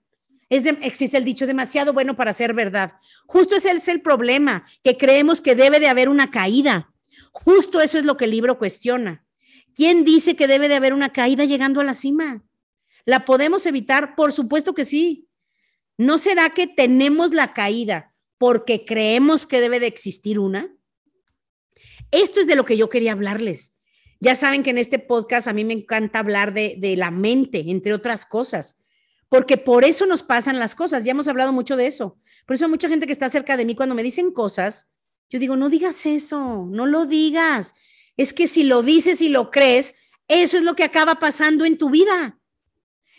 Es 0.51 0.67
existe 0.67 1.17
el 1.17 1.25
dicho 1.25 1.47
demasiado 1.47 1.93
bueno 1.93 2.17
para 2.17 2.33
ser 2.33 2.53
verdad. 2.53 2.93
Justo 3.27 3.57
ese 3.57 3.71
es 3.71 3.89
el 3.89 4.03
problema, 4.03 4.67
que 4.83 4.97
creemos 4.97 5.41
que 5.41 5.55
debe 5.55 5.81
de 5.81 5.89
haber 5.89 6.09
una 6.09 6.31
caída. 6.31 6.93
Justo 7.33 7.81
eso 7.81 7.99
es 7.99 8.05
lo 8.05 8.17
que 8.17 8.27
el 8.27 8.31
libro 8.31 8.59
cuestiona. 8.59 9.25
¿Quién 9.75 10.05
dice 10.05 10.37
que 10.37 10.47
debe 10.47 10.69
de 10.69 10.77
haber 10.77 10.93
una 10.93 11.13
caída 11.13 11.45
llegando 11.45 11.81
a 11.81 11.85
la 11.85 11.95
cima? 11.95 12.45
¿La 13.05 13.25
podemos 13.25 13.67
evitar? 13.67 14.15
Por 14.15 14.33
supuesto 14.33 14.75
que 14.75 14.85
sí. 14.85 15.24
¿No 15.97 16.19
será 16.19 16.51
que 16.51 16.67
tenemos 16.67 17.33
la 17.33 17.53
caída 17.53 18.13
porque 18.39 18.85
creemos 18.85 19.47
que 19.47 19.61
debe 19.61 19.81
de 19.81 19.87
existir 19.87 20.39
una? 20.39 20.75
Esto 22.11 22.41
es 22.41 22.47
de 22.47 22.57
lo 22.57 22.65
que 22.65 22.77
yo 22.77 22.89
quería 22.89 23.13
hablarles. 23.13 23.79
Ya 24.21 24.37
saben 24.37 24.63
que 24.63 24.71
en 24.71 24.79
este 24.79 24.99
podcast 24.99 25.49
a 25.49 25.53
mí 25.53 25.65
me 25.65 25.75
encanta 25.75 26.19
hablar 26.19 26.53
de, 26.55 26.95
la 26.97 27.11
mente, 27.11 27.65
entre 27.67 27.93
otras 27.93 28.25
cosas 28.25 28.79
porque 29.35 29.57
por 29.57 29.85
eso 29.85 30.07
nos 30.07 30.23
pasan 30.23 30.61
las 30.61 30.77
cosas. 30.77 31.05
Ya 31.05 31.11
hemos 31.11 31.27
hablado 31.27 31.53
mucho 31.53 31.77
de 31.77 31.89
eso. 31.89 32.21
Por 32.47 32.55
eso 32.55 32.69
mucha 32.69 32.89
gente 32.89 33.07
que 33.07 33.13
está 33.13 33.29
cerca 33.29 33.57
de 33.57 33.65
mí 33.65 33.75
cuando 33.75 33.97
me 33.97 34.05
dicen 34.05 34.31
cosas, 34.31 34.89
yo 35.29 35.41
digo, 35.41 35.57
no 35.57 35.71
digas 35.71 36.07
eso, 36.07 36.69
no 36.71 36.87
lo 36.87 37.05
digas. 37.05 37.75
Es 38.17 38.33
que 38.33 38.47
si 38.47 38.63
lo 38.63 38.85
dices 38.85 39.21
y 39.23 39.31
lo 39.31 39.51
crees, 39.51 39.97
eso 40.29 40.57
es 40.57 40.63
lo 40.63 40.77
que 40.77 40.85
acaba 40.85 41.19
pasando 41.19 41.65
en 41.65 41.79
tu 41.79 41.91
vida. 41.91 42.39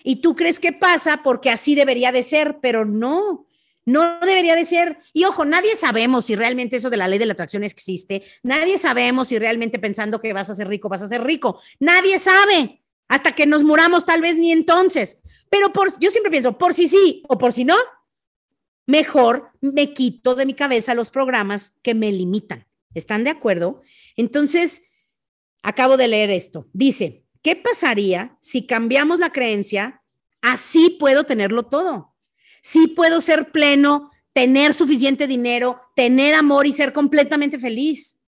Y 0.07 0.17
tú 0.17 0.35
crees 0.35 0.59
que 0.59 0.71
pasa 0.71 1.23
porque 1.23 1.49
así 1.49 1.73
debería 1.73 2.11
de 2.11 2.21
ser, 2.21 2.59
pero 2.61 2.85
no, 2.85 3.47
no 3.85 4.19
debería 4.19 4.55
de 4.55 4.63
ser. 4.63 4.99
Y 5.13 5.23
ojo, 5.23 5.45
nadie 5.45 5.75
sabemos 5.75 6.25
si 6.25 6.35
realmente 6.35 6.75
eso 6.75 6.91
de 6.91 6.97
la 6.97 7.07
ley 7.07 7.17
de 7.17 7.25
la 7.25 7.33
atracción 7.33 7.63
existe. 7.63 8.23
Nadie 8.43 8.77
sabemos 8.77 9.29
si 9.29 9.39
realmente 9.39 9.79
pensando 9.79 10.21
que 10.21 10.31
vas 10.31 10.51
a 10.51 10.53
ser 10.53 10.67
rico, 10.67 10.89
vas 10.89 11.01
a 11.01 11.07
ser 11.07 11.23
rico. 11.23 11.59
Nadie 11.79 12.19
sabe. 12.19 12.83
Hasta 13.07 13.33
que 13.33 13.47
nos 13.47 13.63
muramos, 13.63 14.05
tal 14.05 14.21
vez 14.21 14.35
ni 14.35 14.51
entonces. 14.51 15.23
Pero 15.49 15.73
por, 15.73 15.87
yo 15.99 16.11
siempre 16.11 16.29
pienso, 16.29 16.55
por 16.55 16.75
si 16.75 16.87
sí 16.87 17.23
o 17.27 17.39
por 17.39 17.51
si 17.51 17.65
no, 17.65 17.75
mejor 18.85 19.49
me 19.59 19.91
quito 19.91 20.35
de 20.35 20.45
mi 20.45 20.53
cabeza 20.53 20.93
los 20.93 21.09
programas 21.09 21.73
que 21.81 21.95
me 21.95 22.11
limitan. 22.11 22.67
¿Están 22.93 23.23
de 23.23 23.31
acuerdo? 23.31 23.81
Entonces, 24.15 24.83
acabo 25.63 25.97
de 25.97 26.09
leer 26.09 26.29
esto. 26.29 26.67
Dice, 26.73 27.24
¿qué 27.45 27.55
pasaría 27.55 28.35
si 28.41 28.65
cambiamos 28.65 29.19
la 29.19 29.29
creencia? 29.29 30.01
Así 30.41 30.97
puedo 30.99 31.25
tenerlo 31.25 31.67
todo. 31.67 32.15
Sí 32.63 32.87
puedo 32.87 33.21
ser 33.21 33.51
pleno, 33.51 34.09
tener 34.33 34.73
suficiente 34.73 35.27
dinero, 35.27 35.79
tener 35.95 36.33
amor 36.33 36.65
y 36.65 36.73
ser 36.73 36.91
completamente 36.91 37.59
feliz. 37.59 38.19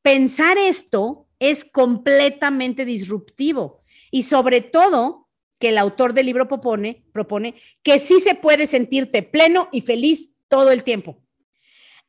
Pensar 0.00 0.58
esto 0.58 1.26
es 1.40 1.64
completamente 1.64 2.84
disruptivo 2.84 3.82
y 4.12 4.22
sobre 4.22 4.60
todo 4.60 5.28
que 5.58 5.70
el 5.70 5.78
autor 5.78 6.14
del 6.14 6.26
libro 6.26 6.46
propone, 6.46 7.04
propone 7.12 7.56
que 7.82 7.98
sí 7.98 8.20
se 8.20 8.36
puede 8.36 8.68
sentirte 8.68 9.24
pleno 9.24 9.70
y 9.72 9.80
feliz 9.80 10.36
todo 10.46 10.70
el 10.70 10.84
tiempo. 10.84 11.20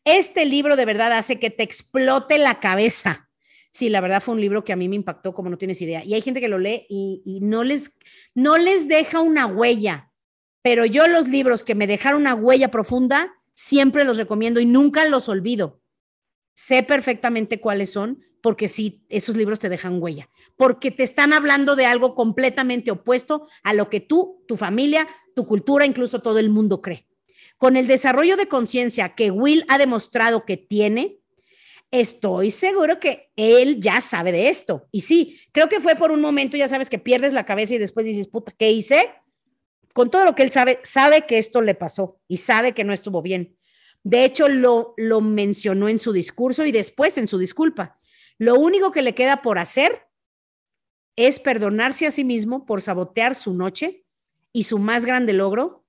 Este 0.05 0.45
libro 0.45 0.75
de 0.75 0.85
verdad 0.85 1.13
hace 1.13 1.39
que 1.39 1.49
te 1.49 1.63
explote 1.63 2.37
la 2.37 2.59
cabeza. 2.59 3.31
Sí, 3.73 3.89
la 3.89 3.99
verdad 4.01 4.21
fue 4.21 4.35
un 4.35 4.41
libro 4.41 4.63
que 4.63 4.71
a 4.71 4.75
mí 4.75 4.87
me 4.87 4.95
impactó 4.95 5.33
como 5.33 5.49
no 5.49 5.57
tienes 5.57 5.81
idea. 5.81 6.05
Y 6.05 6.13
hay 6.13 6.21
gente 6.21 6.39
que 6.39 6.47
lo 6.47 6.59
lee 6.59 6.85
y, 6.89 7.39
no, 7.41 7.63
les, 7.63 7.97
no 8.35 8.57
les 8.57 8.87
deja 8.87 9.19
una 9.19 9.47
huella. 9.47 10.11
Pero 10.61 10.85
yo 10.85 11.07
los 11.07 11.27
libros 11.27 11.63
que 11.63 11.75
me 11.75 11.87
dejaron 11.87 12.21
una 12.21 12.35
huella 12.35 12.69
profunda, 12.69 13.33
siempre 13.53 14.05
los 14.05 14.17
recomiendo 14.17 14.59
y 14.59 14.65
nunca 14.65 15.05
los 15.05 15.27
olvido. 15.27 15.81
Sé 16.53 16.83
perfectamente 16.83 17.59
cuáles 17.59 17.91
son, 17.91 18.23
porque 18.41 18.67
sí, 18.67 19.05
esos 19.09 19.35
libros 19.35 19.59
te 19.59 19.69
dejan 19.69 20.01
huella 20.01 20.29
porque 20.55 20.91
te 20.91 21.03
están 21.03 21.33
hablando 21.33 21.75
de 21.75 21.85
algo 21.85 22.15
completamente 22.15 22.91
opuesto 22.91 23.47
a 23.63 23.73
lo 23.73 23.89
que 23.89 23.99
tú, 23.99 24.43
tu 24.47 24.57
familia, 24.57 25.07
tu 25.35 25.45
cultura, 25.45 25.85
incluso 25.85 26.21
todo 26.21 26.39
el 26.39 26.49
mundo 26.49 26.81
cree. 26.81 27.07
Con 27.57 27.77
el 27.77 27.87
desarrollo 27.87 28.37
de 28.37 28.47
conciencia 28.47 29.15
que 29.15 29.31
Will 29.31 29.65
ha 29.67 29.77
demostrado 29.77 30.45
que 30.45 30.57
tiene, 30.57 31.19
estoy 31.93 32.49
seguro 32.49 32.99
que 32.99 33.31
él 33.35 33.79
ya 33.79 34.01
sabe 34.01 34.31
de 34.31 34.49
esto. 34.49 34.87
Y 34.91 35.01
sí, 35.01 35.39
creo 35.51 35.69
que 35.69 35.79
fue 35.79 35.95
por 35.95 36.11
un 36.11 36.21
momento, 36.21 36.57
ya 36.57 36.67
sabes, 36.67 36.89
que 36.89 36.97
pierdes 36.97 37.33
la 37.33 37.45
cabeza 37.45 37.75
y 37.75 37.77
después 37.77 38.07
dices, 38.07 38.27
puta, 38.27 38.51
¿qué 38.57 38.71
hice? 38.71 39.11
Con 39.93 40.09
todo 40.09 40.25
lo 40.25 40.33
que 40.33 40.41
él 40.41 40.51
sabe, 40.51 40.79
sabe 40.83 41.27
que 41.27 41.37
esto 41.37 41.61
le 41.61 41.75
pasó 41.75 42.19
y 42.27 42.37
sabe 42.37 42.73
que 42.73 42.83
no 42.83 42.93
estuvo 42.93 43.21
bien. 43.21 43.55
De 44.03 44.25
hecho, 44.25 44.49
lo, 44.49 44.95
lo 44.97 45.21
mencionó 45.21 45.87
en 45.87 45.99
su 45.99 46.13
discurso 46.13 46.65
y 46.65 46.71
después 46.71 47.19
en 47.19 47.27
su 47.27 47.37
disculpa. 47.37 47.99
Lo 48.39 48.55
único 48.55 48.91
que 48.91 49.03
le 49.03 49.13
queda 49.13 49.43
por 49.43 49.59
hacer 49.59 50.07
es 51.15 51.39
perdonarse 51.39 52.07
a 52.07 52.11
sí 52.11 52.23
mismo 52.23 52.65
por 52.65 52.81
sabotear 52.81 53.35
su 53.35 53.53
noche 53.53 54.03
y 54.51 54.63
su 54.63 54.79
más 54.79 55.05
grande 55.05 55.33
logro, 55.33 55.85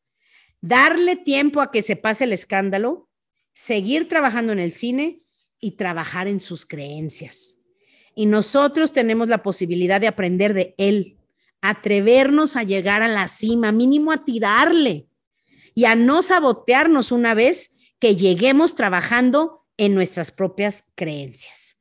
darle 0.61 1.17
tiempo 1.17 1.63
a 1.63 1.71
que 1.71 1.81
se 1.81 1.97
pase 1.97 2.25
el 2.25 2.35
escándalo, 2.35 3.09
seguir 3.55 4.07
trabajando 4.07 4.53
en 4.53 4.59
el 4.59 4.73
cine 4.73 5.24
y 5.61 5.73
trabajar 5.73 6.29
en 6.29 6.41
sus 6.41 6.67
creencias. 6.67 7.59
Y 8.15 8.27
nosotros 8.27 8.93
tenemos 8.93 9.29
la 9.29 9.43
posibilidad 9.43 10.01
de 10.01 10.07
aprender 10.07 10.55
de 10.55 10.75
él, 10.79 11.19
atrevernos 11.61 12.57
a 12.57 12.63
llegar 12.63 13.03
a 13.03 13.09
la 13.09 13.29
cima, 13.29 13.73
mínimo 13.73 14.13
a 14.13 14.25
tirarle 14.25 15.09
y 15.75 15.87
a 15.87 15.95
no 15.95 16.23
sabotearnos 16.23 17.11
una 17.11 17.35
vez 17.35 17.77
que 17.99 18.15
lleguemos 18.15 18.75
trabajando 18.75 19.67
en 19.77 19.95
nuestras 19.95 20.31
propias 20.31 20.85
creencias. 20.95 21.79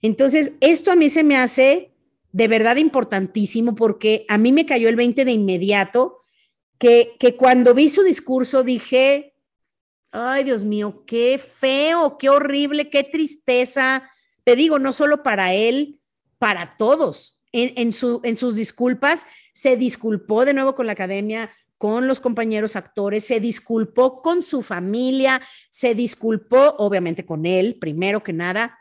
Entonces, 0.00 0.52
esto 0.60 0.92
a 0.92 0.96
mí 0.96 1.08
se 1.08 1.24
me 1.24 1.36
hace 1.36 1.92
de 2.32 2.48
verdad 2.48 2.76
importantísimo 2.76 3.74
porque 3.74 4.24
a 4.28 4.38
mí 4.38 4.52
me 4.52 4.66
cayó 4.66 4.88
el 4.88 4.96
20 4.96 5.24
de 5.24 5.32
inmediato, 5.32 6.22
que, 6.78 7.14
que 7.18 7.36
cuando 7.36 7.74
vi 7.74 7.88
su 7.88 8.02
discurso 8.02 8.64
dije, 8.64 9.33
ay 10.14 10.44
Dios 10.44 10.64
mío, 10.64 11.02
qué 11.06 11.38
feo, 11.38 12.16
qué 12.18 12.30
horrible, 12.30 12.88
qué 12.88 13.02
tristeza. 13.02 14.08
Te 14.44 14.54
digo, 14.54 14.78
no 14.78 14.92
solo 14.92 15.22
para 15.24 15.54
él, 15.54 16.00
para 16.38 16.76
todos. 16.76 17.40
En, 17.52 17.72
en, 17.76 17.92
su, 17.92 18.20
en 18.22 18.36
sus 18.36 18.54
disculpas, 18.54 19.26
se 19.52 19.76
disculpó 19.76 20.44
de 20.44 20.54
nuevo 20.54 20.74
con 20.74 20.86
la 20.86 20.92
academia, 20.92 21.50
con 21.78 22.06
los 22.06 22.20
compañeros 22.20 22.76
actores, 22.76 23.24
se 23.24 23.40
disculpó 23.40 24.22
con 24.22 24.42
su 24.42 24.62
familia, 24.62 25.42
se 25.70 25.94
disculpó 25.94 26.76
obviamente 26.78 27.26
con 27.26 27.44
él, 27.44 27.76
primero 27.80 28.22
que 28.22 28.32
nada, 28.32 28.78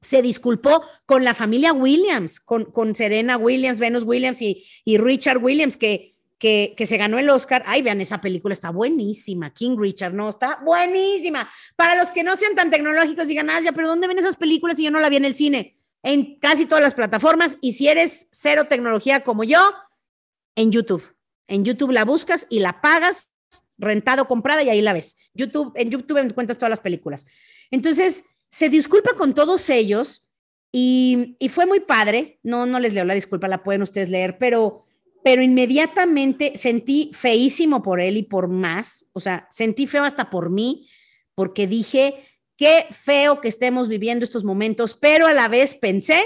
se 0.00 0.22
disculpó 0.22 0.82
con 1.04 1.24
la 1.24 1.34
familia 1.34 1.72
Williams, 1.72 2.38
con, 2.40 2.64
con 2.66 2.94
Serena 2.94 3.36
Williams, 3.36 3.80
Venus 3.80 4.04
Williams 4.04 4.40
y, 4.40 4.64
y 4.84 4.98
Richard 4.98 5.42
Williams, 5.42 5.76
que, 5.76 6.15
que, 6.38 6.74
que, 6.76 6.86
se 6.86 6.96
ganó 6.96 7.18
el 7.18 7.30
Oscar. 7.30 7.62
Ay, 7.66 7.82
vean, 7.82 8.00
esa 8.00 8.20
película 8.20 8.52
está 8.52 8.70
buenísima. 8.70 9.52
King 9.52 9.76
Richard, 9.78 10.14
no, 10.14 10.28
está 10.28 10.60
buenísima. 10.64 11.48
Para 11.76 11.94
los 11.94 12.10
que 12.10 12.22
no 12.22 12.36
sean 12.36 12.54
tan 12.54 12.70
tecnológicos, 12.70 13.28
digan, 13.28 13.50
ah, 13.50 13.60
ya, 13.60 13.72
pero 13.72 13.88
¿dónde 13.88 14.06
ven 14.06 14.18
esas 14.18 14.36
películas 14.36 14.76
si 14.76 14.84
yo 14.84 14.90
no 14.90 15.00
la 15.00 15.08
vi 15.08 15.16
en 15.16 15.24
el 15.24 15.34
cine? 15.34 15.78
En 16.02 16.38
casi 16.38 16.66
todas 16.66 16.82
las 16.82 16.94
plataformas. 16.94 17.58
Y 17.60 17.72
si 17.72 17.88
eres 17.88 18.28
cero 18.30 18.66
tecnología 18.68 19.24
como 19.24 19.44
yo, 19.44 19.72
en 20.56 20.72
YouTube. 20.72 21.16
En 21.46 21.64
YouTube 21.64 21.92
la 21.92 22.04
buscas 22.04 22.46
y 22.50 22.58
la 22.58 22.80
pagas, 22.80 23.30
rentado, 23.78 24.26
comprada, 24.26 24.62
y 24.62 24.70
ahí 24.70 24.80
la 24.80 24.92
ves. 24.92 25.16
YouTube, 25.34 25.72
en 25.76 25.90
YouTube 25.90 26.18
encuentras 26.18 26.58
todas 26.58 26.70
las 26.70 26.80
películas. 26.80 27.26
Entonces, 27.70 28.24
se 28.48 28.68
disculpa 28.68 29.14
con 29.14 29.34
todos 29.34 29.68
ellos 29.70 30.28
y, 30.72 31.36
fue 31.50 31.66
muy 31.66 31.80
padre. 31.80 32.40
No, 32.42 32.66
no 32.66 32.80
les 32.80 32.92
leo 32.92 33.04
la 33.04 33.14
disculpa, 33.14 33.48
la 33.48 33.62
pueden 33.62 33.82
ustedes 33.82 34.08
leer, 34.08 34.38
pero, 34.38 34.85
pero 35.26 35.42
inmediatamente 35.42 36.52
sentí 36.54 37.10
feísimo 37.12 37.82
por 37.82 37.98
él 37.98 38.16
y 38.16 38.22
por 38.22 38.46
más. 38.46 39.10
O 39.12 39.18
sea, 39.18 39.48
sentí 39.50 39.88
feo 39.88 40.04
hasta 40.04 40.30
por 40.30 40.50
mí, 40.50 40.88
porque 41.34 41.66
dije, 41.66 42.24
qué 42.56 42.86
feo 42.92 43.40
que 43.40 43.48
estemos 43.48 43.88
viviendo 43.88 44.22
estos 44.22 44.44
momentos, 44.44 44.94
pero 44.94 45.26
a 45.26 45.32
la 45.32 45.48
vez 45.48 45.74
pensé, 45.74 46.20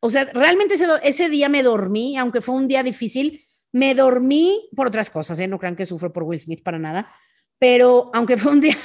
o 0.00 0.08
sea, 0.08 0.24
realmente 0.32 0.76
ese, 0.76 0.86
ese 1.02 1.28
día 1.28 1.50
me 1.50 1.62
dormí, 1.62 2.16
aunque 2.16 2.40
fue 2.40 2.54
un 2.54 2.68
día 2.68 2.82
difícil, 2.82 3.44
me 3.70 3.94
dormí 3.94 4.66
por 4.74 4.86
otras 4.86 5.10
cosas, 5.10 5.38
¿eh? 5.38 5.46
no 5.46 5.58
crean 5.58 5.76
que 5.76 5.84
sufro 5.84 6.10
por 6.10 6.22
Will 6.22 6.40
Smith 6.40 6.62
para 6.62 6.78
nada, 6.78 7.12
pero 7.58 8.10
aunque 8.14 8.38
fue 8.38 8.52
un 8.52 8.60
día 8.62 8.78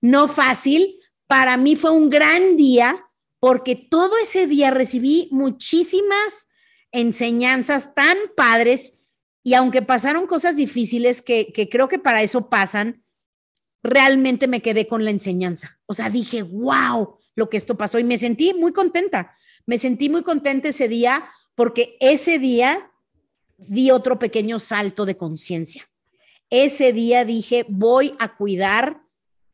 no 0.00 0.26
fácil, 0.26 0.98
para 1.28 1.56
mí 1.56 1.76
fue 1.76 1.92
un 1.92 2.10
gran 2.10 2.56
día 2.56 3.06
porque 3.38 3.76
todo 3.76 4.18
ese 4.20 4.48
día 4.48 4.72
recibí 4.72 5.28
muchísimas 5.30 6.48
enseñanzas 6.94 7.94
tan 7.94 8.16
padres 8.36 9.00
y 9.42 9.52
aunque 9.54 9.82
pasaron 9.82 10.26
cosas 10.26 10.56
difíciles 10.56 11.20
que, 11.20 11.52
creo 11.70 11.88
que 11.88 11.98
para 11.98 12.22
eso 12.22 12.48
pasan, 12.48 13.04
realmente 13.82 14.46
me 14.46 14.62
quedé 14.62 14.86
con 14.86 15.04
la 15.04 15.10
enseñanza. 15.10 15.78
O 15.84 15.92
sea, 15.92 16.08
dije, 16.08 16.42
wow, 16.42 17.18
lo 17.34 17.50
que 17.50 17.58
esto 17.58 17.76
pasó 17.76 17.98
y 17.98 18.04
me 18.04 18.16
sentí 18.16 18.54
muy 18.54 18.72
contenta. 18.72 19.36
Me 19.66 19.76
sentí 19.76 20.08
muy 20.08 20.22
contenta 20.22 20.68
ese 20.68 20.88
día 20.88 21.28
porque 21.54 21.96
ese 22.00 22.38
día 22.38 22.90
di 23.58 23.90
otro 23.90 24.18
pequeño 24.18 24.58
salto 24.58 25.04
de 25.04 25.18
conciencia. 25.18 25.90
Ese 26.48 26.92
día 26.92 27.24
dije, 27.24 27.66
voy 27.68 28.14
a 28.18 28.36
cuidar 28.36 29.02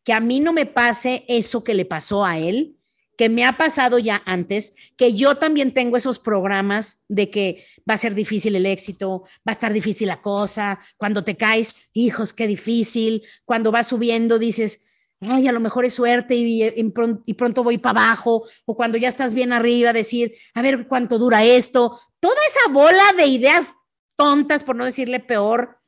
que 0.04 0.12
a 0.12 0.20
mí 0.20 0.38
no 0.38 0.52
me 0.52 0.66
pase 0.66 1.24
eso 1.26 1.64
que 1.64 1.74
le 1.74 1.84
pasó 1.84 2.24
a 2.24 2.38
él, 2.38 2.79
que 3.20 3.28
me 3.28 3.44
ha 3.44 3.58
pasado 3.58 3.98
ya 3.98 4.22
antes, 4.24 4.74
que 4.96 5.12
yo 5.12 5.34
también 5.34 5.74
tengo 5.74 5.98
esos 5.98 6.18
programas 6.18 7.04
de 7.06 7.28
que 7.28 7.66
va 7.86 7.92
a 7.92 7.98
ser 7.98 8.14
difícil 8.14 8.56
el 8.56 8.64
éxito, 8.64 9.24
va 9.46 9.50
a 9.50 9.52
estar 9.52 9.74
difícil 9.74 10.08
la 10.08 10.22
cosa, 10.22 10.80
cuando 10.96 11.22
te 11.22 11.36
caes, 11.36 11.76
hijos, 11.92 12.32
qué 12.32 12.46
difícil, 12.46 13.22
cuando 13.44 13.72
vas 13.72 13.88
subiendo 13.88 14.38
dices, 14.38 14.86
ay, 15.20 15.46
a 15.48 15.52
lo 15.52 15.60
mejor 15.60 15.84
es 15.84 15.92
suerte 15.92 16.34
y, 16.34 16.62
y 16.64 17.34
pronto 17.34 17.62
voy 17.62 17.76
para 17.76 18.04
abajo, 18.04 18.44
o 18.64 18.74
cuando 18.74 18.96
ya 18.96 19.08
estás 19.08 19.34
bien 19.34 19.52
arriba, 19.52 19.92
decir, 19.92 20.36
a 20.54 20.62
ver 20.62 20.88
cuánto 20.88 21.18
dura 21.18 21.44
esto, 21.44 22.00
toda 22.20 22.40
esa 22.46 22.72
bola 22.72 23.04
de 23.18 23.26
ideas 23.26 23.74
tontas, 24.16 24.64
por 24.64 24.76
no 24.76 24.86
decirle 24.86 25.20
peor, 25.20 25.78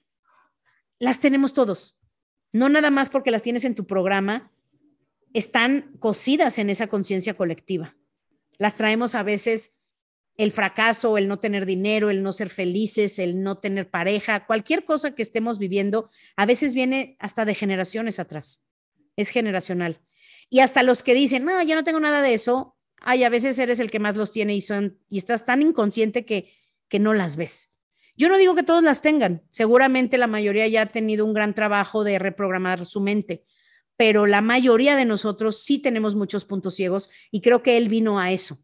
las 0.99 1.19
tenemos 1.19 1.55
todos. 1.55 1.97
No 2.53 2.69
nada 2.69 2.91
más 2.91 3.09
porque 3.09 3.31
las 3.31 3.43
tienes 3.43 3.65
en 3.65 3.75
tu 3.75 3.87
programa, 3.87 4.53
están 5.35 5.93
cosidas 5.99 6.59
en 6.59 6.71
esa 6.71 6.87
conciencia 6.87 7.35
colectiva. 7.35 7.97
Las 8.59 8.77
traemos 8.77 9.15
a 9.15 9.23
veces 9.23 9.73
el 10.37 10.51
fracaso, 10.51 11.19
el 11.19 11.29
no 11.29 11.39
tener 11.39 11.67
dinero, 11.67 12.11
el 12.11 12.23
no 12.23 12.33
ser 12.33 12.49
felices, 12.49 13.19
el 13.19 13.43
no 13.43 13.59
tener 13.59 13.91
pareja, 13.91 14.47
cualquier 14.47 14.85
cosa 14.85 15.15
que 15.15 15.23
estemos 15.23 15.59
viviendo, 15.59 16.11
a 16.37 16.47
veces 16.47 16.75
viene 16.75 17.17
hasta 17.19 17.45
de 17.45 17.55
generaciones 17.55 18.19
atrás. 18.19 18.67
Es 19.17 19.29
generacional. 19.29 20.01
Y 20.49 20.61
hasta 20.61 20.83
los 20.83 21.03
que 21.03 21.15
dicen, 21.15 21.45
no, 21.45 21.63
yo 21.63 21.75
no 21.75 21.85
tengo 21.85 22.01
nada 22.01 22.23
de 22.23 22.35
eso, 22.35 22.77
ay, 23.01 23.25
a 23.25 23.29
veces 23.29 23.59
eres 23.59 23.81
el 23.81 23.91
que 23.91 23.99
más 23.99 24.17
los 24.17 24.33
tiene 24.33 24.55
y, 24.55 24.61
son, 24.61 24.99
y 25.09 25.19
estás 25.19 25.45
tan 25.45 25.61
inconsciente 25.61 26.25
que, 26.25 26.51
que 26.89 26.99
no 26.99 27.15
las 27.15 27.37
ves. 27.37 27.71
Yo 28.17 28.29
no 28.29 28.39
digo 28.39 28.55
que 28.55 28.63
todos 28.63 28.83
las 28.83 29.03
tengan, 29.03 29.43
seguramente 29.51 30.19
la 30.19 30.27
mayoría 30.27 30.69
ya 30.69 30.83
ha 30.83 30.87
tenido 30.87 31.25
un 31.25 31.33
gran 31.33 31.55
trabajo 31.55 32.05
de 32.05 32.19
reprogramar 32.19 32.85
su 32.85 33.01
mente, 33.01 33.45
pero 33.97 34.27
la 34.27 34.41
mayoría 34.41 34.97
de 34.97 35.05
nosotros 35.05 35.63
sí 35.63 35.79
tenemos 35.79 36.15
muchos 36.15 36.45
puntos 36.45 36.75
ciegos 36.75 37.11
y 37.31 37.41
creo 37.41 37.63
que 37.63 37.77
él 37.77 37.89
vino 37.89 38.19
a 38.19 38.33
eso, 38.33 38.59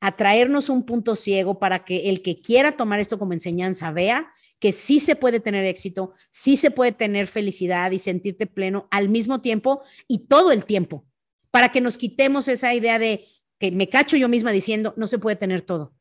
a 0.00 0.16
traernos 0.16 0.68
un 0.68 0.84
punto 0.84 1.16
ciego 1.16 1.58
para 1.58 1.84
que 1.84 2.08
el 2.10 2.22
que 2.22 2.40
quiera 2.40 2.76
tomar 2.76 3.00
esto 3.00 3.18
como 3.18 3.32
enseñanza 3.32 3.90
vea 3.90 4.32
que 4.58 4.72
sí 4.72 5.00
se 5.00 5.16
puede 5.16 5.40
tener 5.40 5.64
éxito, 5.64 6.14
sí 6.30 6.56
se 6.56 6.70
puede 6.70 6.92
tener 6.92 7.26
felicidad 7.26 7.90
y 7.92 7.98
sentirte 7.98 8.46
pleno 8.46 8.88
al 8.90 9.08
mismo 9.08 9.40
tiempo 9.40 9.82
y 10.08 10.26
todo 10.26 10.52
el 10.52 10.64
tiempo, 10.64 11.06
para 11.50 11.70
que 11.70 11.80
nos 11.80 11.96
quitemos 11.96 12.48
esa 12.48 12.74
idea 12.74 12.98
de 12.98 13.26
que 13.58 13.70
me 13.72 13.88
cacho 13.88 14.16
yo 14.16 14.28
misma 14.28 14.52
diciendo, 14.52 14.94
no 14.96 15.06
se 15.06 15.18
puede 15.18 15.36
tener 15.36 15.62
todo. 15.62 15.94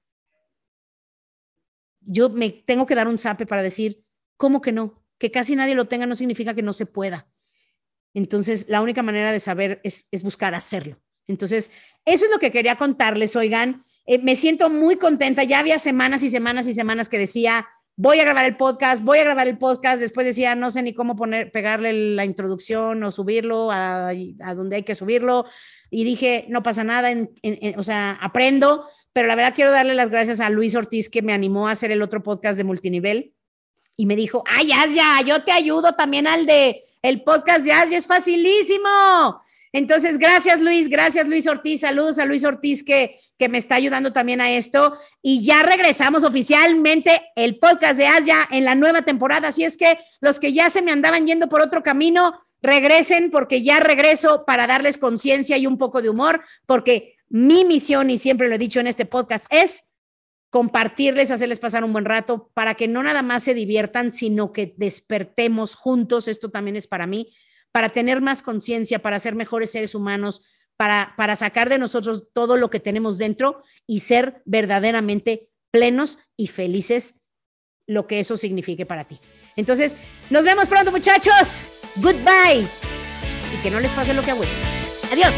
Yo 2.01 2.29
me 2.29 2.49
tengo 2.49 2.85
que 2.85 2.95
dar 2.95 3.07
un 3.07 3.17
zape 3.17 3.45
para 3.45 3.61
decir, 3.61 4.03
¿cómo 4.37 4.61
que 4.61 4.71
no? 4.71 5.03
Que 5.17 5.31
casi 5.31 5.55
nadie 5.55 5.75
lo 5.75 5.85
tenga 5.85 6.05
no 6.05 6.15
significa 6.15 6.53
que 6.53 6.61
no 6.61 6.73
se 6.73 6.85
pueda. 6.85 7.27
Entonces, 8.17 8.65
la 8.67 8.81
única 8.81 9.03
manera 9.03 9.31
de 9.31 9.39
saber 9.39 9.79
es, 9.83 10.07
buscar 10.23 10.55
hacerlo. 10.55 10.97
Entonces, 11.27 11.69
eso 12.03 12.25
es 12.25 12.31
lo 12.31 12.39
que 12.39 12.49
quería 12.49 12.75
contarles, 12.75 13.35
oigan. 13.35 13.83
Eh, 14.07 14.17
me 14.17 14.35
siento 14.35 14.71
muy 14.71 14.95
contenta. 14.95 15.43
Ya 15.43 15.59
había 15.59 15.77
semanas 15.77 16.23
y 16.23 16.29
semanas 16.29 16.67
y 16.67 16.73
semanas 16.73 17.09
que 17.09 17.19
decía, 17.19 17.67
voy 17.95 18.19
a 18.19 18.23
grabar 18.23 18.45
el 18.45 18.57
podcast, 18.57 19.03
voy 19.03 19.19
a 19.19 19.23
grabar 19.23 19.47
el 19.47 19.59
podcast. 19.59 20.01
Después 20.01 20.25
decía, 20.25 20.55
no 20.55 20.71
sé 20.71 20.81
ni 20.81 20.95
cómo 20.95 21.15
poner, 21.15 21.51
pegarle 21.51 21.93
la 21.93 22.25
introducción 22.25 23.03
o 23.03 23.11
subirlo 23.11 23.69
a, 23.71 24.11
donde 24.55 24.77
hay 24.77 24.83
que 24.83 24.95
subirlo. 24.95 25.45
Y 25.91 26.03
dije, 26.03 26.47
no 26.49 26.63
pasa 26.63 26.83
nada, 26.83 27.09
o 27.77 27.83
sea, 27.83 28.17
aprendo. 28.19 28.87
Pero 29.13 29.27
la 29.27 29.35
verdad 29.35 29.53
quiero 29.53 29.69
darle 29.69 29.93
las 29.93 30.09
gracias 30.09 30.39
a 30.39 30.49
Luis 30.49 30.73
Ortiz 30.73 31.07
que 31.07 31.21
me 31.21 31.33
animó 31.33 31.67
a 31.67 31.71
hacer 31.71 31.91
el 31.91 32.01
otro 32.01 32.23
podcast 32.23 32.57
de 32.57 32.63
multinivel 32.63 33.35
y 33.95 34.07
me 34.07 34.15
dijo, 34.15 34.43
ay, 34.47 34.69
ya, 34.69 34.87
ya, 34.87 35.21
yo 35.23 35.43
te 35.43 35.51
ayudo 35.51 35.93
también 35.93 36.25
al 36.25 36.47
de 36.47 36.83
el 37.01 37.23
podcast 37.23 37.65
de 37.65 37.71
Asia 37.71 37.97
es 37.97 38.07
facilísimo. 38.07 39.41
Entonces, 39.73 40.17
gracias 40.17 40.59
Luis, 40.59 40.89
gracias 40.89 41.27
Luis 41.27 41.45
Ortiz, 41.45 41.81
saludos 41.81 42.19
a 42.19 42.25
Luis 42.25 42.43
Ortiz 42.45 42.83
que, 42.83 43.19
que 43.37 43.49
me 43.49 43.57
está 43.57 43.75
ayudando 43.75 44.13
también 44.13 44.41
a 44.41 44.51
esto. 44.51 44.97
Y 45.21 45.43
ya 45.43 45.61
regresamos 45.63 46.23
oficialmente 46.23 47.21
el 47.35 47.59
podcast 47.59 47.97
de 47.97 48.07
Asia 48.07 48.47
en 48.49 48.65
la 48.65 48.75
nueva 48.75 49.03
temporada. 49.03 49.49
Así 49.49 49.63
es 49.63 49.77
que 49.77 49.97
los 50.21 50.39
que 50.39 50.53
ya 50.53 50.69
se 50.69 50.81
me 50.81 50.91
andaban 50.91 51.27
yendo 51.27 51.49
por 51.49 51.61
otro 51.61 51.83
camino, 51.83 52.33
regresen 52.61 53.29
porque 53.29 53.61
ya 53.61 53.79
regreso 53.79 54.45
para 54.45 54.67
darles 54.67 54.97
conciencia 54.97 55.57
y 55.57 55.67
un 55.67 55.77
poco 55.77 56.01
de 56.01 56.09
humor, 56.09 56.41
porque 56.65 57.15
mi 57.29 57.65
misión, 57.65 58.09
y 58.09 58.17
siempre 58.17 58.47
lo 58.47 58.55
he 58.55 58.59
dicho 58.59 58.79
en 58.79 58.87
este 58.87 59.05
podcast, 59.05 59.45
es 59.51 59.91
compartirles, 60.49 61.31
hacerles 61.31 61.59
pasar 61.59 61.83
un 61.83 61.93
buen 61.93 62.05
rato 62.05 62.51
para 62.53 62.75
que 62.75 62.87
no 62.87 63.03
nada 63.03 63.21
más 63.21 63.43
se 63.43 63.53
diviertan, 63.53 64.11
sino 64.11 64.51
que 64.51 64.73
despertemos 64.77 65.75
juntos, 65.75 66.27
esto 66.27 66.49
también 66.49 66.75
es 66.75 66.87
para 66.87 67.07
mí, 67.07 67.33
para 67.71 67.89
tener 67.89 68.21
más 68.21 68.41
conciencia, 68.41 68.99
para 68.99 69.19
ser 69.19 69.35
mejores 69.35 69.71
seres 69.71 69.93
humanos, 69.93 70.41
para, 70.77 71.13
para 71.17 71.35
sacar 71.35 71.69
de 71.69 71.79
nosotros 71.79 72.29
todo 72.33 72.55
lo 72.55 72.69
que 72.69 72.79
tenemos 72.79 73.17
dentro 73.17 73.63
y 73.85 73.99
ser 74.01 74.41
verdaderamente 74.45 75.49
plenos 75.71 76.19
y 76.37 76.47
felices, 76.47 77.21
lo 77.85 78.07
que 78.07 78.19
eso 78.19 78.37
signifique 78.37 78.85
para 78.85 79.03
ti. 79.03 79.19
Entonces, 79.55 79.97
nos 80.29 80.45
vemos 80.45 80.67
pronto 80.67 80.91
muchachos. 80.91 81.65
Goodbye. 81.97 82.67
Y 83.53 83.63
que 83.63 83.71
no 83.71 83.79
les 83.79 83.91
pase 83.91 84.13
lo 84.13 84.21
que 84.21 84.31
a 84.31 84.35
Adiós. 85.11 85.33